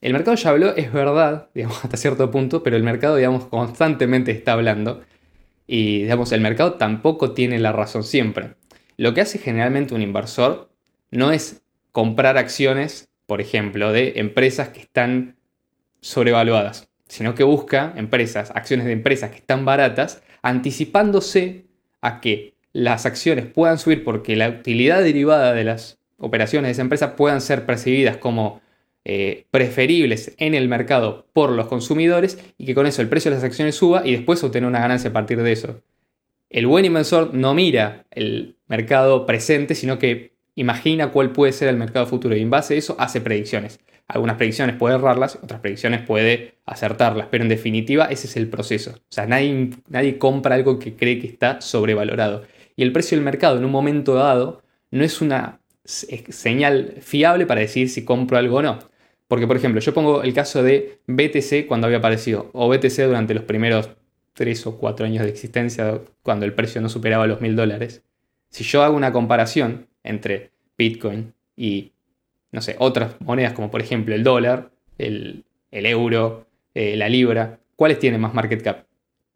El 0.00 0.12
mercado 0.12 0.36
ya 0.36 0.50
habló, 0.50 0.74
es 0.76 0.92
verdad, 0.92 1.48
digamos, 1.54 1.84
hasta 1.84 1.96
cierto 1.96 2.30
punto, 2.30 2.62
pero 2.62 2.76
el 2.76 2.82
mercado, 2.82 3.16
digamos, 3.16 3.46
constantemente 3.46 4.30
está 4.30 4.54
hablando. 4.54 5.02
Y, 5.74 6.02
digamos, 6.02 6.32
el 6.32 6.42
mercado 6.42 6.74
tampoco 6.74 7.32
tiene 7.32 7.58
la 7.58 7.72
razón 7.72 8.04
siempre. 8.04 8.56
Lo 8.98 9.14
que 9.14 9.22
hace 9.22 9.38
generalmente 9.38 9.94
un 9.94 10.02
inversor 10.02 10.68
no 11.10 11.32
es 11.32 11.62
comprar 11.92 12.36
acciones, 12.36 13.08
por 13.24 13.40
ejemplo, 13.40 13.90
de 13.90 14.12
empresas 14.16 14.68
que 14.68 14.80
están 14.80 15.36
sobrevaluadas, 16.02 16.90
sino 17.08 17.34
que 17.34 17.42
busca 17.42 17.94
empresas, 17.96 18.52
acciones 18.54 18.84
de 18.84 18.92
empresas 18.92 19.30
que 19.30 19.38
están 19.38 19.64
baratas, 19.64 20.22
anticipándose 20.42 21.64
a 22.02 22.20
que 22.20 22.52
las 22.74 23.06
acciones 23.06 23.46
puedan 23.46 23.78
subir 23.78 24.04
porque 24.04 24.36
la 24.36 24.50
utilidad 24.50 25.02
derivada 25.02 25.54
de 25.54 25.64
las 25.64 26.00
operaciones 26.18 26.68
de 26.68 26.72
esa 26.72 26.82
empresa 26.82 27.16
puedan 27.16 27.40
ser 27.40 27.64
percibidas 27.64 28.18
como 28.18 28.60
eh, 29.04 29.46
preferibles 29.50 30.34
en 30.38 30.54
el 30.54 30.68
mercado 30.68 31.26
por 31.32 31.50
los 31.50 31.66
consumidores 31.66 32.38
y 32.56 32.66
que 32.66 32.74
con 32.74 32.86
eso 32.86 33.02
el 33.02 33.08
precio 33.08 33.30
de 33.30 33.36
las 33.36 33.44
acciones 33.44 33.74
suba 33.74 34.02
y 34.04 34.12
después 34.12 34.42
obtener 34.44 34.68
una 34.68 34.80
ganancia 34.80 35.10
a 35.10 35.12
partir 35.12 35.42
de 35.42 35.52
eso. 35.52 35.82
El 36.50 36.66
buen 36.66 36.84
inversor 36.84 37.34
no 37.34 37.54
mira 37.54 38.04
el 38.10 38.58
mercado 38.68 39.26
presente, 39.26 39.74
sino 39.74 39.98
que 39.98 40.36
imagina 40.54 41.10
cuál 41.10 41.32
puede 41.32 41.52
ser 41.52 41.68
el 41.68 41.76
mercado 41.76 42.06
futuro 42.06 42.36
y 42.36 42.42
en 42.42 42.50
base 42.50 42.74
a 42.74 42.76
eso 42.76 42.94
hace 42.98 43.20
predicciones. 43.20 43.80
Algunas 44.06 44.36
predicciones 44.36 44.76
puede 44.76 44.96
errarlas, 44.96 45.38
otras 45.42 45.60
predicciones 45.60 46.02
puede 46.02 46.58
acertarlas, 46.66 47.28
pero 47.30 47.42
en 47.42 47.48
definitiva 47.48 48.04
ese 48.04 48.26
es 48.26 48.36
el 48.36 48.48
proceso. 48.48 48.90
O 48.90 49.00
sea, 49.08 49.26
nadie, 49.26 49.70
nadie 49.88 50.18
compra 50.18 50.54
algo 50.54 50.78
que 50.78 50.94
cree 50.94 51.18
que 51.18 51.26
está 51.26 51.60
sobrevalorado. 51.60 52.44
Y 52.76 52.82
el 52.82 52.92
precio 52.92 53.16
del 53.16 53.24
mercado 53.24 53.58
en 53.58 53.64
un 53.64 53.70
momento 53.70 54.14
dado 54.14 54.62
no 54.90 55.02
es 55.02 55.20
una 55.22 55.60
señal 55.84 56.96
fiable 57.00 57.46
para 57.46 57.62
decir 57.62 57.88
si 57.88 58.04
compro 58.04 58.38
algo 58.38 58.58
o 58.58 58.62
no. 58.62 58.91
Porque, 59.32 59.46
por 59.46 59.56
ejemplo, 59.56 59.80
yo 59.80 59.94
pongo 59.94 60.22
el 60.22 60.34
caso 60.34 60.62
de 60.62 60.98
BTC 61.06 61.66
cuando 61.66 61.86
había 61.86 62.00
aparecido, 62.00 62.50
o 62.52 62.68
BTC 62.68 63.06
durante 63.06 63.32
los 63.32 63.44
primeros 63.44 63.88
3 64.34 64.66
o 64.66 64.76
4 64.76 65.06
años 65.06 65.24
de 65.24 65.30
existencia, 65.30 66.02
cuando 66.22 66.44
el 66.44 66.52
precio 66.52 66.82
no 66.82 66.90
superaba 66.90 67.26
los 67.26 67.40
mil 67.40 67.56
dólares. 67.56 68.02
Si 68.50 68.62
yo 68.62 68.82
hago 68.82 68.94
una 68.94 69.10
comparación 69.10 69.88
entre 70.04 70.50
Bitcoin 70.76 71.32
y, 71.56 71.92
no 72.50 72.60
sé, 72.60 72.76
otras 72.78 73.18
monedas 73.22 73.54
como 73.54 73.70
por 73.70 73.80
ejemplo 73.80 74.14
el 74.14 74.22
dólar, 74.22 74.70
el, 74.98 75.46
euro, 75.70 76.46
eh, 76.74 76.98
la 76.98 77.08
libra, 77.08 77.58
¿cuáles 77.74 77.98
tienen 77.98 78.20
más 78.20 78.34
market 78.34 78.62
cap 78.62 78.84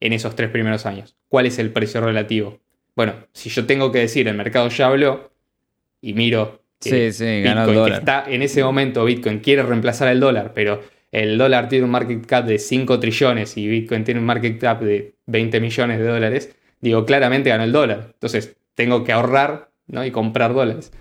en 0.00 0.12
esos 0.12 0.36
tres 0.36 0.50
primeros 0.50 0.84
años? 0.84 1.16
¿Cuál 1.30 1.46
es 1.46 1.58
el 1.58 1.72
precio 1.72 2.02
relativo? 2.02 2.58
Bueno, 2.94 3.14
si 3.32 3.48
yo 3.48 3.64
tengo 3.64 3.92
que 3.92 4.00
decir 4.00 4.28
el 4.28 4.36
mercado 4.36 4.68
ya 4.68 4.88
habló 4.88 5.32
y 6.02 6.12
miro 6.12 6.65
que 7.66 7.94
está 7.94 8.24
en 8.28 8.42
ese 8.42 8.62
momento 8.62 9.04
Bitcoin 9.04 9.40
quiere 9.40 9.62
reemplazar 9.62 10.08
el 10.08 10.20
dólar, 10.20 10.52
pero 10.54 10.82
el 11.12 11.38
dólar 11.38 11.68
tiene 11.68 11.84
un 11.84 11.90
market 11.90 12.26
cap 12.26 12.44
de 12.44 12.58
5 12.58 13.00
trillones 13.00 13.56
y 13.56 13.66
Bitcoin 13.66 14.04
tiene 14.04 14.20
un 14.20 14.26
market 14.26 14.58
cap 14.58 14.82
de 14.82 15.14
20 15.26 15.60
millones 15.60 15.98
de 15.98 16.06
dólares, 16.06 16.56
digo, 16.80 17.04
claramente 17.04 17.48
ganó 17.48 17.64
el 17.64 17.72
dólar. 17.72 18.10
Entonces, 18.12 18.56
tengo 18.74 19.04
que 19.04 19.12
ahorrar 19.12 19.70
¿no? 19.86 20.04
y 20.04 20.10
comprar 20.10 20.52
dólares. 20.52 20.92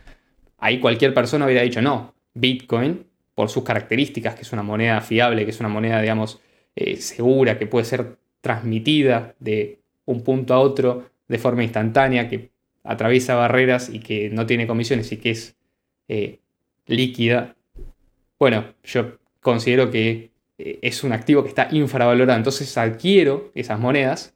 Ahí 0.58 0.80
cualquier 0.80 1.14
persona 1.14 1.46
hubiera 1.46 1.64
dicho, 1.64 1.82
no, 1.82 2.16
Bitcoin, 2.34 3.06
por 3.34 3.50
sus 3.50 3.64
características, 3.64 4.36
que 4.36 4.44
es 4.44 4.54
una 4.54 4.64
moneda 4.64 5.02
fiable, 5.02 5.44
que 5.44 5.52
es 5.52 5.60
una 5.60 5.70
moneda, 5.70 6.02
digamos, 6.02 6.40
eh, 6.76 6.96
segura, 6.98 7.58
que 7.58 7.68
puede 7.68 7.86
ser 7.86 8.18
transmitida 8.42 9.36
de 9.40 9.80
un 10.06 10.24
punto 10.24 10.54
a 10.54 10.60
otro 10.60 11.10
de 11.28 11.38
forma 11.38 11.64
instantánea, 11.64 12.30
que 12.30 12.52
atraviesa 12.84 13.36
barreras 13.36 13.90
y 13.92 14.00
que 14.00 14.30
no 14.30 14.46
tiene 14.46 14.68
comisiones 14.68 15.12
y 15.12 15.18
que 15.18 15.32
es 15.32 15.58
eh, 16.08 16.40
líquida. 16.88 17.56
Bueno, 18.40 18.74
yo 18.84 19.18
considero 19.42 19.92
que 19.92 20.32
eh, 20.58 20.80
es 20.82 21.04
un 21.04 21.14
activo 21.14 21.44
que 21.44 21.50
está 21.50 21.68
infravalorado. 21.72 22.38
Entonces 22.38 22.78
adquiero 22.78 23.52
esas 23.56 23.80
monedas 23.80 24.34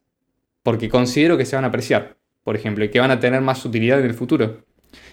porque 0.62 0.88
considero 0.88 1.36
que 1.36 1.46
se 1.46 1.56
van 1.56 1.64
a 1.64 1.68
apreciar, 1.68 2.16
por 2.44 2.56
ejemplo, 2.56 2.84
y 2.84 2.90
que 2.90 3.00
van 3.00 3.10
a 3.10 3.20
tener 3.20 3.40
más 3.40 3.64
utilidad 3.64 4.00
en 4.00 4.06
el 4.06 4.14
futuro. 4.14 4.64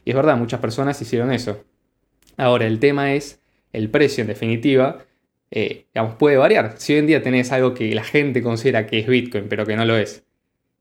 Y 0.03 0.11
es 0.11 0.15
verdad, 0.15 0.37
muchas 0.37 0.59
personas 0.59 1.01
hicieron 1.01 1.31
eso. 1.31 1.63
Ahora, 2.37 2.67
el 2.67 2.79
tema 2.79 3.13
es 3.13 3.41
el 3.73 3.89
precio, 3.89 4.21
en 4.21 4.27
definitiva, 4.27 5.05
eh, 5.51 5.85
puede 6.17 6.37
variar. 6.37 6.75
Si 6.77 6.93
hoy 6.93 6.99
en 6.99 7.07
día 7.07 7.21
tenés 7.21 7.51
algo 7.51 7.73
que 7.73 7.93
la 7.93 8.03
gente 8.03 8.41
considera 8.41 8.85
que 8.85 8.99
es 8.99 9.07
Bitcoin, 9.07 9.47
pero 9.49 9.65
que 9.65 9.75
no 9.75 9.85
lo 9.85 9.97
es, 9.97 10.23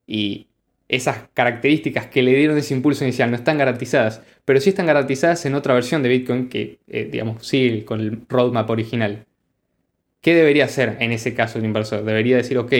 y 0.06 0.48
esas 0.88 1.28
características 1.34 2.06
que 2.06 2.22
le 2.22 2.34
dieron 2.34 2.56
ese 2.56 2.74
impulso 2.74 3.04
inicial 3.04 3.30
no 3.30 3.36
están 3.36 3.58
garantizadas, 3.58 4.22
pero 4.44 4.60
sí 4.60 4.70
están 4.70 4.86
garantizadas 4.86 5.44
en 5.46 5.54
otra 5.54 5.74
versión 5.74 6.02
de 6.02 6.08
Bitcoin 6.08 6.48
que, 6.48 6.78
eh, 6.86 7.08
digamos, 7.10 7.46
sigue 7.46 7.84
con 7.84 8.00
el 8.00 8.20
roadmap 8.28 8.70
original. 8.70 9.26
¿Qué 10.20 10.34
debería 10.34 10.64
hacer 10.64 10.96
en 11.00 11.12
ese 11.12 11.34
caso 11.34 11.58
el 11.58 11.64
inversor? 11.64 12.04
Debería 12.04 12.36
decir, 12.36 12.58
ok, 12.58 12.72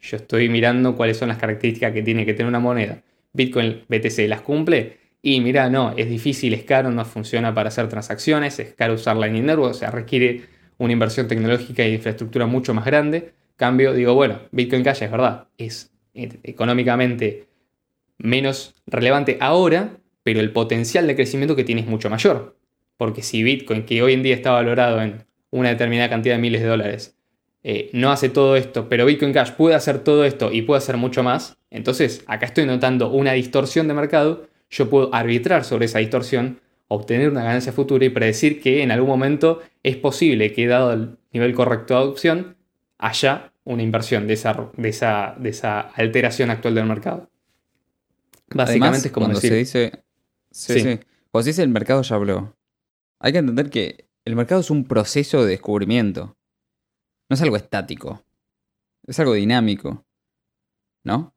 yo 0.00 0.16
estoy 0.16 0.48
mirando 0.48 0.96
cuáles 0.96 1.16
son 1.16 1.28
las 1.28 1.38
características 1.38 1.92
que 1.92 2.02
tiene 2.02 2.26
que 2.26 2.34
tener 2.34 2.48
una 2.48 2.58
moneda. 2.58 3.02
Bitcoin 3.32 3.84
BTC 3.88 4.28
las 4.28 4.42
cumple 4.42 4.98
y 5.22 5.40
mira, 5.40 5.70
no, 5.70 5.94
es 5.96 6.08
difícil, 6.08 6.52
es 6.52 6.64
caro, 6.64 6.90
no 6.90 7.04
funciona 7.04 7.54
para 7.54 7.68
hacer 7.68 7.88
transacciones, 7.88 8.58
es 8.58 8.74
caro 8.74 8.94
usar 8.94 9.16
Lightning 9.16 9.46
Network, 9.46 9.70
o 9.70 9.74
sea, 9.74 9.90
requiere 9.92 10.42
una 10.78 10.92
inversión 10.92 11.28
tecnológica 11.28 11.86
y 11.86 11.94
infraestructura 11.94 12.46
mucho 12.46 12.74
más 12.74 12.84
grande. 12.84 13.32
Cambio, 13.56 13.92
digo, 13.92 14.14
bueno, 14.14 14.40
Bitcoin 14.50 14.82
Cash 14.82 15.04
es 15.04 15.10
verdad, 15.12 15.46
es 15.56 15.92
eh, 16.14 16.28
económicamente 16.42 17.46
menos 18.22 18.74
relevante 18.86 19.36
ahora, 19.40 19.96
pero 20.22 20.40
el 20.40 20.52
potencial 20.52 21.06
de 21.06 21.16
crecimiento 21.16 21.56
que 21.56 21.64
tiene 21.64 21.82
es 21.82 21.86
mucho 21.86 22.08
mayor. 22.08 22.56
Porque 22.96 23.22
si 23.22 23.42
Bitcoin, 23.42 23.84
que 23.84 24.02
hoy 24.02 24.12
en 24.14 24.22
día 24.22 24.34
está 24.34 24.52
valorado 24.52 25.02
en 25.02 25.24
una 25.50 25.70
determinada 25.70 26.08
cantidad 26.08 26.36
de 26.36 26.40
miles 26.40 26.62
de 26.62 26.68
dólares, 26.68 27.16
eh, 27.64 27.90
no 27.92 28.10
hace 28.10 28.28
todo 28.28 28.56
esto, 28.56 28.88
pero 28.88 29.06
Bitcoin 29.06 29.32
Cash 29.32 29.52
puede 29.52 29.74
hacer 29.74 29.98
todo 29.98 30.24
esto 30.24 30.52
y 30.52 30.62
puede 30.62 30.78
hacer 30.78 30.96
mucho 30.96 31.22
más, 31.22 31.56
entonces 31.70 32.24
acá 32.26 32.46
estoy 32.46 32.66
notando 32.66 33.10
una 33.10 33.32
distorsión 33.32 33.86
de 33.86 33.94
mercado, 33.94 34.46
yo 34.70 34.90
puedo 34.90 35.14
arbitrar 35.14 35.64
sobre 35.64 35.86
esa 35.86 36.00
distorsión, 36.00 36.60
obtener 36.88 37.30
una 37.30 37.44
ganancia 37.44 37.72
futura 37.72 38.04
y 38.04 38.08
predecir 38.08 38.60
que 38.60 38.82
en 38.82 38.90
algún 38.90 39.08
momento 39.08 39.62
es 39.82 39.96
posible 39.96 40.52
que 40.52 40.66
dado 40.66 40.92
el 40.92 41.16
nivel 41.32 41.54
correcto 41.54 41.94
de 41.94 42.00
adopción, 42.00 42.56
haya 42.98 43.52
una 43.64 43.82
inversión 43.82 44.26
de 44.26 44.34
esa, 44.34 44.70
de 44.76 44.88
esa, 44.88 45.34
de 45.38 45.50
esa 45.50 45.80
alteración 45.80 46.50
actual 46.50 46.74
del 46.74 46.86
mercado. 46.86 47.28
Básicamente 48.54 49.08
es 49.08 49.12
como 49.12 49.26
cuando 49.26 49.40
se 49.40 49.54
dice... 49.54 50.04
Sí, 50.50 50.80
sí. 50.80 51.00
Cuando 51.30 51.44
se 51.44 51.50
dice 51.50 51.62
el 51.62 51.68
mercado 51.70 52.02
ya 52.02 52.16
habló. 52.16 52.56
Hay 53.20 53.32
que 53.32 53.38
entender 53.38 53.70
que 53.70 54.08
el 54.24 54.36
mercado 54.36 54.60
es 54.60 54.70
un 54.70 54.84
proceso 54.84 55.44
de 55.44 55.50
descubrimiento. 55.50 56.36
No 57.28 57.34
es 57.34 57.42
algo 57.42 57.56
estático. 57.56 58.24
Es 59.06 59.18
algo 59.18 59.34
dinámico. 59.34 60.04
¿No? 61.04 61.34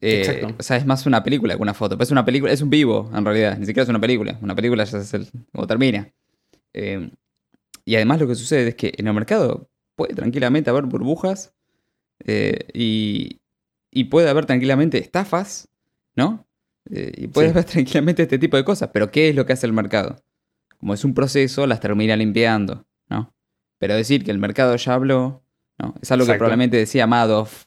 Eh, 0.00 0.18
Exacto. 0.18 0.54
O 0.58 0.62
sea, 0.62 0.76
es 0.76 0.86
más 0.86 1.06
una 1.06 1.22
película 1.22 1.56
que 1.56 1.62
una 1.62 1.74
foto. 1.74 1.96
Pero 1.96 2.04
es 2.04 2.10
una 2.10 2.24
película, 2.24 2.52
es 2.52 2.60
un 2.60 2.70
vivo, 2.70 3.10
en 3.14 3.24
realidad. 3.24 3.56
Ni 3.58 3.66
siquiera 3.66 3.84
es 3.84 3.88
una 3.88 4.00
película. 4.00 4.38
Una 4.42 4.54
película 4.54 4.84
ya 4.84 4.98
es 4.98 5.14
el, 5.14 5.28
como 5.52 5.66
termina. 5.66 6.12
Eh, 6.72 7.10
y 7.84 7.96
además 7.96 8.20
lo 8.20 8.26
que 8.26 8.34
sucede 8.34 8.68
es 8.68 8.74
que 8.74 8.92
en 8.96 9.06
el 9.06 9.14
mercado 9.14 9.70
puede 9.96 10.14
tranquilamente 10.14 10.70
haber 10.70 10.84
burbujas 10.84 11.54
eh, 12.24 12.68
y, 12.72 13.40
y, 13.90 14.04
puede 14.04 14.28
haber 14.28 14.46
tranquilamente 14.46 14.98
estafas, 14.98 15.68
¿no? 16.16 16.46
y 16.90 17.28
puede 17.28 17.48
haber 17.48 17.64
tranquilamente 17.64 18.22
este 18.22 18.38
tipo 18.38 18.56
de 18.56 18.64
cosas. 18.64 18.90
Pero 18.92 19.10
¿qué 19.10 19.30
es 19.30 19.34
lo 19.34 19.46
que 19.46 19.54
hace 19.54 19.66
el 19.66 19.72
mercado? 19.72 20.16
como 20.84 20.92
es 20.92 21.02
un 21.02 21.14
proceso, 21.14 21.66
las 21.66 21.80
termina 21.80 22.14
limpiando, 22.14 22.84
¿no? 23.08 23.34
Pero 23.78 23.94
decir 23.94 24.22
que 24.22 24.30
el 24.30 24.38
mercado 24.38 24.76
ya 24.76 24.92
habló, 24.92 25.42
¿no? 25.78 25.94
Es 26.02 26.12
algo 26.12 26.26
que 26.26 26.34
probablemente 26.34 26.76
decía 26.76 27.06
Madoff 27.06 27.64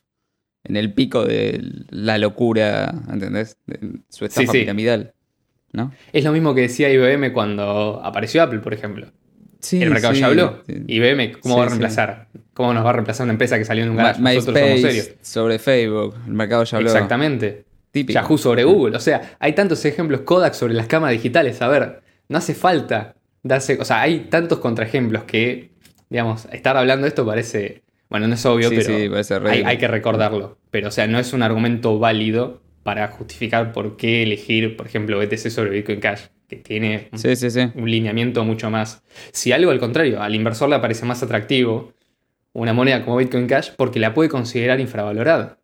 en 0.63 0.75
el 0.75 0.93
pico 0.93 1.25
de 1.25 1.60
la 1.89 2.19
locura, 2.19 2.93
¿entendés? 3.12 3.57
De 3.65 4.01
su 4.10 4.25
estafa 4.25 4.51
piramidal, 4.51 5.15
¿no? 5.73 5.91
Es 6.13 6.25
lo 6.25 6.31
mismo 6.31 6.53
que 6.53 6.62
decía 6.62 6.91
IBM 6.91 7.33
cuando 7.33 7.99
apareció 8.03 8.43
Apple, 8.43 8.60
por 8.60 8.75
ejemplo. 8.75 9.07
Sí, 9.62 9.81
el 9.81 9.89
mercado 9.89 10.13
ya 10.13 10.27
habló. 10.27 10.62
IBM, 10.67 11.39
¿cómo 11.39 11.57
va 11.57 11.63
a 11.63 11.67
reemplazar? 11.69 12.27
¿Cómo 12.53 12.71
nos 12.71 12.86
va 12.86 12.91
a 12.91 12.93
reemplazar 12.93 13.23
una 13.23 13.33
empresa 13.33 13.57
que 13.57 13.65
salió 13.65 13.83
en 13.83 13.89
un 13.89 13.97
garage? 13.97 14.21
Nosotros 14.21 14.60
somos 14.60 14.81
serios. 14.81 15.10
sobre 15.21 15.57
Facebook, 15.57 16.15
el 16.27 16.33
mercado 16.33 16.63
ya 16.65 16.77
habló. 16.77 16.91
Exactamente. 16.91 17.65
Yahoo 18.05 18.38
sobre 18.38 18.63
Google. 18.63 18.97
O 18.97 18.99
sea, 18.99 19.38
hay 19.39 19.53
tantos 19.53 19.83
ejemplos 19.86 20.21
Kodak 20.21 20.53
sobre 20.53 20.73
las 20.73 20.88
cámaras 20.88 21.13
digitales. 21.13 21.62
A 21.62 21.67
ver, 21.67 22.01
no 22.29 22.38
hace 22.38 22.53
falta 22.53 23.15
darse. 23.43 23.77
O 23.79 23.86
sea, 23.86 24.01
hay 24.01 24.27
tantos 24.29 24.60
contraejemplos 24.60 25.23
que, 25.23 25.71
digamos, 26.10 26.47
estar 26.51 26.77
hablando 26.77 27.03
de 27.03 27.10
esto 27.10 27.25
parece. 27.25 27.83
Bueno, 28.10 28.27
no 28.27 28.36
es 28.36 28.45
obvio, 28.45 28.69
pero 28.69 29.49
hay, 29.49 29.77
que 29.77 29.88
recordarlo. 29.88 30.57
Pero, 30.71 30.88
o 30.88 30.91
sea, 30.91 31.07
no 31.07 31.19
es 31.19 31.33
un 31.33 31.43
argumento 31.43 31.99
válido 31.99 32.62
para 32.83 33.10
justificar 33.10 33.73
por 33.73 33.97
qué 33.97 34.23
elegir, 34.23 34.77
por 34.77 34.88
ejemplo, 34.88 35.19
BTC 35.19 35.49
sobre 35.49 35.71
Bitcoin 35.71 35.99
Cash, 35.99 36.21
que 36.47 36.55
tiene 36.55 37.10
un, 37.75 37.91
lineamiento 37.91 38.45
mucho 38.45 38.69
más. 38.69 39.03
Si 39.33 39.51
algo 39.51 39.71
al 39.71 39.79
contrario, 39.79 40.21
al 40.21 40.33
inversor 40.33 40.69
le 40.69 40.79
parece 40.79 41.05
más 41.05 41.21
atractivo 41.21 41.91
una 42.53 42.71
moneda 42.71 43.03
como 43.03 43.17
Bitcoin 43.17 43.45
Cash 43.45 43.71
porque 43.75 43.99
la 43.99 44.13
puede 44.13 44.29
considerar 44.29 44.79
infravalorada. 44.79 45.57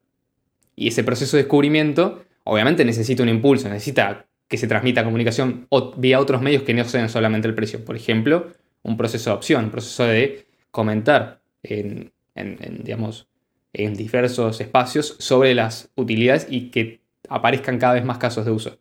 Y 0.75 0.89
ese 0.89 1.05
proceso 1.05 1.37
de 1.37 1.43
descubrimiento, 1.43 2.22
obviamente 2.43 2.85
necesita 2.85 3.23
un 3.23 3.29
impulso, 3.29 3.69
necesita 3.69 4.25
que 4.47 4.57
se 4.57 4.67
transmita 4.67 5.03
comunicación 5.03 5.67
vía 5.97 6.19
otros 6.19 6.41
medios 6.41 6.63
que 6.63 6.73
no 6.73 6.83
sean 6.85 7.09
solamente 7.09 7.47
el 7.47 7.55
precio. 7.55 7.83
Por 7.83 7.95
ejemplo, 7.95 8.51
un 8.83 8.97
proceso 8.97 9.31
de 9.31 9.35
opción, 9.35 9.65
un 9.65 9.71
proceso 9.71 10.05
de 10.05 10.45
comentar 10.69 11.41
en, 11.63 12.11
digamos, 12.35 13.27
en 13.71 13.95
diversos 13.95 14.61
espacios 14.61 15.15
sobre 15.19 15.55
las 15.55 15.89
utilidades 15.95 16.45
y 16.49 16.69
que 16.69 17.01
aparezcan 17.29 17.79
cada 17.79 17.93
vez 17.93 18.05
más 18.05 18.17
casos 18.17 18.45
de 18.45 18.51
uso. 18.51 18.77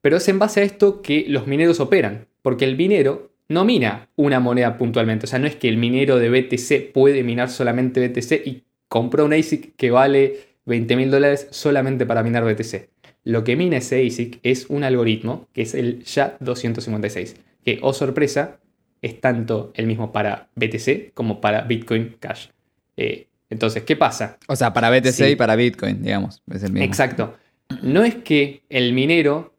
Pero 0.00 0.18
es 0.18 0.28
en 0.28 0.38
base 0.38 0.60
a 0.60 0.64
esto 0.64 1.00
que 1.00 1.24
los 1.28 1.46
mineros 1.46 1.80
operan, 1.80 2.26
porque 2.42 2.64
el 2.64 2.76
minero 2.76 3.30
no 3.48 3.64
mina 3.64 4.10
una 4.16 4.40
moneda 4.40 4.76
puntualmente. 4.76 5.24
O 5.24 5.28
sea, 5.28 5.38
no 5.38 5.46
es 5.46 5.56
que 5.56 5.68
el 5.68 5.78
minero 5.78 6.18
de 6.18 6.28
BTC 6.28 6.92
puede 6.92 7.22
minar 7.22 7.48
solamente 7.48 8.06
BTC 8.06 8.46
y 8.46 8.64
compró 8.88 9.24
un 9.24 9.32
ASIC 9.32 9.74
que 9.76 9.90
vale 9.90 10.47
20 10.68 10.96
mil 10.96 11.10
dólares 11.10 11.48
solamente 11.50 12.06
para 12.06 12.22
minar 12.22 12.44
BTC. 12.44 12.88
Lo 13.24 13.42
que 13.44 13.56
mina 13.56 13.78
ese 13.78 14.06
ASIC 14.06 14.38
es 14.42 14.66
un 14.70 14.84
algoritmo 14.84 15.48
que 15.52 15.62
es 15.62 15.74
el 15.74 16.04
SHA-256, 16.04 17.34
que, 17.64 17.78
oh 17.82 17.92
sorpresa, 17.92 18.60
es 19.02 19.20
tanto 19.20 19.72
el 19.74 19.86
mismo 19.86 20.12
para 20.12 20.48
BTC 20.54 21.12
como 21.14 21.40
para 21.40 21.62
Bitcoin 21.62 22.16
Cash. 22.20 22.48
Eh, 22.96 23.26
entonces, 23.50 23.82
¿qué 23.82 23.96
pasa? 23.96 24.38
O 24.46 24.56
sea, 24.56 24.72
para 24.72 24.90
BTC 24.90 25.30
y 25.30 25.36
para 25.36 25.56
Bitcoin, 25.56 26.02
digamos. 26.02 26.42
Es 26.50 26.62
el 26.62 26.72
mismo. 26.72 26.86
Exacto. 26.86 27.34
No 27.82 28.04
es 28.04 28.14
que 28.16 28.62
el 28.68 28.92
minero 28.92 29.54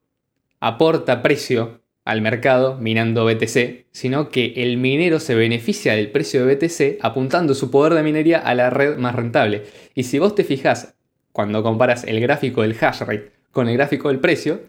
aporta 0.59 1.21
precio 1.21 1.81
al 2.05 2.21
mercado 2.21 2.77
minando 2.77 3.25
BTC, 3.25 3.85
sino 3.91 4.29
que 4.29 4.53
el 4.57 4.77
minero 4.77 5.19
se 5.19 5.35
beneficia 5.35 5.93
del 5.93 6.11
precio 6.11 6.45
de 6.45 6.55
BTC 6.55 7.03
apuntando 7.03 7.53
su 7.53 7.69
poder 7.69 7.93
de 7.93 8.03
minería 8.03 8.39
a 8.39 8.55
la 8.55 8.69
red 8.69 8.97
más 8.97 9.15
rentable. 9.15 9.65
Y 9.93 10.03
si 10.03 10.17
vos 10.17 10.33
te 10.33 10.43
fijas, 10.43 10.95
cuando 11.39 11.63
comparas 11.63 12.03
el 12.03 12.19
gráfico 12.19 12.63
del 12.63 12.75
hash 12.81 12.99
rate 12.99 13.31
con 13.53 13.69
el 13.69 13.77
gráfico 13.77 14.09
del 14.09 14.19
precio, 14.19 14.59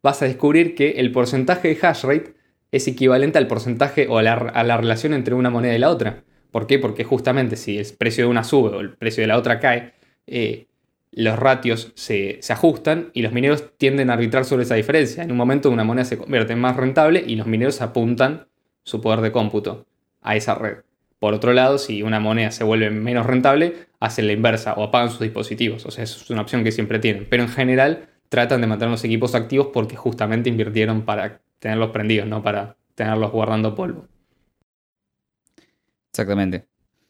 vas 0.00 0.22
a 0.22 0.26
descubrir 0.26 0.76
que 0.76 0.92
el 0.92 1.10
porcentaje 1.10 1.74
de 1.74 1.78
hash 1.84 2.04
rate 2.04 2.34
es 2.70 2.86
equivalente 2.86 3.36
al 3.36 3.48
porcentaje 3.48 4.06
o 4.06 4.16
a 4.18 4.22
la, 4.22 4.76
relación 4.76 5.12
entre 5.12 5.34
una 5.34 5.50
moneda 5.50 5.74
y 5.74 5.80
la 5.80 5.90
otra. 5.90 6.22
¿Por 6.52 6.68
qué? 6.68 6.78
Porque 6.78 7.02
justamente 7.02 7.56
si 7.56 7.78
el 7.78 7.86
precio 7.98 8.26
de 8.26 8.30
una 8.30 8.44
sube 8.44 8.76
o 8.76 8.78
el 8.78 8.90
precio 8.90 9.24
de 9.24 9.26
la 9.26 9.38
otra 9.38 9.58
cae, 9.58 9.94
eh, 10.28 10.68
los 11.10 11.36
ratios 11.36 11.90
se, 11.96 12.38
se, 12.42 12.52
ajustan 12.52 13.10
y 13.12 13.22
los 13.22 13.32
mineros 13.32 13.76
tienden 13.76 14.08
a 14.08 14.12
arbitrar 14.12 14.44
sobre 14.44 14.62
esa 14.62 14.76
diferencia. 14.76 15.24
En 15.24 15.32
un 15.32 15.36
momento 15.36 15.68
una 15.68 15.82
moneda 15.82 16.04
se 16.04 16.16
convierte 16.16 16.52
en 16.52 16.60
más 16.60 16.76
rentable 16.76 17.24
y 17.26 17.34
los 17.34 17.48
mineros 17.48 17.82
apuntan 17.82 18.46
su 18.84 19.00
poder 19.00 19.20
de 19.20 19.32
cómputo 19.32 19.84
a 20.22 20.36
esa 20.36 20.54
red. 20.54 20.76
Por 21.18 21.34
otro 21.34 21.52
lado, 21.52 21.78
si 21.78 22.04
una 22.04 22.20
moneda 22.20 22.52
se 22.52 22.62
vuelve 22.62 22.88
menos 22.90 23.26
rentable, 23.26 23.89
hacen 24.00 24.26
la 24.26 24.32
inversa 24.32 24.72
o 24.74 24.84
apagan 24.84 25.10
sus 25.10 25.20
dispositivos. 25.20 25.86
O 25.86 25.90
sea, 25.90 26.04
eso 26.04 26.20
es 26.22 26.30
una 26.30 26.42
opción 26.42 26.64
que 26.64 26.72
siempre 26.72 26.98
tienen. 26.98 27.26
Pero 27.28 27.42
en 27.42 27.48
general, 27.48 28.08
tratan 28.28 28.60
de 28.60 28.66
mantener 28.66 28.90
los 28.90 29.04
equipos 29.04 29.34
activos 29.34 29.68
porque 29.72 29.96
justamente 29.96 30.48
invirtieron 30.48 31.02
para 31.02 31.40
tenerlos 31.58 31.90
prendidos, 31.90 32.26
no 32.26 32.42
para 32.42 32.76
tenerlos 32.94 33.30
guardando 33.30 33.74
polvo. 33.74 34.08
Exactamente. 36.10 36.66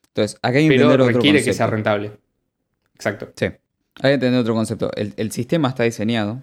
Entonces, 0.09 0.39
acá 0.43 0.59
hay 0.59 0.69
que 0.69 0.75
Pero 0.75 0.91
entender 0.93 1.15
requiere 1.15 1.45
que 1.45 1.53
sea 1.53 1.69
rentable. 1.69 2.13
Exacto. 2.95 3.33
Sí. 3.37 3.47
Hay 3.47 4.11
que 4.11 4.15
entender 4.15 4.41
otro 4.41 4.55
concepto. 4.55 4.91
El, 4.95 5.31
sistema 5.31 5.69
está 5.69 5.85
diseñado 5.85 6.43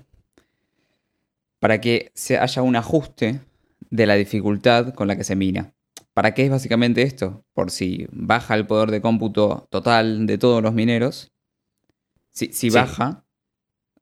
para 1.59 1.81
que 1.81 2.11
se 2.13 2.37
haya 2.37 2.61
un 2.61 2.75
ajuste 2.75 3.41
de 3.89 4.05
la 4.05 4.15
dificultad 4.15 4.93
con 4.93 5.07
la 5.07 5.15
que 5.15 5.23
se 5.23 5.35
mina. 5.35 5.73
¿Para 6.17 6.33
qué 6.33 6.45
es 6.45 6.49
básicamente 6.49 7.03
esto? 7.03 7.45
Por 7.53 7.69
si 7.69 8.07
baja 8.11 8.55
el 8.55 8.65
poder 8.65 8.89
de 8.89 9.01
cómputo 9.01 9.67
total 9.69 10.25
de 10.25 10.39
todos 10.39 10.63
los 10.63 10.73
mineros. 10.73 11.31
Si, 12.31 12.71
baja, 12.71 13.23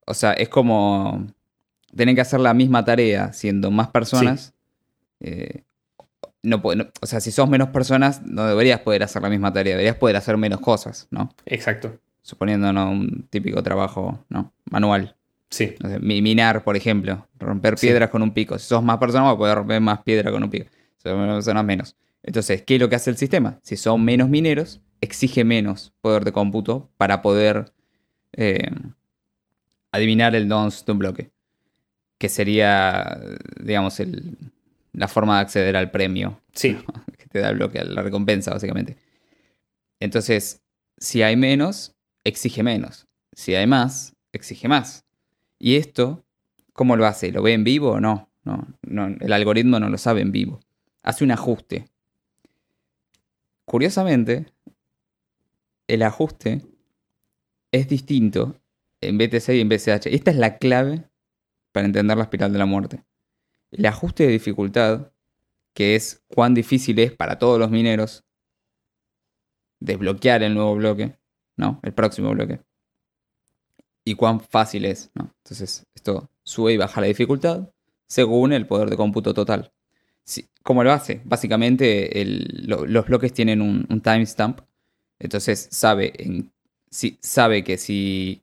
o 0.06 0.14
sea, 0.14 0.32
es 0.32 0.48
como 0.48 1.28
tener 1.94 2.16
que 2.16 2.22
hacer 2.22 2.40
la 2.40 2.54
misma 2.54 2.86
tarea 2.86 3.34
siendo 3.34 3.70
más 3.70 3.90
personas. 3.90 4.54
Eh, 5.20 5.64
no, 6.42 6.62
o 6.64 7.06
sea, 7.06 7.20
si 7.20 7.32
sos 7.32 7.50
menos 7.50 7.68
personas, 7.68 8.22
no 8.22 8.46
deberías 8.46 8.80
poder 8.80 9.04
hacer 9.04 9.22
la 9.22 9.30
misma 9.30 9.52
tarea, 9.52 9.74
deberías 9.74 9.98
poder 9.98 10.16
hacer 10.16 10.38
menos 10.38 10.62
cosas, 10.62 11.10
¿no? 11.12 11.36
Exacto. 11.46 12.00
Suponiendo 12.22 12.70
un 12.70 13.28
típico 13.30 13.62
trabajo 13.62 14.24
¿no? 14.30 14.54
manual. 14.72 15.18
Sí. 15.50 15.76
minar, 16.00 16.64
por 16.64 16.78
ejemplo, 16.78 17.28
romper 17.38 17.76
piedras 17.76 18.10
con 18.10 18.22
un 18.22 18.34
pico. 18.34 18.58
Si 18.58 18.68
sos 18.68 18.82
más 18.82 19.00
personas, 19.00 19.26
vas 19.26 19.36
a 19.36 19.38
poder 19.38 19.58
romper 19.58 19.82
más 19.82 20.02
piedra 20.04 20.32
con 20.32 20.42
un 20.42 20.50
pico. 20.50 20.68
Si 20.96 21.10
sos 21.10 21.20
menos 21.20 21.36
personas, 21.36 21.66
menos. 21.66 21.98
Entonces, 22.26 22.64
¿qué 22.64 22.76
es 22.76 22.82
lo 22.82 22.90
que 22.90 22.96
hace 22.96 23.12
el 23.12 23.18
sistema? 23.18 23.60
Si 23.62 23.78
son 23.78 24.04
menos 24.04 24.30
mineros, 24.30 24.82
exige 25.00 25.44
menos 25.44 25.94
poder 26.02 26.26
de 26.26 26.32
cómputo 26.32 26.90
para 26.98 27.22
poder 27.22 27.72
eh, 28.34 28.72
adivinar 29.92 30.36
el 30.36 30.48
nonce 30.48 30.84
de 30.86 30.92
un 30.92 30.98
bloque. 30.98 31.32
Que 32.18 32.28
sería, 32.28 33.20
digamos, 33.62 34.02
la 34.94 35.08
forma 35.08 35.36
de 35.36 35.42
acceder 35.42 35.78
al 35.78 35.92
premio. 35.92 36.42
Sí. 36.54 36.78
Que 37.18 37.28
te 37.28 37.40
da 37.40 37.50
el 37.50 37.56
bloque, 37.56 37.84
la 37.84 38.02
recompensa, 38.02 38.52
básicamente. 38.52 38.98
Entonces, 40.00 40.62
si 40.98 41.22
hay 41.22 41.36
menos, 41.36 41.96
exige 42.24 42.64
menos. 42.64 43.08
Si 43.34 43.54
hay 43.54 43.68
más, 43.68 44.16
exige 44.34 44.68
más. 44.68 45.06
Y 45.60 45.76
esto, 45.76 46.26
¿cómo 46.74 46.96
lo 46.96 47.06
hace? 47.06 47.32
¿Lo 47.32 47.42
ve 47.42 47.54
en 47.54 47.64
vivo 47.64 47.92
o 47.92 48.00
no? 48.00 48.30
No, 48.44 48.68
no 48.82 49.08
el 49.08 49.34
algoritmo 49.34 49.80
no 49.80 49.90
lo 49.90 49.98
sabe 49.98 50.22
en 50.22 50.32
vivo. 50.32 50.60
Hace 51.04 51.24
un 51.24 51.32
ajuste. 51.32 51.88
Curiosamente, 53.66 54.46
el 55.88 56.04
ajuste 56.04 56.62
es 57.72 57.88
distinto 57.88 58.62
en 59.02 59.18
BTC 59.18 59.50
y 59.50 59.62
en 59.62 59.70
BCH. 59.70 60.08
Esta 60.08 60.32
es 60.32 60.38
la 60.38 60.58
clave 60.58 61.10
para 61.72 61.86
entender 61.86 62.16
la 62.16 62.24
espiral 62.24 62.54
de 62.54 62.60
la 62.60 62.66
muerte. 62.66 63.04
El 63.72 63.86
ajuste 63.86 64.24
de 64.24 64.32
dificultad, 64.32 65.12
que 65.74 65.96
es 65.96 66.24
cuán 66.28 66.54
difícil 66.54 66.98
es 67.00 67.12
para 67.12 67.38
todos 67.38 67.60
los 67.60 67.70
mineros 67.70 68.24
desbloquear 69.80 70.44
el 70.44 70.54
nuevo 70.54 70.76
bloque, 70.76 71.18
¿no? 71.58 71.80
El 71.84 71.94
próximo 71.94 72.32
bloque. 72.32 72.62
Y 74.06 74.16
cuán 74.16 74.40
fácil 74.40 74.86
es, 74.86 75.12
¿no? 75.16 75.34
Entonces, 75.44 75.86
esto 75.94 76.30
sube 76.44 76.74
y 76.74 76.78
baja 76.78 77.02
la 77.02 77.08
dificultad 77.08 77.70
según 78.08 78.54
el 78.54 78.68
poder 78.68 78.90
de 78.90 78.98
cómputo 78.98 79.34
total. 79.34 79.74
¿Cómo 80.64 80.84
lo 80.84 80.92
hace? 80.92 81.22
Básicamente 81.26 82.10
los 82.66 83.06
bloques 83.06 83.32
tienen 83.34 83.62
un, 83.62 84.02
timestamp, 84.02 84.62
entonces 85.20 85.68
sabe, 85.72 86.12
si, 86.90 87.18
sabe 87.22 87.64
que 87.64 87.78
si, 87.78 88.42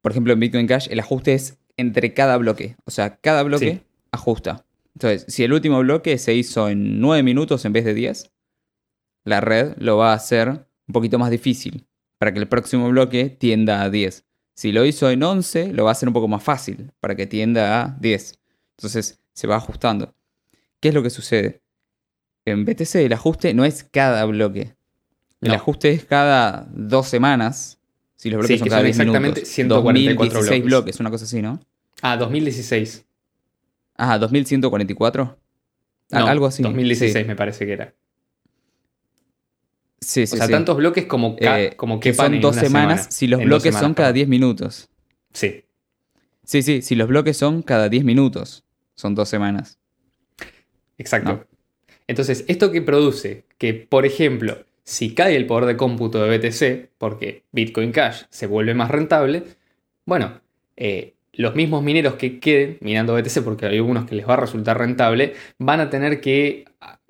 por 0.00 0.12
ejemplo 0.12 0.32
en 0.32 0.40
Bitcoin 0.40 0.68
Cash, 0.68 0.86
el 0.90 1.00
ajuste 1.00 1.34
es 1.34 1.58
entre 1.76 2.14
cada 2.14 2.36
bloque, 2.36 2.76
o 2.84 2.92
sea, 2.92 3.16
cada 3.16 3.42
bloque 3.42 3.82
ajusta. 4.12 4.64
Entonces, 4.94 5.24
si 5.26 5.42
el 5.42 5.52
último 5.52 5.80
bloque 5.80 6.18
se 6.18 6.34
hizo 6.34 6.68
en 6.68 7.00
9 7.00 7.22
minutos 7.22 7.64
en 7.64 7.72
vez 7.72 7.84
de 7.84 7.94
10, 7.94 8.30
la 9.24 9.40
red 9.40 9.74
lo 9.78 9.96
va 9.96 10.12
a 10.12 10.16
hacer 10.16 10.48
un 10.48 10.92
poquito 10.92 11.18
más 11.18 11.30
difícil 11.30 11.86
para 12.18 12.32
que 12.32 12.38
el 12.38 12.48
próximo 12.48 12.88
bloque 12.88 13.30
tienda 13.30 13.82
a 13.82 13.90
10. 13.90 14.24
Si 14.54 14.70
lo 14.70 14.84
hizo 14.84 15.10
en 15.10 15.22
11, 15.22 15.72
lo 15.72 15.84
va 15.84 15.90
a 15.90 15.92
hacer 15.92 16.08
un 16.08 16.12
poco 16.12 16.28
más 16.28 16.42
fácil 16.42 16.92
para 17.00 17.16
que 17.16 17.26
tienda 17.26 17.82
a 17.82 17.96
10. 17.98 18.38
Entonces 18.76 19.20
se 19.32 19.46
va 19.46 19.56
ajustando. 19.56 20.14
¿Qué 20.82 20.88
es 20.88 20.94
lo 20.94 21.02
que 21.04 21.10
sucede? 21.10 21.60
En 22.44 22.64
BTC 22.64 22.96
el 22.96 23.12
ajuste 23.12 23.54
no 23.54 23.64
es 23.64 23.84
cada 23.84 24.24
bloque. 24.24 24.74
El 25.40 25.52
ajuste 25.52 25.92
es 25.92 26.04
cada 26.04 26.66
dos 26.74 27.06
semanas. 27.06 27.78
Si 28.16 28.30
los 28.30 28.40
bloques 28.40 28.58
son 28.58 28.68
cada 28.68 28.82
10 28.82 28.98
exactamente 28.98 29.44
144 29.44 30.40
bloques. 30.40 30.64
bloques, 30.64 31.00
una 31.00 31.10
cosa 31.10 31.24
así, 31.24 31.40
¿no? 31.40 31.60
Ah, 32.02 32.16
2016. 32.16 33.04
Ah, 33.96 34.18
2144. 34.18 35.38
Algo 36.10 36.46
así. 36.46 36.64
2016 36.64 37.28
me 37.28 37.36
parece 37.36 37.64
que 37.64 37.72
era. 37.74 37.94
Sí, 40.00 40.26
sí, 40.26 40.34
o 40.34 40.36
sea, 40.36 40.48
tantos 40.48 40.76
bloques 40.76 41.06
como, 41.06 41.36
eh, 41.38 41.74
como 41.76 42.00
que 42.00 42.12
son 42.12 42.40
dos 42.40 42.56
semanas 42.56 43.06
si 43.10 43.28
los 43.28 43.40
bloques 43.44 43.76
son 43.76 43.94
cada 43.94 44.12
10 44.12 44.26
minutos. 44.26 44.88
Sí. 45.32 45.64
Sí, 46.42 46.62
sí, 46.62 46.82
si 46.82 46.96
los 46.96 47.06
bloques 47.06 47.36
son 47.36 47.62
cada 47.62 47.88
10 47.88 48.04
minutos, 48.04 48.64
son 48.96 49.14
dos 49.14 49.28
semanas. 49.28 49.78
Exacto. 51.02 51.44
Entonces, 52.06 52.44
esto 52.46 52.70
que 52.70 52.80
produce 52.80 53.44
que, 53.58 53.74
por 53.74 54.06
ejemplo, 54.06 54.64
si 54.84 55.14
cae 55.14 55.34
el 55.34 55.46
poder 55.46 55.66
de 55.66 55.76
cómputo 55.76 56.22
de 56.22 56.38
BTC, 56.38 56.90
porque 56.96 57.42
Bitcoin 57.50 57.90
Cash 57.90 58.22
se 58.30 58.46
vuelve 58.46 58.74
más 58.74 58.90
rentable, 58.90 59.42
bueno, 60.04 60.40
eh, 60.76 61.14
los 61.32 61.54
mismos 61.56 61.82
mineros 61.82 62.14
que 62.14 62.38
queden 62.38 62.78
minando 62.80 63.14
BTC, 63.14 63.42
porque 63.42 63.66
hay 63.66 63.76
algunos 63.78 64.06
que 64.06 64.14
les 64.14 64.28
va 64.28 64.34
a 64.34 64.36
resultar 64.36 64.78
rentable, 64.78 65.34
van 65.58 65.80
a 65.80 65.90
tener 65.90 66.20
que 66.20 66.66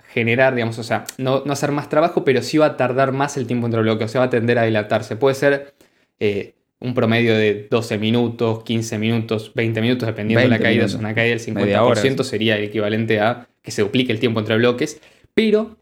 generar, 0.08 0.54
digamos, 0.54 0.78
o 0.78 0.82
sea, 0.82 1.04
no, 1.18 1.42
hacer 1.50 1.72
más 1.72 1.88
trabajo, 1.90 2.24
pero 2.24 2.42
sí 2.42 2.56
va 2.58 2.66
a 2.66 2.76
tardar 2.76 3.12
más 3.12 3.36
el 3.36 3.46
tiempo 3.46 3.66
entre 3.66 3.82
bloques, 3.82 4.06
o 4.06 4.08
sea, 4.08 4.20
va 4.20 4.26
a 4.26 4.30
tender 4.30 4.58
a 4.58 4.64
dilatarse. 4.64 5.16
Puede 5.16 5.34
ser 5.34 5.74
eh, 6.20 6.54
un 6.82 6.94
promedio 6.94 7.36
de 7.36 7.68
12 7.70 7.98
minutos, 7.98 8.64
15 8.64 8.98
minutos, 8.98 9.52
20 9.54 9.80
minutos, 9.80 10.06
dependiendo 10.06 10.42
de 10.42 10.48
la 10.48 10.58
caída. 10.58 10.84
es 10.84 10.94
una 10.94 11.14
caída 11.14 11.36
del 11.36 11.40
50% 11.40 12.24
sería 12.24 12.56
el 12.56 12.64
equivalente 12.64 13.20
a 13.20 13.48
que 13.62 13.70
se 13.70 13.82
duplique 13.82 14.12
el 14.12 14.18
tiempo 14.18 14.40
entre 14.40 14.56
bloques, 14.56 15.00
pero 15.32 15.76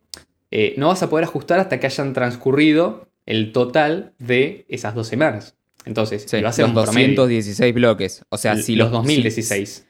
eh, 0.50 0.74
no 0.76 0.88
vas 0.88 1.02
a 1.02 1.08
poder 1.08 1.24
ajustar 1.24 1.58
hasta 1.58 1.80
que 1.80 1.86
hayan 1.86 2.12
transcurrido 2.12 3.08
el 3.24 3.52
total 3.52 4.12
de 4.18 4.66
esas 4.68 4.94
dos 4.94 5.08
semanas. 5.08 5.56
Entonces, 5.86 6.26
va 6.44 6.50
a 6.50 6.52
ser 6.52 6.66
los 6.66 6.74
216 6.74 7.74
bloques. 7.74 8.22
O 8.28 8.36
sea, 8.36 8.56
si 8.56 8.76
los, 8.76 8.90
2016. 8.90 9.86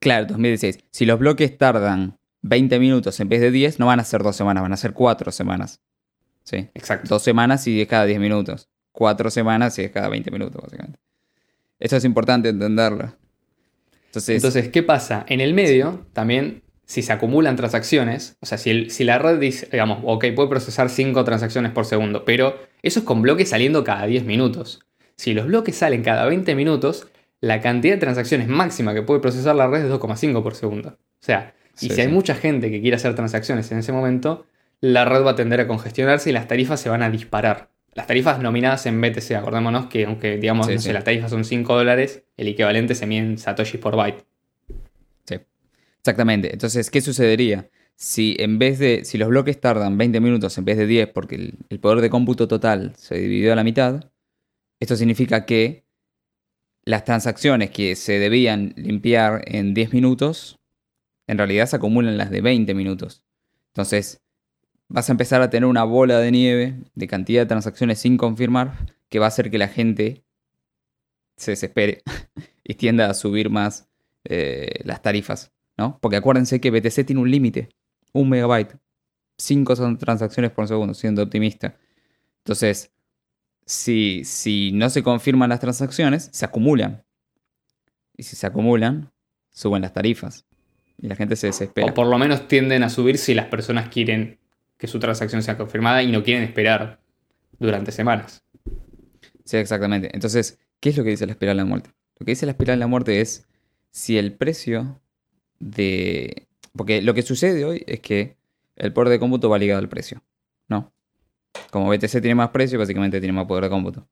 claro, 0.00 0.26
2016. 0.26 0.84
Si 0.90 1.06
los 1.06 1.20
bloques 1.20 1.56
tardan 1.56 2.18
20 2.42 2.80
minutos 2.80 3.20
en 3.20 3.28
vez 3.28 3.40
de 3.40 3.52
10, 3.52 3.78
no 3.78 3.86
van 3.86 4.00
a 4.00 4.04
ser 4.04 4.24
dos 4.24 4.34
semanas, 4.34 4.62
van 4.62 4.72
a 4.72 4.76
ser 4.76 4.94
cuatro 4.94 5.30
semanas. 5.30 5.80
Sí. 6.42 6.68
Exacto. 6.74 7.08
Dos 7.08 7.22
semanas 7.22 7.68
y 7.68 7.86
cada 7.86 8.06
10 8.06 8.18
minutos. 8.18 8.69
Cuatro 8.92 9.30
semanas 9.30 9.78
y 9.78 9.82
es 9.82 9.90
cada 9.90 10.08
20 10.08 10.30
minutos, 10.30 10.60
básicamente. 10.62 10.98
Esto 11.78 11.96
es 11.96 12.04
importante 12.04 12.48
entenderlo. 12.48 13.14
Entonces, 14.06 14.36
Entonces, 14.36 14.68
¿qué 14.68 14.82
pasa? 14.82 15.24
En 15.28 15.40
el 15.40 15.54
medio, 15.54 16.06
también, 16.12 16.62
si 16.84 17.02
se 17.02 17.12
acumulan 17.12 17.56
transacciones, 17.56 18.36
o 18.40 18.46
sea, 18.46 18.58
si, 18.58 18.90
si 18.90 19.04
la 19.04 19.18
red 19.18 19.38
dice, 19.38 19.68
digamos, 19.70 20.00
ok, 20.04 20.26
puede 20.34 20.48
procesar 20.48 20.90
5 20.90 21.24
transacciones 21.24 21.70
por 21.72 21.86
segundo, 21.86 22.24
pero 22.24 22.58
eso 22.82 23.00
es 23.00 23.04
con 23.04 23.22
bloques 23.22 23.48
saliendo 23.48 23.84
cada 23.84 24.06
10 24.06 24.24
minutos. 24.24 24.80
Si 25.16 25.32
los 25.32 25.46
bloques 25.46 25.76
salen 25.76 26.02
cada 26.02 26.26
20 26.26 26.54
minutos, 26.54 27.06
la 27.40 27.60
cantidad 27.60 27.94
de 27.94 28.00
transacciones 28.00 28.48
máxima 28.48 28.94
que 28.94 29.02
puede 29.02 29.20
procesar 29.20 29.54
la 29.54 29.68
red 29.68 29.84
es 29.84 29.90
2,5 29.90 30.42
por 30.42 30.54
segundo. 30.54 30.98
O 30.98 31.22
sea, 31.22 31.54
y 31.80 31.90
si 31.90 32.00
hay 32.00 32.08
mucha 32.08 32.34
gente 32.34 32.70
que 32.70 32.80
quiere 32.80 32.96
hacer 32.96 33.14
transacciones 33.14 33.70
en 33.72 33.78
ese 33.78 33.92
momento, 33.92 34.46
la 34.80 35.04
red 35.04 35.24
va 35.24 35.32
a 35.32 35.36
tender 35.36 35.60
a 35.60 35.66
congestionarse 35.66 36.30
y 36.30 36.32
las 36.32 36.48
tarifas 36.48 36.80
se 36.80 36.88
van 36.88 37.02
a 37.02 37.10
disparar. 37.10 37.70
Las 37.94 38.06
tarifas 38.06 38.40
nominadas 38.40 38.86
en 38.86 39.00
BTC, 39.00 39.32
acordémonos 39.32 39.86
que 39.86 40.04
aunque 40.04 40.36
digamos, 40.36 40.68
las 40.68 41.04
tarifas 41.04 41.30
son 41.30 41.44
5 41.44 41.76
dólares, 41.76 42.24
el 42.36 42.48
equivalente 42.48 42.94
se 42.94 43.06
mide 43.06 43.20
en 43.20 43.38
Satoshi 43.38 43.78
por 43.78 43.96
byte. 43.96 44.24
Sí, 45.24 45.36
exactamente. 45.98 46.52
Entonces, 46.52 46.90
¿qué 46.90 47.00
sucedería? 47.00 47.68
Si 47.96 48.36
en 48.38 48.58
vez 48.58 48.78
de, 48.78 49.04
si 49.04 49.18
los 49.18 49.28
bloques 49.28 49.60
tardan 49.60 49.98
20 49.98 50.20
minutos 50.20 50.56
en 50.56 50.64
vez 50.64 50.78
de 50.78 50.86
10 50.86 51.08
porque 51.08 51.34
el, 51.34 51.54
el 51.68 51.80
poder 51.80 52.00
de 52.00 52.10
cómputo 52.10 52.48
total 52.48 52.92
se 52.96 53.16
dividió 53.16 53.52
a 53.52 53.56
la 53.56 53.64
mitad, 53.64 54.10
esto 54.78 54.96
significa 54.96 55.44
que 55.44 55.84
las 56.84 57.04
transacciones 57.04 57.70
que 57.70 57.96
se 57.96 58.18
debían 58.18 58.72
limpiar 58.76 59.42
en 59.46 59.74
10 59.74 59.92
minutos 59.92 60.60
en 61.30 61.38
realidad 61.38 61.66
se 61.66 61.76
acumulan 61.76 62.18
las 62.18 62.30
de 62.30 62.40
20 62.40 62.74
minutos. 62.74 63.22
Entonces, 63.68 64.20
vas 64.90 65.08
a 65.08 65.12
empezar 65.12 65.40
a 65.40 65.48
tener 65.48 65.66
una 65.66 65.84
bola 65.84 66.18
de 66.18 66.30
nieve 66.30 66.74
de 66.94 67.06
cantidad 67.06 67.42
de 67.42 67.46
transacciones 67.46 68.00
sin 68.00 68.16
confirmar 68.16 68.86
que 69.08 69.20
va 69.20 69.26
a 69.26 69.28
hacer 69.28 69.50
que 69.50 69.56
la 69.56 69.68
gente 69.68 70.24
se 71.36 71.52
desespere 71.52 72.02
y 72.64 72.74
tienda 72.74 73.08
a 73.08 73.14
subir 73.14 73.50
más 73.50 73.88
eh, 74.24 74.80
las 74.84 75.00
tarifas, 75.00 75.52
¿no? 75.78 75.98
Porque 76.00 76.16
acuérdense 76.16 76.60
que 76.60 76.70
BTC 76.70 77.06
tiene 77.06 77.22
un 77.22 77.30
límite, 77.30 77.70
un 78.12 78.28
megabyte, 78.28 78.76
5 79.38 79.76
son 79.76 79.96
transacciones 79.96 80.50
por 80.50 80.68
segundo, 80.68 80.92
siendo 80.92 81.22
optimista. 81.22 81.76
Entonces, 82.38 82.92
si 83.64 84.72
no 84.74 84.90
se 84.90 85.02
confirman 85.02 85.48
las 85.48 85.60
transacciones, 85.60 86.28
se 86.32 86.44
acumulan. 86.44 87.04
Y 88.16 88.24
si 88.24 88.36
se 88.36 88.46
acumulan, 88.46 89.10
suben 89.50 89.82
las 89.82 89.94
tarifas. 89.94 90.46
Y 90.98 91.06
la 91.06 91.16
gente 91.16 91.36
se 91.36 91.46
desespera. 91.46 91.90
O 91.90 91.94
por 91.94 92.08
lo 92.08 92.18
menos 92.18 92.48
tienden 92.48 92.82
a 92.82 92.90
subir 92.90 93.16
si 93.16 93.32
las 93.34 93.46
personas 93.46 93.88
quieren 93.88 94.39
que 94.80 94.86
su 94.86 94.98
transacción 94.98 95.42
sea 95.42 95.56
confirmada 95.56 96.02
y 96.02 96.10
no 96.10 96.24
quieren 96.24 96.42
esperar 96.42 97.00
durante 97.58 97.92
semanas. 97.92 98.42
Sí, 99.44 99.58
exactamente. 99.58 100.10
Entonces, 100.14 100.58
¿qué 100.80 100.88
es 100.88 100.96
lo 100.96 101.04
que 101.04 101.10
dice 101.10 101.26
la 101.26 101.32
espiral 101.32 101.56
de 101.56 101.62
la 101.62 101.68
muerte? 101.68 101.90
Lo 102.18 102.24
que 102.24 102.32
dice 102.32 102.46
la 102.46 102.52
espiral 102.52 102.78
de 102.78 102.80
la 102.80 102.86
muerte 102.86 103.20
es 103.20 103.46
si 103.90 104.18
el 104.18 104.32
precio 104.32 105.00
de... 105.58 106.48
Porque 106.74 107.02
lo 107.02 107.14
que 107.14 107.22
sucede 107.22 107.64
hoy 107.64 107.84
es 107.86 108.00
que 108.00 108.36
el 108.76 108.92
poder 108.92 109.10
de 109.10 109.18
cómputo 109.18 109.50
va 109.50 109.58
ligado 109.58 109.80
al 109.80 109.88
precio, 109.88 110.22
¿no? 110.68 110.92
Como 111.70 111.90
BTC 111.90 112.20
tiene 112.20 112.34
más 112.34 112.48
precio, 112.50 112.78
básicamente 112.78 113.20
tiene 113.20 113.32
más 113.32 113.46
poder 113.46 113.64
de 113.64 113.70
cómputo 113.70 114.08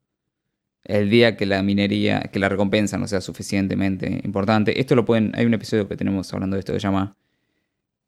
el 0.84 1.10
día 1.10 1.36
que 1.36 1.46
la 1.46 1.62
minería, 1.62 2.20
que 2.32 2.38
la 2.38 2.48
recompensa 2.48 2.98
no 2.98 3.06
sea 3.06 3.20
suficientemente 3.20 4.20
importante. 4.24 4.80
Esto 4.80 4.94
lo 4.94 5.04
pueden, 5.04 5.32
hay 5.34 5.44
un 5.44 5.54
episodio 5.54 5.86
que 5.86 5.96
tenemos 5.96 6.32
hablando 6.32 6.56
de 6.56 6.60
esto 6.60 6.72
que 6.72 6.80
se 6.80 6.86
llama 6.86 7.16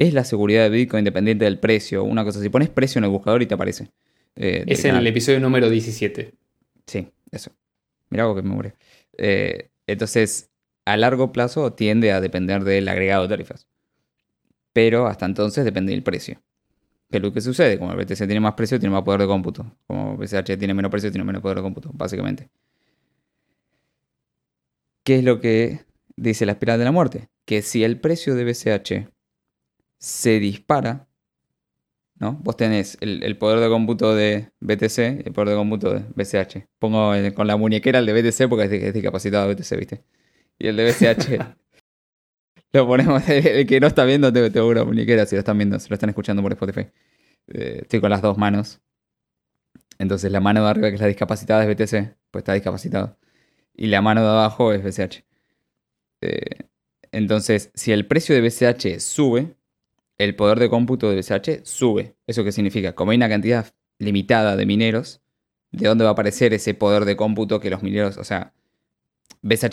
¿Es 0.00 0.14
la 0.14 0.24
seguridad 0.24 0.62
de 0.62 0.70
Bitcoin 0.70 1.00
independiente 1.02 1.44
del 1.44 1.58
precio? 1.58 2.04
Una 2.04 2.24
cosa 2.24 2.38
así. 2.38 2.48
Pones 2.48 2.70
precio 2.70 2.98
en 2.98 3.04
el 3.04 3.10
buscador 3.10 3.42
y 3.42 3.46
te 3.46 3.52
aparece. 3.52 3.90
Eh, 4.34 4.64
es 4.66 4.82
el 4.86 5.06
episodio 5.06 5.40
número 5.40 5.68
17. 5.68 6.32
Sí, 6.86 7.08
eso. 7.30 7.52
Mira 8.08 8.24
algo 8.24 8.34
que 8.34 8.40
me 8.40 8.48
muere. 8.48 8.74
Eh, 9.18 9.68
entonces, 9.86 10.48
a 10.86 10.96
largo 10.96 11.32
plazo 11.32 11.74
tiende 11.74 12.12
a 12.12 12.22
depender 12.22 12.64
del 12.64 12.88
agregado 12.88 13.24
de 13.24 13.28
tarifas. 13.28 13.66
Pero 14.72 15.06
hasta 15.06 15.26
entonces 15.26 15.66
depende 15.66 15.92
del 15.92 16.02
precio. 16.02 16.40
¿Qué 17.10 17.18
es 17.18 17.22
lo 17.22 17.30
que 17.34 17.42
sucede? 17.42 17.78
Como 17.78 17.92
el 17.92 17.98
BTC 17.98 18.16
tiene 18.20 18.40
más 18.40 18.54
precio, 18.54 18.80
tiene 18.80 18.94
más 18.94 19.02
poder 19.02 19.20
de 19.20 19.26
cómputo. 19.26 19.70
Como 19.86 20.12
el 20.12 20.16
BCH 20.16 20.56
tiene 20.56 20.72
menos 20.72 20.90
precio, 20.90 21.10
tiene 21.10 21.24
menos 21.24 21.42
poder 21.42 21.58
de 21.58 21.62
cómputo, 21.62 21.90
básicamente. 21.92 22.48
¿Qué 25.04 25.16
es 25.16 25.24
lo 25.24 25.40
que 25.40 25.84
dice 26.16 26.46
la 26.46 26.52
espiral 26.52 26.78
de 26.78 26.86
la 26.86 26.92
muerte? 26.92 27.28
Que 27.44 27.60
si 27.60 27.84
el 27.84 28.00
precio 28.00 28.34
de 28.34 28.44
BCH 28.44 29.10
se 30.00 30.40
dispara, 30.40 31.06
¿no? 32.16 32.32
Vos 32.42 32.56
tenés 32.56 32.96
el, 33.00 33.36
poder 33.36 33.60
de 33.60 33.68
cómputo 33.68 34.14
de 34.14 34.50
BTC 34.60 34.98
y 34.98 35.26
el 35.26 35.32
poder 35.32 35.50
de 35.50 35.54
cómputo 35.56 35.94
de 35.94 36.04
BCH. 36.14 36.66
Pongo 36.78 37.12
con 37.34 37.46
la 37.46 37.56
muñequera 37.56 37.98
el 38.00 38.06
de 38.06 38.14
BTC 38.14 38.48
porque 38.48 38.64
es, 38.64 38.94
discapacitado 38.94 39.46
de 39.46 39.54
BTC, 39.54 39.76
¿viste? 39.76 40.04
Y 40.58 40.68
el 40.68 40.76
de 40.76 40.90
BCH 40.90 41.54
lo 42.72 42.86
ponemos, 42.86 43.28
el, 43.28 43.66
que 43.66 43.78
no 43.78 43.86
está 43.86 44.04
viendo, 44.04 44.32
te, 44.32 44.50
te 44.50 44.60
una 44.60 44.84
muñequera 44.84 45.26
si 45.26 45.36
lo 45.36 45.40
están 45.40 45.58
viendo, 45.58 45.78
si 45.78 45.88
lo 45.90 45.94
están 45.94 46.08
escuchando 46.08 46.42
por 46.42 46.52
Spotify. 46.52 46.88
Eh, 47.48 47.80
estoy 47.82 48.00
con 48.00 48.10
las 48.10 48.22
dos 48.22 48.38
manos. 48.38 48.80
Entonces 49.98 50.32
la 50.32 50.40
mano 50.40 50.64
de 50.64 50.70
arriba, 50.70 50.88
que 50.88 50.94
es 50.94 51.00
la 51.00 51.08
discapacitada, 51.08 51.62
es 51.64 51.68
BTC, 51.68 52.16
pues 52.30 52.40
está 52.40 52.54
discapacitado. 52.54 53.18
Y 53.74 53.88
la 53.88 54.00
mano 54.00 54.22
de 54.22 54.28
abajo 54.28 54.72
es 54.72 54.82
BCH. 54.82 55.24
Eh, 56.22 56.68
entonces, 57.12 57.70
si 57.74 57.92
el 57.92 58.06
precio 58.06 58.34
de 58.34 58.40
BCH 58.40 59.00
sube, 59.00 59.56
el 60.24 60.36
poder 60.36 60.58
de 60.58 60.68
cómputo 60.70 61.10
de 61.10 61.16
BCH 61.16 61.64
sube. 61.64 62.14
¿Eso 62.26 62.44
qué 62.44 62.52
significa? 62.52 62.94
Como 62.94 63.10
hay 63.12 63.16
una 63.16 63.28
cantidad 63.28 63.66
limitada 63.98 64.56
de 64.56 64.66
mineros, 64.66 65.20
¿de 65.72 65.88
dónde 65.88 66.04
va 66.04 66.10
a 66.10 66.12
aparecer 66.14 66.52
ese 66.54 66.74
poder 66.74 67.04
de 67.04 67.16
cómputo 67.16 67.60
que 67.60 67.70
los 67.70 67.82
mineros, 67.82 68.16
o 68.18 68.24
sea, 68.24 68.52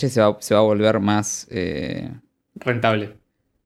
se 0.10 0.22
va, 0.22 0.38
se 0.40 0.54
va 0.54 0.60
a 0.60 0.64
volver 0.64 1.00
más... 1.00 1.48
eh, 1.52 2.12
Rentable. 2.56 3.18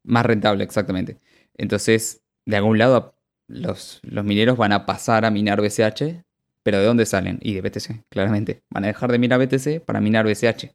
más 0.04 0.26
rentable, 0.26 0.63
exactamente. 0.63 1.20
Entonces, 1.58 2.24
de 2.46 2.58
algún 2.58 2.78
lado, 2.78 3.15
los, 3.48 4.00
los 4.04 4.26
mineros 4.26 4.58
van 4.58 4.72
a 4.74 4.86
pasar 4.86 5.26
a 5.26 5.32
minar 5.32 5.62
BCH, 5.62 6.24
pero 6.63 6.80
¿de 6.80 6.86
dónde 6.86 7.06
salen? 7.06 7.39
Y 7.41 7.54
de 7.56 7.62
BTC, 7.62 8.06
claramente. 8.10 8.63
Van 8.70 8.84
a 8.84 8.88
dejar 8.88 9.12
de 9.12 9.20
minar 9.20 9.39
BTC 9.39 9.82
para 9.86 10.02
minar 10.02 10.26
BCH. 10.26 10.74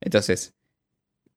Entonces, 0.00 0.54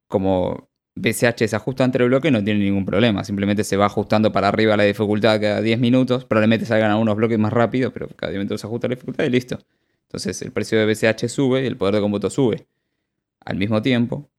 como 0.07 0.69
BCH 0.95 1.47
se 1.47 1.55
ajusta 1.55 1.83
entre 1.83 2.05
bloques, 2.05 2.31
no 2.31 2.43
tiene 2.43 2.61
ningún 2.61 2.85
problema. 2.85 3.23
Simplemente 3.23 3.63
se 3.63 3.75
va 3.75 3.85
ajustando 3.85 4.31
para 4.31 4.47
arriba 4.47 4.77
la 4.77 4.83
dificultad 4.83 5.41
cada 5.41 5.61
10 5.61 5.79
minutos. 5.79 6.25
Probablemente 6.25 6.65
salgan 6.65 6.91
algunos 6.91 7.15
bloques 7.17 7.37
más 7.37 7.51
rápido, 7.51 7.91
pero 7.91 8.07
cada 8.15 8.31
10 8.31 8.39
minutos 8.39 8.61
se 8.61 8.67
ajusta 8.67 8.87
la 8.87 8.95
dificultad 8.95 9.25
y 9.25 9.29
listo. 9.29 9.59
Entonces, 10.07 10.41
el 10.41 10.51
precio 10.51 10.79
de 10.79 10.85
BCH 10.85 11.27
sube 11.27 11.63
y 11.63 11.65
el 11.65 11.75
poder 11.75 11.95
de 11.95 12.01
cómputo 12.01 12.29
sube. 12.29 12.65
Al 13.41 13.57
mismo 13.57 13.81
tiempo, 13.81 14.29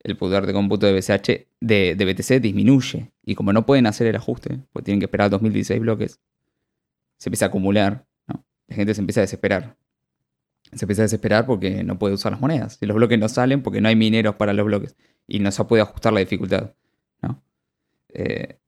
el 0.00 0.16
poder 0.16 0.46
de 0.46 0.52
cómputo 0.52 0.86
de 0.86 0.92
BCH 0.92 1.48
de, 1.60 1.94
BTC 1.96 2.40
disminuye. 2.40 3.10
Y 3.24 3.34
como 3.34 3.52
no 3.52 3.66
pueden 3.66 3.86
hacer 3.86 4.06
el 4.06 4.14
ajuste, 4.14 4.60
porque 4.72 4.84
tienen 4.84 5.00
que 5.00 5.06
esperar 5.06 5.28
2016 5.30 5.80
bloques, 5.80 6.20
se 7.18 7.28
empieza 7.28 7.46
a 7.46 7.48
acumular. 7.48 8.06
La 8.68 8.76
gente 8.76 8.94
se 8.94 9.00
empieza 9.00 9.20
a 9.20 9.22
desesperar. 9.22 9.76
Se 10.72 10.84
empieza 10.84 11.02
a 11.02 11.06
desesperar 11.06 11.46
porque 11.46 11.82
no 11.82 11.98
puede 11.98 12.14
usar 12.14 12.30
las 12.30 12.40
monedas. 12.40 12.78
Y 12.80 12.86
los 12.86 12.96
bloques 12.96 13.18
no 13.18 13.28
salen 13.28 13.62
porque 13.62 13.80
no 13.80 13.88
hay 13.88 13.96
mineros 13.96 14.36
para 14.36 14.52
los 14.52 14.66
bloques. 14.66 14.94
Y 15.28 15.38
no 15.40 15.52
se 15.52 15.62
puede 15.64 15.82
ajustar 15.82 16.12
la 16.12 16.20
dificultad. 16.20 16.74
¿no? 17.22 17.40
Eh, 18.08 18.58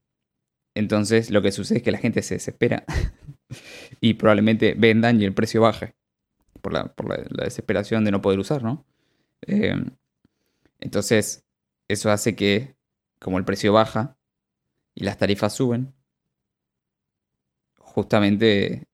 entonces 0.74 1.30
lo 1.30 1.42
que 1.42 1.50
sucede 1.50 1.78
es 1.78 1.82
que 1.84 1.90
la 1.90 1.98
gente 1.98 2.22
se 2.22 2.34
desespera. 2.34 2.84
y 4.00 4.14
probablemente 4.14 4.74
vendan 4.76 5.20
y 5.20 5.24
el 5.24 5.34
precio 5.34 5.62
baje. 5.62 5.94
Por 6.60 6.72
la, 6.74 6.84
por 6.94 7.08
la- 7.08 7.24
la 7.30 7.44
desesperación 7.44 8.04
de 8.04 8.10
no 8.10 8.20
poder 8.20 8.38
usar, 8.38 8.62
¿no? 8.62 8.84
Eh, 9.46 9.74
entonces, 10.80 11.44
eso 11.88 12.10
hace 12.10 12.36
que, 12.36 12.76
como 13.18 13.38
el 13.38 13.44
precio 13.44 13.72
baja 13.72 14.16
y 14.94 15.04
las 15.04 15.16
tarifas 15.18 15.54
suben, 15.54 15.94
justamente 17.78 18.86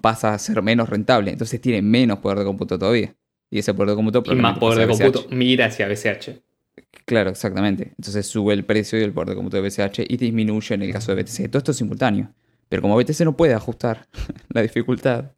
pasa 0.00 0.32
a 0.34 0.38
ser 0.38 0.62
menos 0.62 0.88
rentable. 0.88 1.30
Entonces 1.30 1.60
tiene 1.60 1.82
menos 1.82 2.18
poder 2.20 2.38
de 2.38 2.44
cómputo 2.44 2.78
todavía. 2.78 3.14
Y 3.50 3.58
ese 3.58 3.74
poder 3.74 3.90
de 3.90 3.96
cómputo 3.96 4.22
Y 4.26 4.34
más 4.36 4.58
poder 4.58 4.86
de 4.88 4.94
cómputo 5.12 5.26
mira 5.30 5.66
hacia 5.66 5.86
BCH. 5.88 6.40
Claro, 7.06 7.30
exactamente. 7.30 7.88
Entonces 7.96 8.26
sube 8.26 8.54
el 8.54 8.64
precio 8.64 8.98
y 8.98 9.02
el 9.02 9.12
poder 9.12 9.30
de 9.30 9.34
cómputo 9.36 9.56
de 9.56 9.62
BCH 9.68 10.00
y 10.08 10.16
disminuye 10.16 10.74
en 10.74 10.82
el 10.82 10.92
caso 10.92 11.14
de 11.14 11.22
BTC. 11.22 11.48
Todo 11.50 11.58
esto 11.58 11.70
es 11.72 11.76
simultáneo. 11.78 12.32
Pero 12.68 12.82
como 12.82 12.96
BTC 12.96 13.20
no 13.24 13.36
puede 13.36 13.54
ajustar 13.54 14.08
la 14.50 14.62
dificultad, 14.62 15.32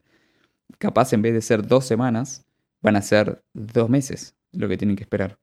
capaz 0.78 1.12
en 1.12 1.22
vez 1.22 1.34
de 1.34 1.40
ser 1.42 1.66
dos 1.66 1.84
semanas, 1.86 2.44
van 2.82 2.96
a 2.96 3.02
ser 3.02 3.42
dos 3.54 3.88
meses 3.88 4.34
lo 4.52 4.68
que 4.68 4.76
tienen 4.76 4.96
que 4.96 5.02
esperar. 5.02 5.38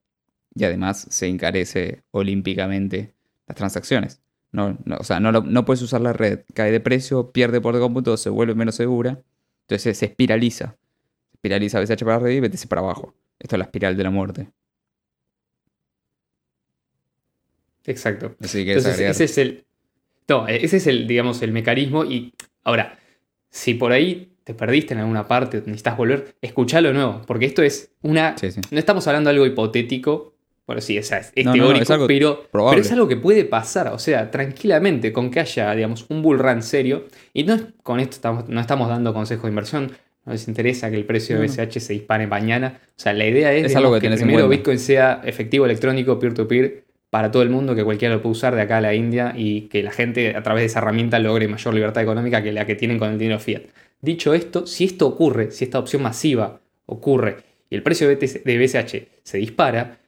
Y 0.56 0.64
además 0.66 1.08
se 1.10 1.28
encarece 1.28 2.04
olímpicamente 2.12 3.14
las 3.48 3.58
transacciones. 3.58 4.22
No, 4.52 4.78
no- 4.86 4.98
o 4.98 5.04
sea, 5.04 5.20
no, 5.20 5.32
lo- 5.32 5.44
no 5.44 5.66
puedes 5.66 5.82
usar 5.82 6.02
la 6.02 6.14
red, 6.14 6.42
cae 6.54 6.72
de 6.72 6.80
precio, 6.80 7.32
pierde 7.32 7.62
poder 7.62 7.76
de 7.78 7.82
cómputo, 7.82 8.18
se 8.18 8.30
vuelve 8.30 8.56
menos 8.56 8.76
segura. 8.76 9.22
Entonces 9.68 9.98
se 9.98 10.06
espiraliza. 10.06 10.78
Espiraliza 11.34 11.80
BCH 11.80 12.04
para 12.04 12.16
arriba 12.18 12.46
y 12.46 12.50
BTC 12.50 12.68
para 12.68 12.82
abajo. 12.82 13.16
Esto 13.40 13.56
es 13.56 13.60
la 13.60 13.66
espiral 13.66 13.98
de 13.98 14.04
la 14.04 14.12
muerte. 14.12 14.52
Exacto. 17.86 18.36
Si 18.42 18.64
quieres 18.64 18.86
Entonces, 18.86 19.10
ese 19.10 19.24
es 19.26 19.38
el. 19.38 19.66
No, 20.28 20.48
ese 20.48 20.78
es 20.78 20.88
el, 20.88 21.08
digamos, 21.08 21.42
el 21.42 21.52
mecanismo. 21.52 22.06
Y 22.06 22.34
ahora, 22.64 22.98
si 23.50 23.74
por 23.74 23.92
ahí 23.92 24.32
te 24.44 24.54
perdiste 24.54 24.94
en 24.94 25.00
alguna 25.02 25.28
parte, 25.28 25.58
necesitas 25.66 25.98
volver, 25.98 26.36
escuchalo 26.42 26.90
de 26.90 26.94
nuevo. 26.94 27.22
Porque 27.28 27.46
esto 27.46 27.62
es 27.64 27.92
una. 28.02 28.38
Sí, 28.38 28.52
sí. 28.52 28.62
No 28.72 28.80
estamos 28.80 29.06
hablando 29.08 29.30
de 29.30 29.36
algo 29.36 29.46
hipotético. 29.46 30.36
Bueno, 30.68 30.80
sí, 30.80 30.98
o 30.98 31.04
sea, 31.04 31.18
es, 31.18 31.34
No, 31.44 31.52
no, 31.56 31.64
teórico, 31.64 31.84
es 31.84 31.90
algo 31.92 32.08
pero, 32.08 32.44
probable. 32.50 32.78
pero 32.78 32.86
es 32.86 32.92
algo 32.94 33.08
que 33.08 33.18
puede 33.18 33.44
pasar. 33.46 33.88
O 33.90 34.00
sea, 34.00 34.32
tranquilamente, 34.32 35.12
con 35.12 35.30
que 35.32 35.42
haya, 35.42 35.74
digamos, 35.76 36.06
un 36.10 36.22
bull 36.22 36.40
run 36.40 36.62
serio. 36.62 37.08
Y 37.34 37.44
no 37.44 37.56
es- 37.56 37.64
con 37.84 38.00
esto 38.00 38.16
estamos, 38.16 38.48
no 38.48 38.62
estamos 38.62 38.88
dando 38.88 39.14
consejos 39.14 39.44
de 39.44 39.50
inversión. 39.50 39.92
No 40.24 40.32
les 40.34 40.48
interesa 40.48 40.90
que 40.92 40.98
el 40.98 41.06
precio 41.06 41.38
de. 41.40 41.48
BCH 41.48 41.80
se 41.80 41.94
dispare 41.94 42.28
mañana. 42.28 42.80
O 42.90 42.94
sea, 42.96 43.12
la 43.12 43.26
idea 43.26 43.52
es, 43.52 43.64
Es 43.64 43.68
digamos, 43.70 43.86
algo 43.88 44.00
que 44.00 44.08
que, 44.10 44.16
primero. 44.24 44.48
Bitcoin 44.48 44.78
sea 44.80 45.20
efectivo 45.26 45.66
electrónico 45.66 46.20
peer-to-peer 46.20 46.86
para 47.12 47.30
todo 47.30 47.44
el 47.44 47.50
mundo, 47.50 47.76
que 47.76 47.84
cualquiera 47.84 48.16
lo 48.16 48.22
pueda 48.22 48.32
usar 48.32 48.56
de 48.56 48.62
acá 48.62 48.78
a 48.78 48.82
la 48.82 48.96
India 48.96 49.34
y 49.38 49.64
que 49.64 49.84
la 49.84 49.92
gente 49.92 50.36
a 50.36 50.42
través 50.42 50.62
de 50.62 50.66
esa 50.68 50.80
herramienta 50.80 51.20
logre 51.20 51.48
mayor 51.48 51.74
libertad 51.74 52.02
económica 52.02 52.42
que 52.42 52.54
la 52.54 52.66
que 52.66 52.74
tienen 52.74 52.98
con 52.98 53.12
el 53.12 53.20
dinero 53.20 53.40
fiat. 53.40 53.64
Dicho 54.02 54.34
esto, 54.34 54.66
si 54.66 54.86
esto 54.86 55.08
ocurre, 55.08 55.52
si 55.52 55.66
esta 55.66 55.78
opción 55.78 56.02
masiva 56.02 56.62
ocurre 56.86 57.38
y 57.70 57.76
el 57.76 57.84
precio 57.84 58.08
de, 58.08 58.16
BTC 58.16 58.44
de 58.44 58.58
BCH 58.58 59.08
se 59.24 59.38
dispara, 59.38 60.00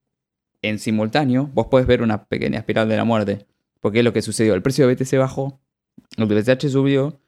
En 0.62 0.78
simultáneo, 0.78 1.50
vos 1.52 1.66
podés 1.66 1.86
ver 1.86 2.02
una 2.02 2.24
pequeña 2.24 2.60
espiral 2.60 2.88
de 2.88 2.96
la 2.96 3.04
muerte. 3.04 3.46
Porque 3.80 3.98
es 3.98 4.04
lo 4.04 4.12
que 4.12 4.22
sucedió. 4.22 4.54
El 4.54 4.62
precio 4.62 4.86
de 4.86 4.94
BTC 4.94 5.18
bajó, 5.18 5.60
el 6.16 6.28
de 6.28 6.40
BCH 6.40 6.68
subió, 6.68 7.20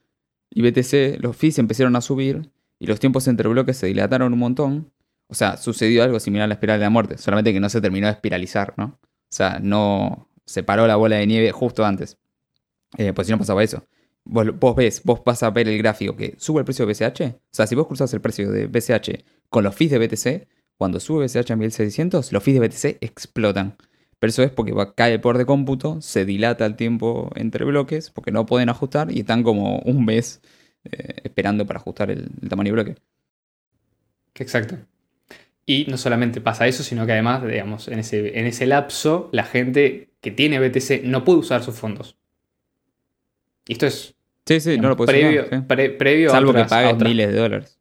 y 0.51 0.63
BTC, 0.63 1.21
los 1.21 1.37
fees 1.37 1.59
empezaron 1.59 1.97
a 1.97 2.01
subir, 2.01 2.51
y 2.79 2.87
los 2.87 3.01
tiempos 3.01 3.27
entre 3.27 3.49
bloques 3.49 3.77
se 3.77 3.89
dilataron 3.89 4.33
un 4.33 4.39
montón. 4.39 4.93
O 5.27 5.35
sea, 5.35 5.57
sucedió 5.57 6.05
algo 6.05 6.21
similar 6.21 6.45
a 6.45 6.49
la 6.49 6.55
espiral 6.55 6.79
de 6.79 6.85
la 6.85 6.91
muerte, 6.91 7.19
solamente 7.19 7.53
que 7.53 7.61
no 7.61 7.69
se 7.69 7.81
terminó 7.81 8.07
de 8.07 8.13
espiralizar, 8.13 8.75
¿no? 8.77 8.99
O 9.03 9.37
sea, 9.37 9.59
no 9.61 10.29
se 10.45 10.63
paró 10.63 10.87
la 10.87 10.97
bola 10.97 11.17
de 11.17 11.27
nieve 11.27 11.51
justo 11.51 11.85
antes. 11.85 12.19
Eh, 12.97 13.13
pues 13.13 13.27
si 13.27 13.33
no 13.33 13.39
pasaba 13.39 13.65
eso. 13.65 13.85
Vos, 14.25 14.47
vos 14.59 14.77
ves, 14.77 15.03
vos 15.03 15.23
vas 15.25 15.43
a 15.43 15.51
ver 15.51 15.69
el 15.69 15.77
gráfico 15.79 16.17
que 16.17 16.35
sube 16.39 16.61
el 16.61 16.65
precio 16.65 16.87
de 16.87 16.93
BCH. 16.93 17.35
O 17.35 17.41
sea, 17.51 17.67
si 17.67 17.75
vos 17.75 17.87
cruzas 17.87 18.13
el 18.15 18.21
precio 18.21 18.51
de 18.51 18.67
BCH 18.67 19.25
con 19.49 19.65
los 19.65 19.75
fees 19.75 19.91
de 19.91 19.99
BTC, 19.99 20.49
cuando 20.77 21.01
sube 21.01 21.25
BCH 21.27 21.53
a 21.53 21.57
1600, 21.57 22.33
los 22.33 22.43
fees 22.43 22.61
de 22.61 22.67
BTC 22.69 22.99
explotan. 23.03 23.77
Pero 24.19 24.31
eso 24.31 24.43
es 24.43 24.51
porque 24.51 24.73
va, 24.73 24.95
cae 24.95 25.13
el 25.15 25.21
poder 25.21 25.39
de 25.39 25.47
cómputo, 25.47 26.01
se 26.01 26.25
dilata 26.25 26.65
el 26.67 26.77
tiempo 26.77 27.31
entre 27.35 27.65
bloques, 27.65 28.11
porque 28.11 28.31
no 28.33 28.47
pueden 28.47 28.69
ajustar 28.69 29.11
y 29.13 29.21
están 29.21 29.43
como 29.43 29.79
un 29.81 30.05
mes 30.05 30.41
eh, 30.85 31.17
esperando 31.25 31.67
para 31.67 31.79
ajustar 31.79 32.11
el, 32.11 32.29
el 32.43 32.49
tamaño 32.49 32.69
de 32.69 32.73
bloque. 32.73 32.95
Exacto. 34.37 34.77
Y 35.67 35.87
no 35.89 35.97
solamente 35.97 36.41
pasa 36.41 36.67
eso, 36.67 36.83
sino 36.83 37.07
que 37.07 37.13
además, 37.13 37.47
digamos, 37.47 37.89
en 37.89 37.99
ese, 38.01 38.39
en 38.39 38.47
ese 38.47 38.67
lapso, 38.67 39.29
la 39.33 39.45
gente 39.45 40.11
que 40.21 40.31
tiene 40.31 40.59
BTC 40.59 41.05
no 41.05 41.25
puede 41.25 41.39
usar 41.39 41.63
sus 41.63 41.77
fondos. 41.77 42.17
Y 43.67 43.73
esto 43.73 43.87
es 43.87 44.15
Sí, 44.47 44.61
sí, 44.61 44.77
no 44.79 44.91
lo 44.91 44.97
puedes 44.97 45.15
previo, 45.15 45.45
usar, 45.47 45.59
sí. 45.61 45.65
pre- 45.67 45.91
previo 45.91 46.29
a 46.29 46.33
Salvo 46.33 46.51
otras- 46.51 46.69
que 46.69 46.75
a 46.75 46.83
pagues 46.83 47.03
miles 47.03 47.29
de 47.33 47.39
dólares. 47.39 47.79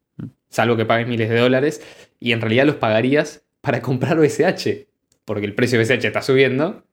salvo 0.48 0.76
que 0.76 0.86
pagues 0.86 1.06
miles 1.08 1.28
de 1.28 1.36
dólares, 1.38 1.82
y 2.20 2.32
en 2.32 2.40
realidad 2.40 2.64
los 2.66 2.76
pagarías 2.76 3.42
para 3.60 3.80
comprar 3.82 4.18
BCH, 4.18 4.86
porque 5.24 5.46
el 5.46 5.54
precio 5.54 5.78
de 5.78 5.84
BCH 5.84 6.04
está 6.06 6.22
subiendo 6.22 6.84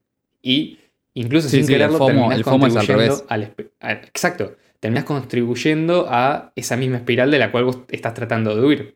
Y 0.42 0.80
incluso 1.14 1.50
Sí, 1.50 1.58
sin 1.58 1.68
sí, 1.68 1.74
el 1.74 1.80
quererlo, 1.80 2.00
FOMO- 2.00 2.06
terminás 2.08 2.38
el 2.38 2.44
FOMO 2.44 2.68
es 2.68 2.76
al 2.76 2.88
contribuyendo 2.88 3.26
revés. 3.28 3.56
al 3.80 4.00
exacto. 4.08 4.56
Terminás 4.80 5.04
contribuyendo 5.04 6.08
a 6.10 6.52
esa 6.56 6.76
misma 6.78 6.98
espiral 6.98 7.30
de 7.30 7.38
la 7.38 7.52
cual 7.52 7.66
vos 7.66 7.80
estás 7.90 8.14
tratando 8.16 8.56
de 8.56 8.66
huir. 8.66 8.96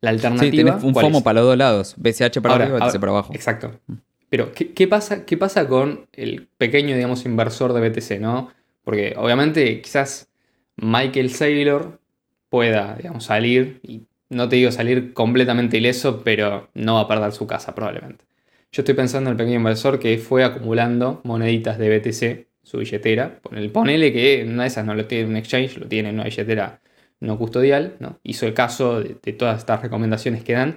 La 0.00 0.10
Sí, 0.10 0.16
alternativa. 0.16 0.70
tenés 0.70 0.84
un 0.84 0.92
¿cuál 0.92 1.06
FOMO 1.06 1.18
es? 1.18 1.24
para 1.24 1.40
los 1.40 1.44
dos 1.48 1.56
lados. 1.58 1.94
BCH 1.96 2.40
para 2.40 2.52
Ahora, 2.54 2.64
arriba, 2.66 2.78
BTC 2.86 3.00
para 3.00 3.10
abajo. 3.12 3.32
Exacto. 3.34 3.80
Pero, 4.28 4.52
¿qué, 4.52 4.72
qué 4.72 4.86
pasa, 4.88 5.24
¿qué 5.26 5.36
pasa 5.36 5.66
con 5.68 6.06
el 6.12 6.48
pequeño, 6.58 6.94
digamos, 6.94 7.24
inversor 7.26 7.72
de 7.72 7.80
BTC, 7.88 8.20
no? 8.20 8.50
Porque 8.84 9.14
obviamente 9.16 9.80
quizás 9.82 10.28
Michael 10.76 11.30
Saylor 11.30 12.00
pueda, 12.48 12.94
digamos, 12.96 13.24
salir, 13.24 13.80
y 13.82 14.02
no 14.32 14.48
te 14.48 14.56
digo 14.56 14.72
salir 14.72 15.12
completamente 15.12 15.76
ileso, 15.76 16.22
pero 16.24 16.70
no 16.74 16.94
va 16.94 17.02
a 17.02 17.08
perder 17.08 17.32
su 17.32 17.46
casa 17.46 17.74
probablemente. 17.74 18.24
Yo 18.72 18.80
estoy 18.80 18.94
pensando 18.94 19.28
en 19.28 19.32
el 19.32 19.36
pequeño 19.36 19.56
inversor 19.56 19.98
que 19.98 20.16
fue 20.18 20.44
acumulando 20.44 21.20
moneditas 21.24 21.78
de 21.78 21.98
BTC, 21.98 22.48
su 22.62 22.78
billetera. 22.78 23.40
Ponele, 23.72 24.12
que 24.12 24.44
una 24.48 24.62
de 24.62 24.68
esas 24.68 24.86
no 24.86 24.94
lo 24.94 25.04
tiene 25.06 25.24
en 25.24 25.30
un 25.30 25.36
exchange, 25.36 25.76
lo 25.76 25.86
tiene 25.86 26.08
en 26.08 26.14
una 26.14 26.24
billetera 26.24 26.80
no 27.20 27.38
custodial, 27.38 27.96
¿no? 28.00 28.18
Hizo 28.22 28.46
el 28.46 28.54
caso 28.54 29.00
de, 29.00 29.16
de 29.22 29.32
todas 29.34 29.58
estas 29.58 29.82
recomendaciones 29.82 30.42
que 30.42 30.54
dan 30.54 30.76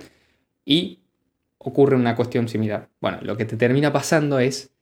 y 0.66 1.00
ocurre 1.58 1.96
una 1.96 2.16
cuestión 2.16 2.50
similar. 2.50 2.90
Bueno, 3.00 3.20
lo 3.22 3.38
que 3.38 3.46
te 3.46 3.56
termina 3.56 3.94
pasando 3.94 4.40
es 4.40 4.75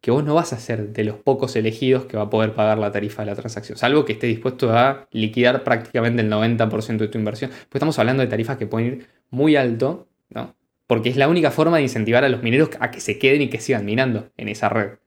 que 0.00 0.10
vos 0.10 0.24
no 0.24 0.34
vas 0.34 0.52
a 0.52 0.58
ser 0.58 0.92
de 0.92 1.04
los 1.04 1.16
pocos 1.16 1.56
elegidos 1.56 2.04
que 2.04 2.16
va 2.16 2.24
a 2.24 2.30
poder 2.30 2.54
pagar 2.54 2.78
la 2.78 2.92
tarifa 2.92 3.22
de 3.22 3.26
la 3.26 3.34
transacción, 3.34 3.76
salvo 3.76 4.04
que 4.04 4.12
esté 4.12 4.26
dispuesto 4.26 4.72
a 4.72 5.08
liquidar 5.10 5.64
prácticamente 5.64 6.22
el 6.22 6.30
90% 6.30 6.98
de 6.98 7.08
tu 7.08 7.18
inversión. 7.18 7.50
Pues 7.50 7.74
estamos 7.74 7.98
hablando 7.98 8.22
de 8.22 8.28
tarifas 8.28 8.56
que 8.56 8.66
pueden 8.66 8.86
ir 8.88 9.06
muy 9.30 9.56
alto, 9.56 10.08
¿no? 10.30 10.54
Porque 10.86 11.08
es 11.08 11.16
la 11.16 11.28
única 11.28 11.50
forma 11.50 11.76
de 11.78 11.82
incentivar 11.82 12.24
a 12.24 12.28
los 12.28 12.42
mineros 12.42 12.70
a 12.80 12.90
que 12.90 13.00
se 13.00 13.18
queden 13.18 13.42
y 13.42 13.48
que 13.48 13.60
sigan 13.60 13.84
minando 13.84 14.30
en 14.36 14.48
esa 14.48 14.68
red. 14.68 14.98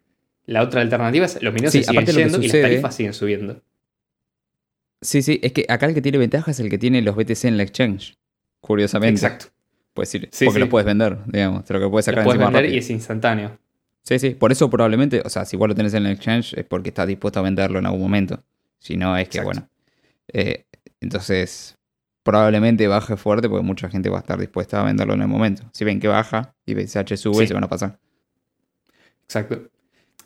La 0.46 0.62
otra 0.62 0.82
alternativa 0.82 1.26
es 1.26 1.42
los 1.42 1.54
mineros 1.54 1.72
Sí, 1.72 1.84
se 1.84 1.92
siguen 1.92 2.06
yendo 2.06 2.42
y 2.42 2.48
las 2.48 2.62
tarifas 2.62 2.96
siguen 2.96 3.14
subiendo. 3.14 3.62
Sí, 5.02 5.22
sí, 5.24 5.40
es 5.42 5.54
que 5.54 5.66
acá 5.68 5.88
el 5.88 5.96
que 5.96 6.02
tiene 6.02 6.18
ventaja 6.18 6.52
es 6.52 6.60
el 6.60 6.70
que 6.70 6.78
tiene 6.78 7.02
los 7.02 7.16
BTC 7.16 7.46
en 7.46 7.54
el 7.56 7.62
exchange. 7.62 8.18
Curiosamente. 8.60 9.26
Exacto. 9.26 9.48
Puedes 9.94 10.10
Sí, 10.10 10.20
porque 10.20 10.52
sí. 10.52 10.60
los 10.60 10.70
puedes 10.70 10.86
vender, 10.86 11.18
digamos. 11.26 11.66
Te 11.66 11.74
lo 11.74 11.80
que 11.80 11.90
puedes 11.90 12.06
sacar 12.06 12.24
puedes 12.24 12.40
vender 12.40 12.62
rápido. 12.62 12.76
y 12.76 12.78
es 12.78 12.90
instantáneo. 12.90 13.58
Sí, 14.04 14.18
sí. 14.20 14.32
Por 14.32 14.52
eso 14.52 14.70
probablemente, 14.70 15.22
o 15.24 15.30
sea, 15.30 15.46
si 15.46 15.56
vos 15.58 15.68
lo 15.70 15.76
tenés 15.76 15.94
en 15.94 16.06
el 16.06 16.14
exchange 16.14 16.54
es 16.58 16.66
porque 16.66 16.90
estás 16.90 17.08
dispuesto 17.08 17.40
a 17.40 17.44
venderlo 17.44 17.80
en 17.80 17.86
algún 17.86 18.02
momento. 18.02 18.44
Si 18.80 18.98
no, 18.98 19.16
es 19.18 19.30
que, 19.30 19.38
Exacto. 19.40 19.60
bueno. 19.62 19.70
eh, 20.30 20.66
entonces, 21.02 21.78
probablemente 22.24 22.88
baje 22.88 23.16
fuerte 23.18 23.48
porque 23.50 23.64
mucha 23.66 23.90
gente 23.90 24.10
va 24.10 24.18
a 24.18 24.22
estar 24.22 24.40
dispuesta 24.40 24.82
a 24.82 24.84
venderlo 24.86 25.14
en 25.14 25.22
el 25.22 25.28
momento. 25.28 25.64
Si 25.74 25.84
ven 25.86 26.00
que 26.00 26.08
baja 26.08 26.54
y 26.66 26.74
BCH 26.74 27.16
sube, 27.18 27.42
Sí. 27.44 27.48
se 27.48 27.54
van 27.54 27.64
a 27.64 27.70
pasar. 27.70 28.00
Exacto. 29.24 29.70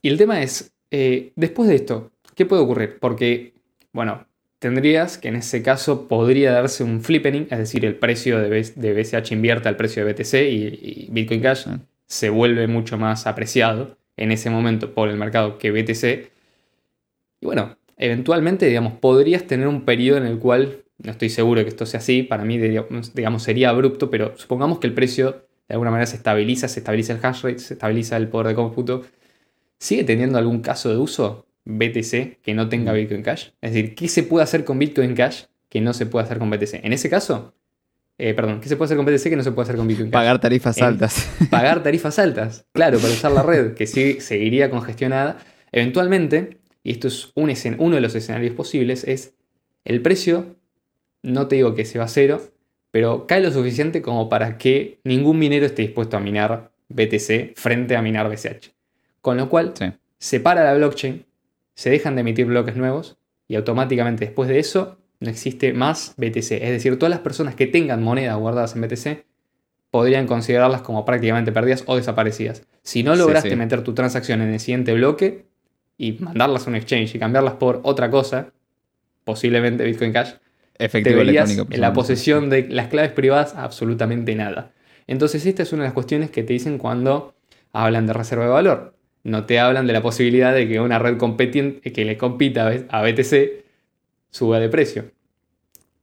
Y 0.01 0.09
el 0.09 0.17
tema 0.17 0.41
es, 0.41 0.73
eh, 0.91 1.31
después 1.35 1.69
de 1.69 1.75
esto, 1.75 2.11
¿qué 2.35 2.45
puede 2.45 2.61
ocurrir? 2.61 2.97
Porque, 2.99 3.53
bueno, 3.93 4.25
tendrías 4.59 5.17
que 5.17 5.27
en 5.29 5.35
ese 5.37 5.61
caso 5.61 6.07
podría 6.07 6.51
darse 6.51 6.83
un 6.83 7.01
flippening, 7.01 7.47
es 7.49 7.57
decir, 7.59 7.85
el 7.85 7.95
precio 7.97 8.39
de, 8.39 8.49
BCH 8.49 9.31
invierte 9.33 9.67
al 9.69 9.75
precio 9.77 10.05
de 10.05 10.13
BTC 10.13 10.33
y, 10.49 10.79
y 10.81 11.07
Bitcoin 11.11 11.41
Cash 11.41 11.65
Ah. 11.67 11.79
Se 12.07 12.29
vuelve 12.29 12.67
mucho 12.67 12.97
más 12.97 13.27
apreciado 13.27 13.97
en 14.17 14.31
ese 14.31 14.49
momento 14.49 14.93
por 14.93 15.09
el 15.09 15.17
mercado 15.17 15.57
que 15.57 15.71
BTC. 15.71 16.31
Y 17.41 17.45
bueno, 17.45 17.77
eventualmente, 17.97 18.65
digamos, 18.67 18.93
podrías 18.93 19.43
tener 19.47 19.67
un 19.67 19.85
periodo 19.85 20.17
en 20.19 20.25
el 20.25 20.39
cual, 20.39 20.83
no 20.97 21.11
estoy 21.11 21.29
seguro 21.29 21.59
de 21.59 21.65
que 21.65 21.69
esto 21.69 21.85
sea 21.85 21.99
así, 21.99 22.23
para 22.23 22.45
mí, 22.45 22.57
digamos, 22.57 23.13
digamos, 23.13 23.43
sería 23.43 23.69
abrupto, 23.69 24.09
pero 24.09 24.37
supongamos 24.37 24.79
que 24.79 24.87
el 24.87 24.93
precio 24.93 25.45
de 25.67 25.73
alguna 25.73 25.91
manera 25.91 26.05
se 26.05 26.17
estabiliza, 26.17 26.67
se 26.67 26.79
estabiliza 26.79 27.13
el 27.13 27.19
hash 27.23 27.41
rate, 27.43 27.59
se 27.59 27.73
estabiliza 27.73 28.17
el 28.17 28.27
poder 28.27 28.47
de 28.47 28.55
cómputo. 28.55 29.03
¿Sigue 29.79 30.03
teniendo 30.03 30.37
algún 30.37 30.61
caso 30.61 30.89
de 30.89 30.97
uso 30.97 31.47
BTC 31.65 32.41
que 32.41 32.53
no 32.53 32.69
tenga 32.69 32.93
Mm. 32.93 32.95
Bitcoin 32.95 33.23
Cash? 33.23 33.49
Es 33.61 33.73
decir, 33.73 33.95
¿qué 33.95 34.07
se 34.07 34.23
puede 34.23 34.43
hacer 34.43 34.63
con 34.63 34.79
Bitcoin 34.79 35.15
Cash 35.15 35.45
que 35.69 35.81
no 35.81 35.93
se 35.93 36.05
puede 36.05 36.25
hacer 36.25 36.39
con 36.39 36.49
BTC? 36.49 36.85
En 36.85 36.93
ese 36.93 37.09
caso, 37.09 37.53
eh, 38.17 38.33
perdón, 38.33 38.61
¿qué 38.61 38.69
se 38.69 38.75
puede 38.77 38.87
hacer 38.87 38.97
con 38.97 39.05
BTC 39.05 39.23
que 39.29 39.35
no 39.35 39.43
se 39.43 39.51
puede 39.51 39.65
hacer 39.65 39.75
con 39.75 39.87
Bitcoin 39.87 40.09
Cash? 40.09 40.19
Pagar 40.19 40.39
tarifas 40.41 40.77
En- 40.77 40.83
altas. 40.85 41.29
pagar 41.49 41.83
tarifas 41.83 42.17
altas, 42.19 42.65
claro, 42.71 42.97
para 42.99 43.13
usar 43.13 43.31
la 43.31 43.43
red, 43.43 43.73
que 43.73 43.87
sí 43.87 44.19
seguiría 44.21 44.69
congestionada. 44.69 45.37
Eventualmente, 45.71 46.59
y 46.83 46.91
esto 46.91 47.07
es 47.09 47.31
un 47.35 47.49
escen- 47.49 47.75
uno 47.79 47.95
de 47.95 48.01
los 48.01 48.15
escenarios 48.15 48.53
posibles, 48.55 49.03
es 49.03 49.33
el 49.83 50.01
precio, 50.01 50.55
no 51.21 51.47
te 51.47 51.55
digo 51.57 51.75
que 51.75 51.85
se 51.85 51.99
va 51.99 52.05
a 52.05 52.07
cero, 52.07 52.41
pero 52.91 53.27
cae 53.27 53.41
lo 53.41 53.51
suficiente 53.51 54.01
como 54.01 54.29
para 54.29 54.57
que 54.57 54.99
ningún 55.03 55.37
minero 55.37 55.65
esté 55.65 55.81
dispuesto 55.81 56.15
a 56.17 56.19
minar 56.21 56.71
BTC 56.89 57.53
frente 57.55 57.95
a 57.95 58.01
minar 58.01 58.29
BCH. 58.29 58.71
Con 59.21 59.37
lo 59.37 59.49
cual, 59.49 59.73
Sí. 59.75 59.85
se 60.17 60.39
para 60.39 60.63
la 60.63 60.73
blockchain, 60.75 61.25
se 61.75 61.89
dejan 61.89 62.15
de 62.15 62.21
emitir 62.21 62.45
bloques 62.45 62.75
nuevos 62.77 63.17
y 63.49 63.55
automáticamente 63.55 64.25
después 64.25 64.47
de 64.47 64.59
eso 64.59 64.97
no 65.19 65.29
existe 65.29 65.73
más 65.73 66.13
BTC. 66.17 66.51
Es 66.51 66.69
decir, 66.69 66.97
todas 66.99 67.09
las 67.09 67.19
personas 67.19 67.55
que 67.55 67.67
tengan 67.67 68.03
monedas 68.03 68.37
guardadas 68.37 68.75
en 68.75 68.81
BTC 68.81 69.25
podrían 69.91 70.27
considerarlas 70.27 70.81
como 70.81 71.05
prácticamente 71.05 71.51
perdidas 71.51 71.83
o 71.85 71.95
desaparecidas. 71.95 72.63
Si 72.81 73.03
no 73.03 73.15
lograste 73.15 73.51
sí. 73.51 73.55
meter 73.55 73.81
tu 73.81 73.93
transacción 73.93 74.41
en 74.41 74.49
el 74.53 74.59
siguiente 74.59 74.93
bloque 74.93 75.45
y 75.97 76.13
mandarlas 76.13 76.67
a 76.67 76.69
un 76.69 76.75
exchange 76.75 77.15
y 77.15 77.19
cambiarlas 77.19 77.53
por 77.53 77.79
otra 77.83 78.09
cosa, 78.09 78.51
posiblemente 79.23 79.85
Bitcoin 79.85 80.11
Cash, 80.11 80.33
te 80.77 80.85
Efectivo 80.85 81.17
verías 81.19 81.45
electrónico. 81.45 81.73
en 81.73 81.81
la 81.81 81.93
posesión 81.93 82.49
de 82.49 82.67
las 82.67 82.87
claves 82.87 83.11
privadas 83.11 83.55
absolutamente 83.55 84.35
nada. 84.35 84.73
Entonces 85.07 85.45
esta 85.45 85.63
es 85.63 85.71
una 85.71 85.83
de 85.83 85.87
las 85.87 85.93
cuestiones 85.93 86.29
que 86.29 86.43
te 86.43 86.53
dicen 86.53 86.77
cuando 86.77 87.33
hablan 87.71 88.05
de 88.05 88.13
reserva 88.13 88.45
de 88.45 88.51
valor. 88.51 88.95
No 89.23 89.45
te 89.45 89.59
hablan 89.59 89.87
de 89.87 89.93
la 89.93 90.01
posibilidad 90.01 90.53
de 90.53 90.67
que 90.67 90.79
una 90.79 90.99
red 90.99 91.17
que 91.17 92.05
le 92.05 92.17
compita 92.17 92.71
a 92.89 93.01
BTC 93.01 93.64
suba 94.35 94.59
de 94.59 94.67
precio. 94.67 95.05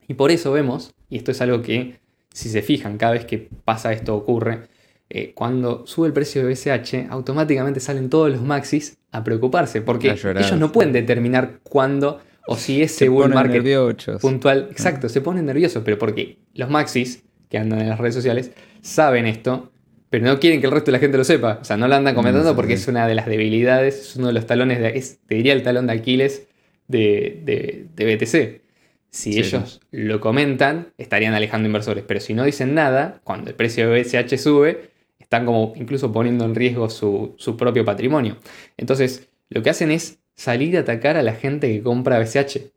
Y 0.08 0.14
por 0.14 0.30
eso 0.30 0.52
vemos, 0.52 0.94
y 1.10 1.18
esto 1.18 1.32
es 1.32 1.42
algo 1.42 1.60
que 1.60 2.00
si 2.32 2.48
se 2.48 2.62
fijan 2.62 2.96
cada 2.96 3.12
vez 3.12 3.26
que 3.26 3.50
pasa 3.66 3.92
esto 3.92 4.16
ocurre, 4.16 4.62
eh, 5.10 5.32
cuando 5.34 5.86
sube 5.86 6.06
el 6.06 6.14
precio 6.14 6.42
de 6.42 6.54
BCH, 6.54 7.10
automáticamente 7.10 7.78
salen 7.78 8.08
todos 8.08 8.30
los 8.30 8.40
maxis 8.40 8.96
a 9.10 9.22
preocuparse, 9.22 9.82
porque 9.82 10.12
ellos 10.12 10.58
no 10.58 10.72
pueden 10.72 10.94
determinar 10.94 11.58
cuándo 11.62 12.20
o 12.46 12.56
si 12.56 12.80
ese 12.80 13.00
Se 13.00 13.08
bull 13.10 13.28
market 13.28 13.62
nerviosos. 13.62 14.22
puntual. 14.22 14.68
Exacto, 14.70 15.10
se 15.10 15.20
ponen 15.20 15.44
nerviosos, 15.44 15.82
pero 15.84 15.98
porque 15.98 16.38
los 16.54 16.70
maxis 16.70 17.24
que 17.50 17.58
andan 17.58 17.80
en 17.82 17.90
las 17.90 18.00
redes 18.00 18.14
sociales 18.14 18.52
saben 18.80 19.26
esto, 19.26 19.72
pero 20.08 20.24
no 20.24 20.40
quieren 20.40 20.60
que 20.60 20.66
el 20.68 20.72
resto 20.72 20.86
de 20.86 20.92
la 20.92 21.00
gente 21.00 21.18
lo 21.18 21.24
sepa. 21.24 21.58
O 21.60 21.64
sea, 21.66 21.76
no 21.76 21.86
lo 21.86 21.94
andan 21.94 22.14
comentando 22.14 22.48
sí, 22.48 22.56
porque 22.56 22.78
sí. 22.78 22.84
es 22.84 22.88
una 22.88 23.06
de 23.06 23.14
las 23.14 23.26
debilidades, 23.26 24.00
es 24.00 24.16
uno 24.16 24.28
de 24.28 24.32
los 24.32 24.46
talones, 24.46 24.80
de, 24.80 24.96
es, 24.96 25.18
te 25.26 25.34
diría 25.34 25.52
el 25.52 25.62
talón 25.62 25.86
de 25.86 25.92
Aquiles 25.92 26.48
de, 26.88 27.40
de- 27.44 27.86
de 27.94 28.04
BTC. 28.04 28.62
Si 29.10 29.38
Sí, 29.38 29.38
ellos 29.38 29.80
lo 29.90 30.20
comentan, 30.20 30.92
estarían 30.98 31.34
alejando 31.34 31.66
inversores, 31.66 32.04
pero 32.06 32.20
si 32.20 32.34
no 32.34 32.44
dicen 32.44 32.74
nada, 32.74 33.20
cuando 33.24 33.50
el 33.50 33.56
precio 33.56 33.88
de 33.90 34.00
BCH 34.00 34.38
sube, 34.38 34.90
están 35.18 35.44
como 35.46 35.72
incluso 35.76 36.12
poniendo 36.12 36.44
en 36.46 36.54
riesgo 36.54 36.88
su, 36.90 37.34
su 37.38 37.56
propio 37.56 37.84
patrimonio. 37.84 38.38
Entonces, 38.76 39.28
lo 39.50 39.62
que 39.62 39.70
hacen 39.70 39.90
es 39.90 40.18
salir 40.34 40.76
a 40.76 40.80
atacar 40.80 41.16
a 41.16 41.22
la 41.22 41.34
gente 41.34 41.68
que 41.68 41.82
compra 41.82 42.18
BCH. 42.18 42.72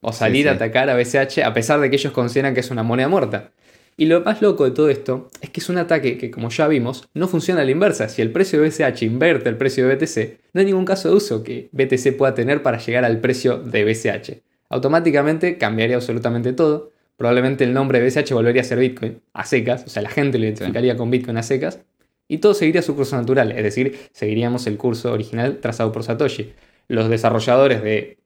O 0.00 0.12
salir 0.12 0.48
sí. 0.48 0.48
a 0.48 0.52
atacar 0.52 0.88
a 0.90 0.96
BCH 0.96 1.42
a 1.44 1.52
pesar 1.54 1.80
de 1.80 1.90
que 1.90 1.96
ellos 1.96 2.12
consideran 2.12 2.54
que 2.54 2.60
es 2.60 2.70
una 2.70 2.82
moneda 2.82 3.08
muerta. 3.08 3.52
Y 3.98 4.06
lo 4.06 4.20
más 4.20 4.42
loco 4.42 4.64
de 4.64 4.72
todo 4.72 4.90
esto 4.90 5.30
es 5.40 5.48
que 5.48 5.60
es 5.60 5.68
un 5.70 5.78
ataque 5.78 6.18
que, 6.18 6.30
como 6.30 6.50
ya 6.50 6.68
vimos, 6.68 7.08
no 7.14 7.28
funciona 7.28 7.62
a 7.62 7.64
la 7.64 7.70
inversa. 7.70 8.10
Si 8.10 8.20
el 8.20 8.30
precio 8.30 8.60
de 8.60 8.68
BCH 8.68 9.02
inverte 9.02 9.48
el 9.48 9.56
precio 9.56 9.88
de 9.88 9.94
BTC, 9.94 10.38
no 10.52 10.60
hay 10.60 10.66
ningún 10.66 10.84
caso 10.84 11.08
de 11.08 11.14
uso 11.14 11.42
que 11.42 11.70
BTC 11.72 12.16
pueda 12.16 12.34
tener 12.34 12.62
para 12.62 12.78
llegar 12.78 13.06
al 13.06 13.20
precio 13.20 13.58
de 13.58 13.84
BCH. 13.84 14.42
Automáticamente 14.68 15.56
cambiaría 15.56 15.96
absolutamente 15.96 16.52
todo. 16.52 16.92
Probablemente 17.16 17.64
el 17.64 17.72
nombre 17.72 17.98
de 17.98 18.08
BCH 18.08 18.32
volvería 18.32 18.60
a 18.60 18.64
ser 18.64 18.78
Bitcoin 18.78 19.22
a 19.32 19.46
secas, 19.46 19.84
o 19.86 19.88
sea, 19.88 20.02
la 20.02 20.10
gente 20.10 20.38
lo 20.38 20.44
identificaría 20.44 20.96
con 20.98 21.10
Bitcoin 21.10 21.38
a 21.38 21.42
secas. 21.42 21.80
Y 22.28 22.38
todo 22.38 22.52
seguiría 22.52 22.82
su 22.82 22.94
curso 22.94 23.16
natural, 23.16 23.52
es 23.52 23.62
decir, 23.62 23.98
seguiríamos 24.12 24.66
el 24.66 24.76
curso 24.76 25.12
original 25.12 25.58
trazado 25.58 25.92
por 25.92 26.02
Satoshi. 26.02 26.52
Los 26.88 27.08
desarrolladores 27.08 27.82
de 27.82 28.18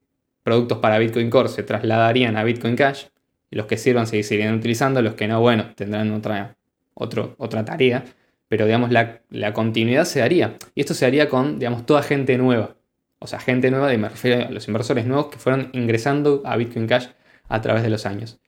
productos 0.43 0.79
para 0.79 0.99
Bitcoin 0.99 1.31
Core 1.31 1.49
se 1.49 1.62
trasladarían 1.62 2.37
a 2.37 2.43
Bitcoin 2.43 2.75
Cash, 2.75 3.05
los 3.51 3.67
que 3.67 3.77
sirvan 3.77 4.07
se 4.07 4.23
seguirían 4.23 4.55
utilizando, 4.55 5.03
los 5.03 5.15
que 5.15 5.27
no, 5.29 5.41
bueno, 5.41 5.73
tendrán 5.75 6.11
otra, 6.13 6.57
otro- 6.95 7.35
otra 7.39 7.65
tarea, 7.65 8.05
pero 8.49 8.65
digamos 8.67 8.91
la, 8.91 9.21
la 9.31 9.53
continuidad 9.53 10.05
se 10.05 10.21
daría. 10.21 10.57
Y 10.75 10.81
esto 10.81 10.95
se 10.95 11.07
haría 11.07 11.29
con, 11.29 11.59
digamos, 11.59 11.87
toda 11.87 12.03
gente 12.03 12.37
nueva. 12.39 12.77
O 13.19 13.27
sea, 13.27 13.39
gente 13.39 13.71
nueva, 13.71 13.93
y 13.93 13.99
me 13.99 14.09
refiero 14.09 14.47
a 14.47 14.51
los 14.51 14.67
inversores 14.67 15.05
nuevos 15.07 15.27
que 15.27 15.39
fueron 15.39 15.69
ingresando 15.73 16.43
a 16.45 16.57
Bitcoin 16.57 16.87
Cash 16.87 17.09
a 17.49 17.61
través 17.61 17.83
de 17.83 17.91
los 17.91 18.07
años. 18.07 18.41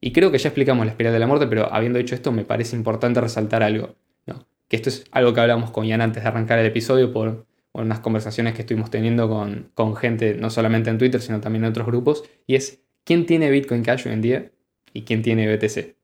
Y 0.00 0.12
creo 0.12 0.30
que 0.30 0.38
ya 0.38 0.48
explicamos 0.48 0.84
la 0.84 0.92
espiral 0.92 1.12
de 1.12 1.18
la 1.18 1.26
muerte, 1.26 1.46
pero 1.46 1.72
habiendo 1.72 1.98
dicho 1.98 2.14
esto, 2.14 2.32
me 2.32 2.44
parece 2.44 2.76
importante 2.76 3.20
resaltar 3.20 3.62
algo. 3.62 3.94
¿no? 4.26 4.46
Que 4.68 4.76
esto 4.76 4.88
es 4.88 5.04
algo 5.12 5.32
que 5.32 5.40
hablamos 5.40 5.70
con 5.70 5.86
Ian 5.86 6.00
antes 6.00 6.22
de 6.22 6.28
arrancar 6.28 6.58
el 6.58 6.66
episodio 6.66 7.12
por, 7.12 7.46
por 7.72 7.82
unas 7.84 8.00
conversaciones 8.00 8.54
que 8.54 8.62
estuvimos 8.62 8.90
teniendo 8.90 9.28
con, 9.28 9.70
con 9.74 9.96
gente, 9.96 10.34
no 10.34 10.50
solamente 10.50 10.90
en 10.90 10.98
Twitter, 10.98 11.22
sino 11.22 11.40
también 11.40 11.64
en 11.64 11.70
otros 11.70 11.86
grupos. 11.86 12.24
Y 12.46 12.56
es, 12.56 12.82
¿quién 13.06 13.24
tiene 13.24 13.50
Bitcoin 13.50 13.82
Cash 13.82 14.06
hoy 14.06 14.12
en 14.12 14.20
día? 14.20 14.50
Y 14.92 15.02
quién 15.02 15.22
tiene 15.22 15.46
BTC. 15.46 15.94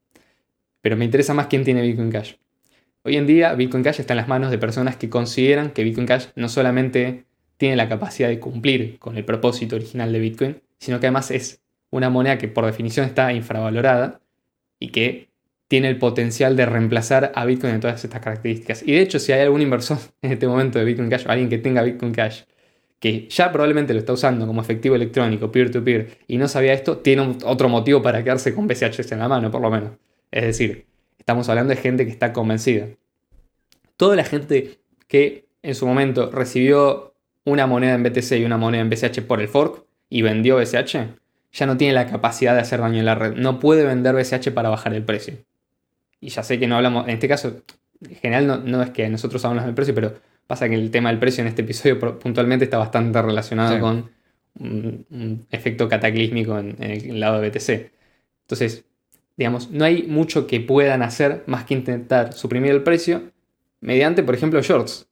Pero 0.81 0.97
me 0.97 1.05
interesa 1.05 1.35
más 1.35 1.49
quién 1.49 1.65
tiene 1.65 1.83
Bitcoin 1.83 2.11
Cash. 2.11 2.35
Hoy 3.03 3.17
en 3.17 3.27
día 3.27 3.53
Bitcoin 3.55 3.83
Cash 3.83 4.01
está 4.01 4.15
en 4.15 4.19
las 4.19 4.29
manos 4.29 4.51
de 4.51 4.59
personas 4.59 4.97
que 4.97 5.11
consideran 5.11 5.73
que 5.73 5.83
Bitcoin 5.85 6.07
Cash 6.07 6.29
no 6.37 6.49
solamente 6.49 7.25
tiene 7.57 7.77
la 7.77 7.89
capacidad 7.89 8.29
de 8.29 8.39
cumplir 8.39 8.99
con 8.99 9.17
el 9.17 9.25
propósito 9.25 9.77
original 9.77 10.13
de 10.13 10.19
Bitcoin, 10.21 10.63
sino 10.79 11.01
que 11.01 11.07
además 11.07 11.31
es 11.31 11.61
una 11.91 12.09
moneda 12.09 12.39
que 12.39 12.49
por 12.49 12.65
definición 12.65 13.05
está 13.05 13.33
infravalorada 13.33 14.21
y 14.79 14.89
que 14.89 15.29
tiene 15.67 15.89
el 15.89 15.99
potencial 15.99 16.55
de 16.55 16.67
reemplazar 16.67 17.33
a 17.35 17.45
Bitcoin 17.45 17.75
en 17.75 17.81
todas 17.81 18.05
estas 18.05 18.21
características. 18.21 18.83
Y 18.87 18.93
de 18.93 19.01
hecho, 19.01 19.19
si 19.19 19.33
hay 19.33 19.41
algún 19.41 19.63
inversor 19.63 19.99
en 20.23 20.33
este 20.33 20.47
momento 20.47 20.79
de 20.79 20.85
Bitcoin 20.85 21.11
Cash, 21.11 21.27
o 21.27 21.31
alguien 21.31 21.49
que 21.49 21.59
tenga 21.59 21.83
Bitcoin 21.83 22.13
Cash, 22.13 22.43
que 23.03 23.27
ya 23.29 23.51
probablemente 23.51 23.93
lo 23.95 23.99
está 23.99 24.13
usando 24.13 24.47
como 24.47 24.61
efectivo 24.61 24.95
electrónico, 24.95 25.51
peer-to-peer, 25.51 26.19
y 26.29 26.39
no 26.39 26.47
sabía 26.47 26.73
esto, 26.73 26.99
tiene 26.99 27.37
otro 27.45 27.69
motivo 27.69 28.01
para 28.01 28.23
quedarse 28.23 28.55
con 28.55 28.69
BCHs 28.69 29.11
en 29.11 29.19
la 29.19 29.27
mano, 29.27 29.51
por 29.51 29.61
lo 29.61 29.73
menos. 29.73 29.91
Es 30.31 30.45
decir, 30.45 30.87
estamos 31.19 31.49
hablando 31.49 31.75
de 31.75 31.81
gente 31.81 32.05
que 32.05 32.13
está 32.13 32.33
convencida. 32.33 32.87
Toda 33.97 34.15
la 34.15 34.23
gente 34.23 34.79
que 35.09 35.47
en 35.65 35.75
su 35.75 35.85
momento 35.85 36.31
recibió 36.31 37.13
una 37.45 37.67
moneda 37.67 37.95
en 37.95 38.05
BTC 38.05 38.39
y 38.39 38.45
una 38.45 38.57
moneda 38.57 38.83
en 38.83 38.91
BCH 38.91 39.23
por 39.23 39.41
el 39.41 39.49
fork 39.49 39.85
y 40.09 40.23
vendió 40.23 40.55
BCH, 40.59 40.97
ya 41.55 41.67
no 41.67 41.77
tiene 41.77 41.95
la 41.95 42.07
capacidad 42.07 42.55
de 42.55 42.61
hacer 42.61 42.79
daño 42.79 43.01
en 43.01 43.05
la 43.05 43.17
red. 43.17 43.35
No 43.35 43.59
puede 43.59 43.85
vender 43.85 44.15
BCH 44.15 44.53
para 44.53 44.69
bajar 44.69 44.95
el 44.95 45.03
precio. 45.03 45.35
Y 46.21 46.29
ya 46.29 46.45
sé 46.45 46.61
que 46.61 46.69
no 46.69 46.77
hablamos, 46.77 47.09
en 47.09 47.15
este 47.15 47.27
caso, 47.27 47.63
en 48.09 48.15
general 48.15 48.47
no, 48.47 48.59
no 48.59 48.81
es 48.81 48.91
que 48.91 49.09
nosotros 49.09 49.45
hablamos 49.45 49.67
del 49.67 49.75
precio, 49.75 49.93
pero 49.93 50.15
Pasa 50.47 50.69
que 50.69 50.75
el 50.75 50.91
tema 50.91 51.11
del 51.11 51.19
precio 51.19 51.43
en 51.43 51.49
este 51.49 51.63
episodio 51.63 52.19
puntualmente 52.19 52.65
está 52.65 52.79
bastante 52.79 53.23
relacionado 53.23 53.81
con 53.81 54.11
un, 54.59 55.47
efecto 55.51 55.89
cataclísmico 55.89 56.59
en, 56.59 56.77
el 56.83 57.21
lado 57.21 57.41
de 57.41 57.49
BTC. 57.49 57.93
Entonces, 58.43 58.85
digamos, 59.37 59.71
no 59.71 59.85
hay 59.85 60.03
mucho 60.05 60.47
que 60.47 60.61
puedan 60.61 61.03
hacer 61.03 61.45
más 61.47 61.65
que 61.65 61.75
intentar 61.75 62.33
suprimir 62.33 62.73
el 62.73 62.83
precio 62.83 63.31
mediante, 63.81 64.23
por 64.23 64.35
ejemplo, 64.35 64.61
shorts. 64.61 65.09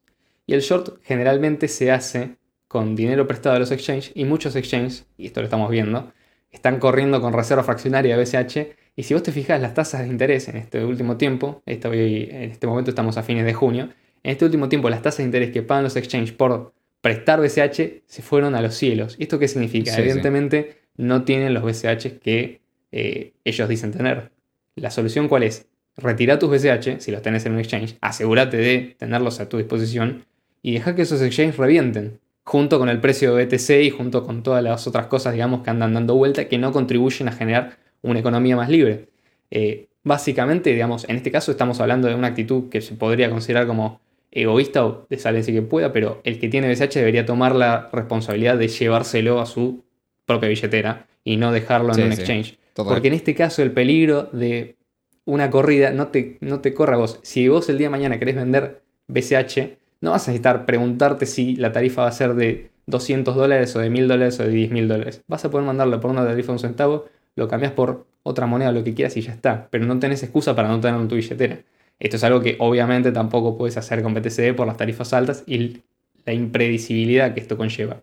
Y 0.46 0.54
el 0.54 0.60
short 0.60 1.00
generalmente 1.04 1.68
se 1.68 1.90
hace 1.90 2.36
con 2.68 2.94
dinero 2.94 3.26
prestado 3.26 3.56
a 3.56 3.58
los 3.58 3.70
exchanges 3.70 4.12
y 4.14 4.24
muchos 4.24 4.54
exchanges, 4.56 5.06
y 5.16 5.26
esto 5.26 5.40
lo 5.40 5.44
estamos 5.44 5.70
viendo, 5.70 6.12
están 6.50 6.78
corriendo 6.78 7.20
con 7.20 7.32
reserva 7.32 7.62
fraccionaria 7.62 8.16
BCH 8.16 8.76
y 8.96 9.02
si 9.04 9.14
vos 9.14 9.22
te 9.22 9.32
fijas 9.32 9.60
las 9.60 9.74
tasas 9.74 10.02
de 10.02 10.08
interés 10.08 10.48
en 10.48 10.56
este 10.56 10.84
último 10.84 11.16
tiempo, 11.16 11.62
en 11.66 12.50
este 12.52 12.66
momento 12.66 12.90
estamos 12.90 13.16
a 13.16 13.22
fines 13.22 13.44
de 13.44 13.54
junio, 13.54 13.88
en 14.22 14.32
este 14.32 14.44
último 14.44 14.68
tiempo 14.68 14.90
las 14.90 15.02
tasas 15.02 15.18
de 15.18 15.24
interés 15.24 15.50
que 15.50 15.62
pagan 15.62 15.84
los 15.84 15.96
exchanges 15.96 16.32
por 16.32 16.72
prestar 17.00 17.40
BCH 17.40 18.02
se 18.06 18.22
fueron 18.22 18.54
a 18.54 18.62
los 18.62 18.74
cielos. 18.74 19.16
¿Y 19.18 19.24
esto 19.24 19.38
qué 19.38 19.48
significa? 19.48 19.96
Evidentemente 19.96 20.80
no 20.96 21.24
tienen 21.24 21.54
los 21.54 21.62
BCH 21.62 22.18
que 22.20 22.60
eh, 22.92 23.32
ellos 23.44 23.68
dicen 23.68 23.92
tener. 23.92 24.30
¿La 24.76 24.90
solución 24.90 25.28
cuál 25.28 25.44
es? 25.44 25.66
Retira 25.96 26.38
tus 26.38 26.50
BCH, 26.50 27.00
si 27.00 27.10
los 27.10 27.22
tenés 27.22 27.44
en 27.46 27.52
un 27.52 27.58
exchange, 27.58 27.96
asegúrate 28.00 28.56
de 28.56 28.96
tenerlos 28.98 29.40
a 29.40 29.48
tu 29.48 29.58
disposición 29.58 30.24
y 30.62 30.72
deja 30.74 30.94
que 30.94 31.02
esos 31.02 31.20
exchanges 31.22 31.56
revienten, 31.56 32.20
junto 32.44 32.78
con 32.78 32.88
el 32.88 33.00
precio 33.00 33.34
de 33.34 33.44
BTC 33.44 33.70
y 33.82 33.90
junto 33.90 34.24
con 34.24 34.42
todas 34.42 34.62
las 34.62 34.86
otras 34.86 35.06
cosas, 35.06 35.32
digamos, 35.34 35.62
que 35.62 35.70
andan 35.70 35.94
dando 35.94 36.14
vuelta 36.14 36.48
que 36.48 36.58
no 36.58 36.72
contribuyen 36.72 37.28
a 37.28 37.32
generar 37.32 37.78
una 38.02 38.20
economía 38.20 38.56
más 38.56 38.68
libre. 38.68 39.08
Eh, 39.50 39.88
básicamente, 40.02 40.70
digamos, 40.70 41.08
en 41.08 41.16
este 41.16 41.30
caso 41.30 41.50
estamos 41.50 41.80
hablando 41.80 42.08
de 42.08 42.14
una 42.14 42.28
actitud 42.28 42.68
que 42.68 42.80
se 42.80 42.94
podría 42.94 43.30
considerar 43.30 43.66
como 43.66 44.00
egoísta 44.32 44.84
o 44.84 45.06
de 45.08 45.42
sí 45.42 45.52
que 45.52 45.62
pueda, 45.62 45.92
pero 45.92 46.20
el 46.24 46.38
que 46.38 46.48
tiene 46.48 46.72
BCH 46.72 46.94
debería 46.94 47.26
tomar 47.26 47.54
la 47.54 47.88
responsabilidad 47.92 48.56
de 48.56 48.68
llevárselo 48.68 49.40
a 49.40 49.46
su 49.46 49.84
propia 50.24 50.48
billetera 50.48 51.06
y 51.24 51.36
no 51.36 51.52
dejarlo 51.52 51.94
en 51.94 52.04
un 52.04 52.12
exchange. 52.12 52.58
Porque 52.74 53.08
en 53.08 53.14
este 53.14 53.34
caso 53.34 53.62
el 53.62 53.72
peligro 53.72 54.28
de 54.32 54.76
una 55.24 55.50
corrida 55.50 55.90
no 55.90 56.08
te, 56.08 56.38
no 56.40 56.60
te 56.60 56.72
corre 56.72 56.94
a 56.94 56.98
vos. 56.98 57.18
Si 57.22 57.48
vos 57.48 57.68
el 57.68 57.78
día 57.78 57.88
de 57.88 57.90
mañana 57.90 58.18
querés 58.18 58.36
vender 58.36 58.82
BCH, 59.08 59.78
no 60.00 60.12
vas 60.12 60.28
a 60.28 60.30
necesitar 60.30 60.64
preguntarte 60.64 61.26
si 61.26 61.56
la 61.56 61.72
tarifa 61.72 62.02
va 62.02 62.08
a 62.08 62.12
ser 62.12 62.34
de 62.34 62.70
200 62.86 63.34
dólares 63.34 63.74
o 63.76 63.80
de 63.80 63.90
1000 63.90 64.08
dólares 64.08 64.40
o 64.40 64.44
de 64.44 64.50
10 64.50 64.70
mil 64.70 64.88
dólares. 64.88 65.22
Vas 65.26 65.44
a 65.44 65.50
poder 65.50 65.66
mandarlo 65.66 66.00
por 66.00 66.10
una 66.10 66.24
tarifa 66.24 66.48
de 66.48 66.52
un 66.52 66.58
centavo, 66.58 67.06
lo 67.36 67.48
cambias 67.48 67.72
por 67.72 68.06
otra 68.22 68.46
moneda, 68.46 68.72
lo 68.72 68.82
que 68.84 68.94
quieras 68.94 69.16
y 69.16 69.22
ya 69.22 69.32
está. 69.32 69.68
Pero 69.70 69.84
no 69.86 69.98
tenés 69.98 70.22
excusa 70.22 70.54
para 70.54 70.68
no 70.68 70.80
tenerlo 70.80 71.02
en 71.02 71.08
tu 71.08 71.16
billetera. 71.16 71.58
Esto 72.00 72.16
es 72.16 72.24
algo 72.24 72.40
que 72.40 72.56
obviamente 72.58 73.12
tampoco 73.12 73.56
puedes 73.58 73.76
hacer 73.76 74.02
con 74.02 74.14
BTC 74.14 74.56
por 74.56 74.66
las 74.66 74.78
tarifas 74.78 75.12
altas 75.12 75.44
y 75.46 75.82
la 76.24 76.32
impredecibilidad 76.32 77.34
que 77.34 77.40
esto 77.40 77.58
conlleva. 77.58 78.00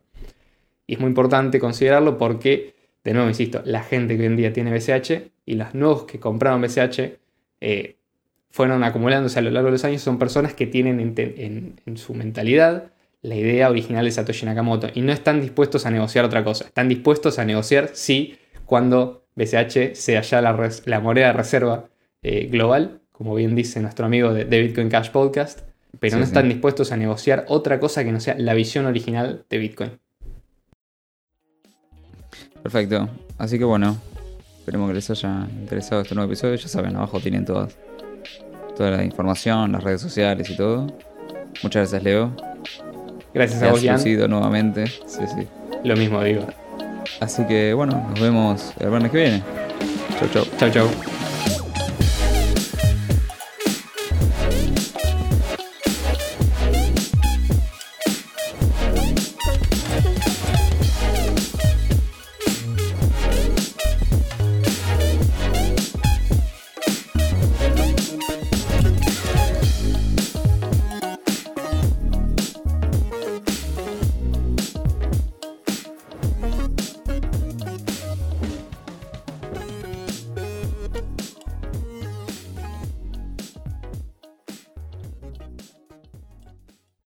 Y 0.85 0.93
es 0.93 0.99
muy 0.99 1.09
importante 1.09 1.59
considerarlo 1.59 2.17
porque, 2.17 2.75
de 3.03 3.13
nuevo, 3.13 3.27
insisto, 3.27 3.61
la 3.65 3.83
gente 3.83 4.15
que 4.15 4.21
hoy 4.21 4.27
en 4.27 4.37
día 4.37 4.53
tiene 4.53 4.71
BCH 4.71 5.31
y 5.45 5.55
los 5.55 5.73
nuevos 5.73 6.03
que 6.03 6.19
compraron 6.19 6.61
BCH 6.61 7.17
eh, 7.59 7.95
fueron 8.51 8.83
acumulándose 8.83 9.39
a 9.39 9.41
lo 9.41 9.49
largo 9.49 9.67
de 9.67 9.73
los 9.73 9.83
años, 9.83 10.01
son 10.01 10.19
personas 10.19 10.53
que 10.53 10.67
tienen 10.67 11.15
en, 11.17 11.97
su 11.97 12.13
mentalidad 12.13 12.91
la 13.21 13.35
idea 13.35 13.69
original 13.69 14.05
de 14.05 14.11
Satoshi 14.11 14.45
Nakamoto 14.45 14.89
y 14.93 15.01
no 15.01 15.11
están 15.11 15.41
dispuestos 15.41 15.85
a 15.85 15.91
negociar 15.91 16.23
otra 16.23 16.43
cosa. 16.43 16.65
Están 16.65 16.87
dispuestos 16.87 17.39
a 17.39 17.45
negociar 17.45 17.89
sí 17.93 18.37
cuando 18.65 19.25
BCH 19.35 19.95
sea 19.95 20.21
ya 20.21 20.41
la, 20.41 20.99
moneda 21.01 21.27
de 21.27 21.33
reserva 21.33 21.89
eh, 22.21 22.47
global 22.49 23.01
como 23.17 23.33
bien 23.33 23.55
dice 23.55 23.79
nuestro 23.79 24.05
amigo 24.05 24.31
de, 24.31 24.43
Bitcoin 24.45 24.89
Cash 24.89 25.09
Podcast, 25.09 25.61
pero 25.99 26.17
no 26.17 26.23
están 26.23 26.47
dispuestos 26.47 26.91
a 26.91 26.97
negociar 26.97 27.45
otra 27.47 27.79
cosa 27.79 28.03
que 28.03 28.11
no 28.11 28.19
sea 28.19 28.35
la 28.37 28.53
visión 28.53 28.85
original 28.85 29.43
de 29.49 29.57
Bitcoin. 29.57 29.99
Perfecto. 32.61 33.09
Así 33.39 33.57
que 33.57 33.65
bueno, 33.65 33.97
esperemos 34.59 34.89
que 34.89 34.93
les 34.93 35.09
haya 35.09 35.47
interesado 35.59 36.03
este 36.03 36.13
nuevo 36.13 36.31
episodio. 36.31 36.55
Ya 36.55 36.67
saben, 36.67 36.95
abajo 36.95 37.19
tienen 37.19 37.43
todas, 37.43 37.75
toda 38.75 38.91
la 38.91 39.03
información, 39.03 39.71
las 39.71 39.83
redes 39.83 40.01
sociales 40.01 40.47
y 40.51 40.55
todo. 40.55 40.85
Muchas 41.63 41.91
gracias, 41.91 42.03
Leo. 42.03 42.35
Gracias 43.33 43.63
a 43.63 43.71
vos, 43.71 43.83
Jan. 43.83 44.29
nuevamente. 44.29 44.85
Sí, 44.85 45.21
sí. 45.35 45.47
Lo 45.83 45.95
mismo 45.95 46.23
digo. 46.23 46.45
Así 47.19 47.43
que 47.45 47.73
bueno, 47.73 48.07
nos 48.09 48.19
vemos 48.19 48.73
el 48.79 48.89
viernes 48.89 49.11
que 49.11 49.17
viene. 49.17 49.43
Chau, 50.19 50.29
chau. 50.29 50.45
Chau, 50.59 50.69
chau. 50.69 51.16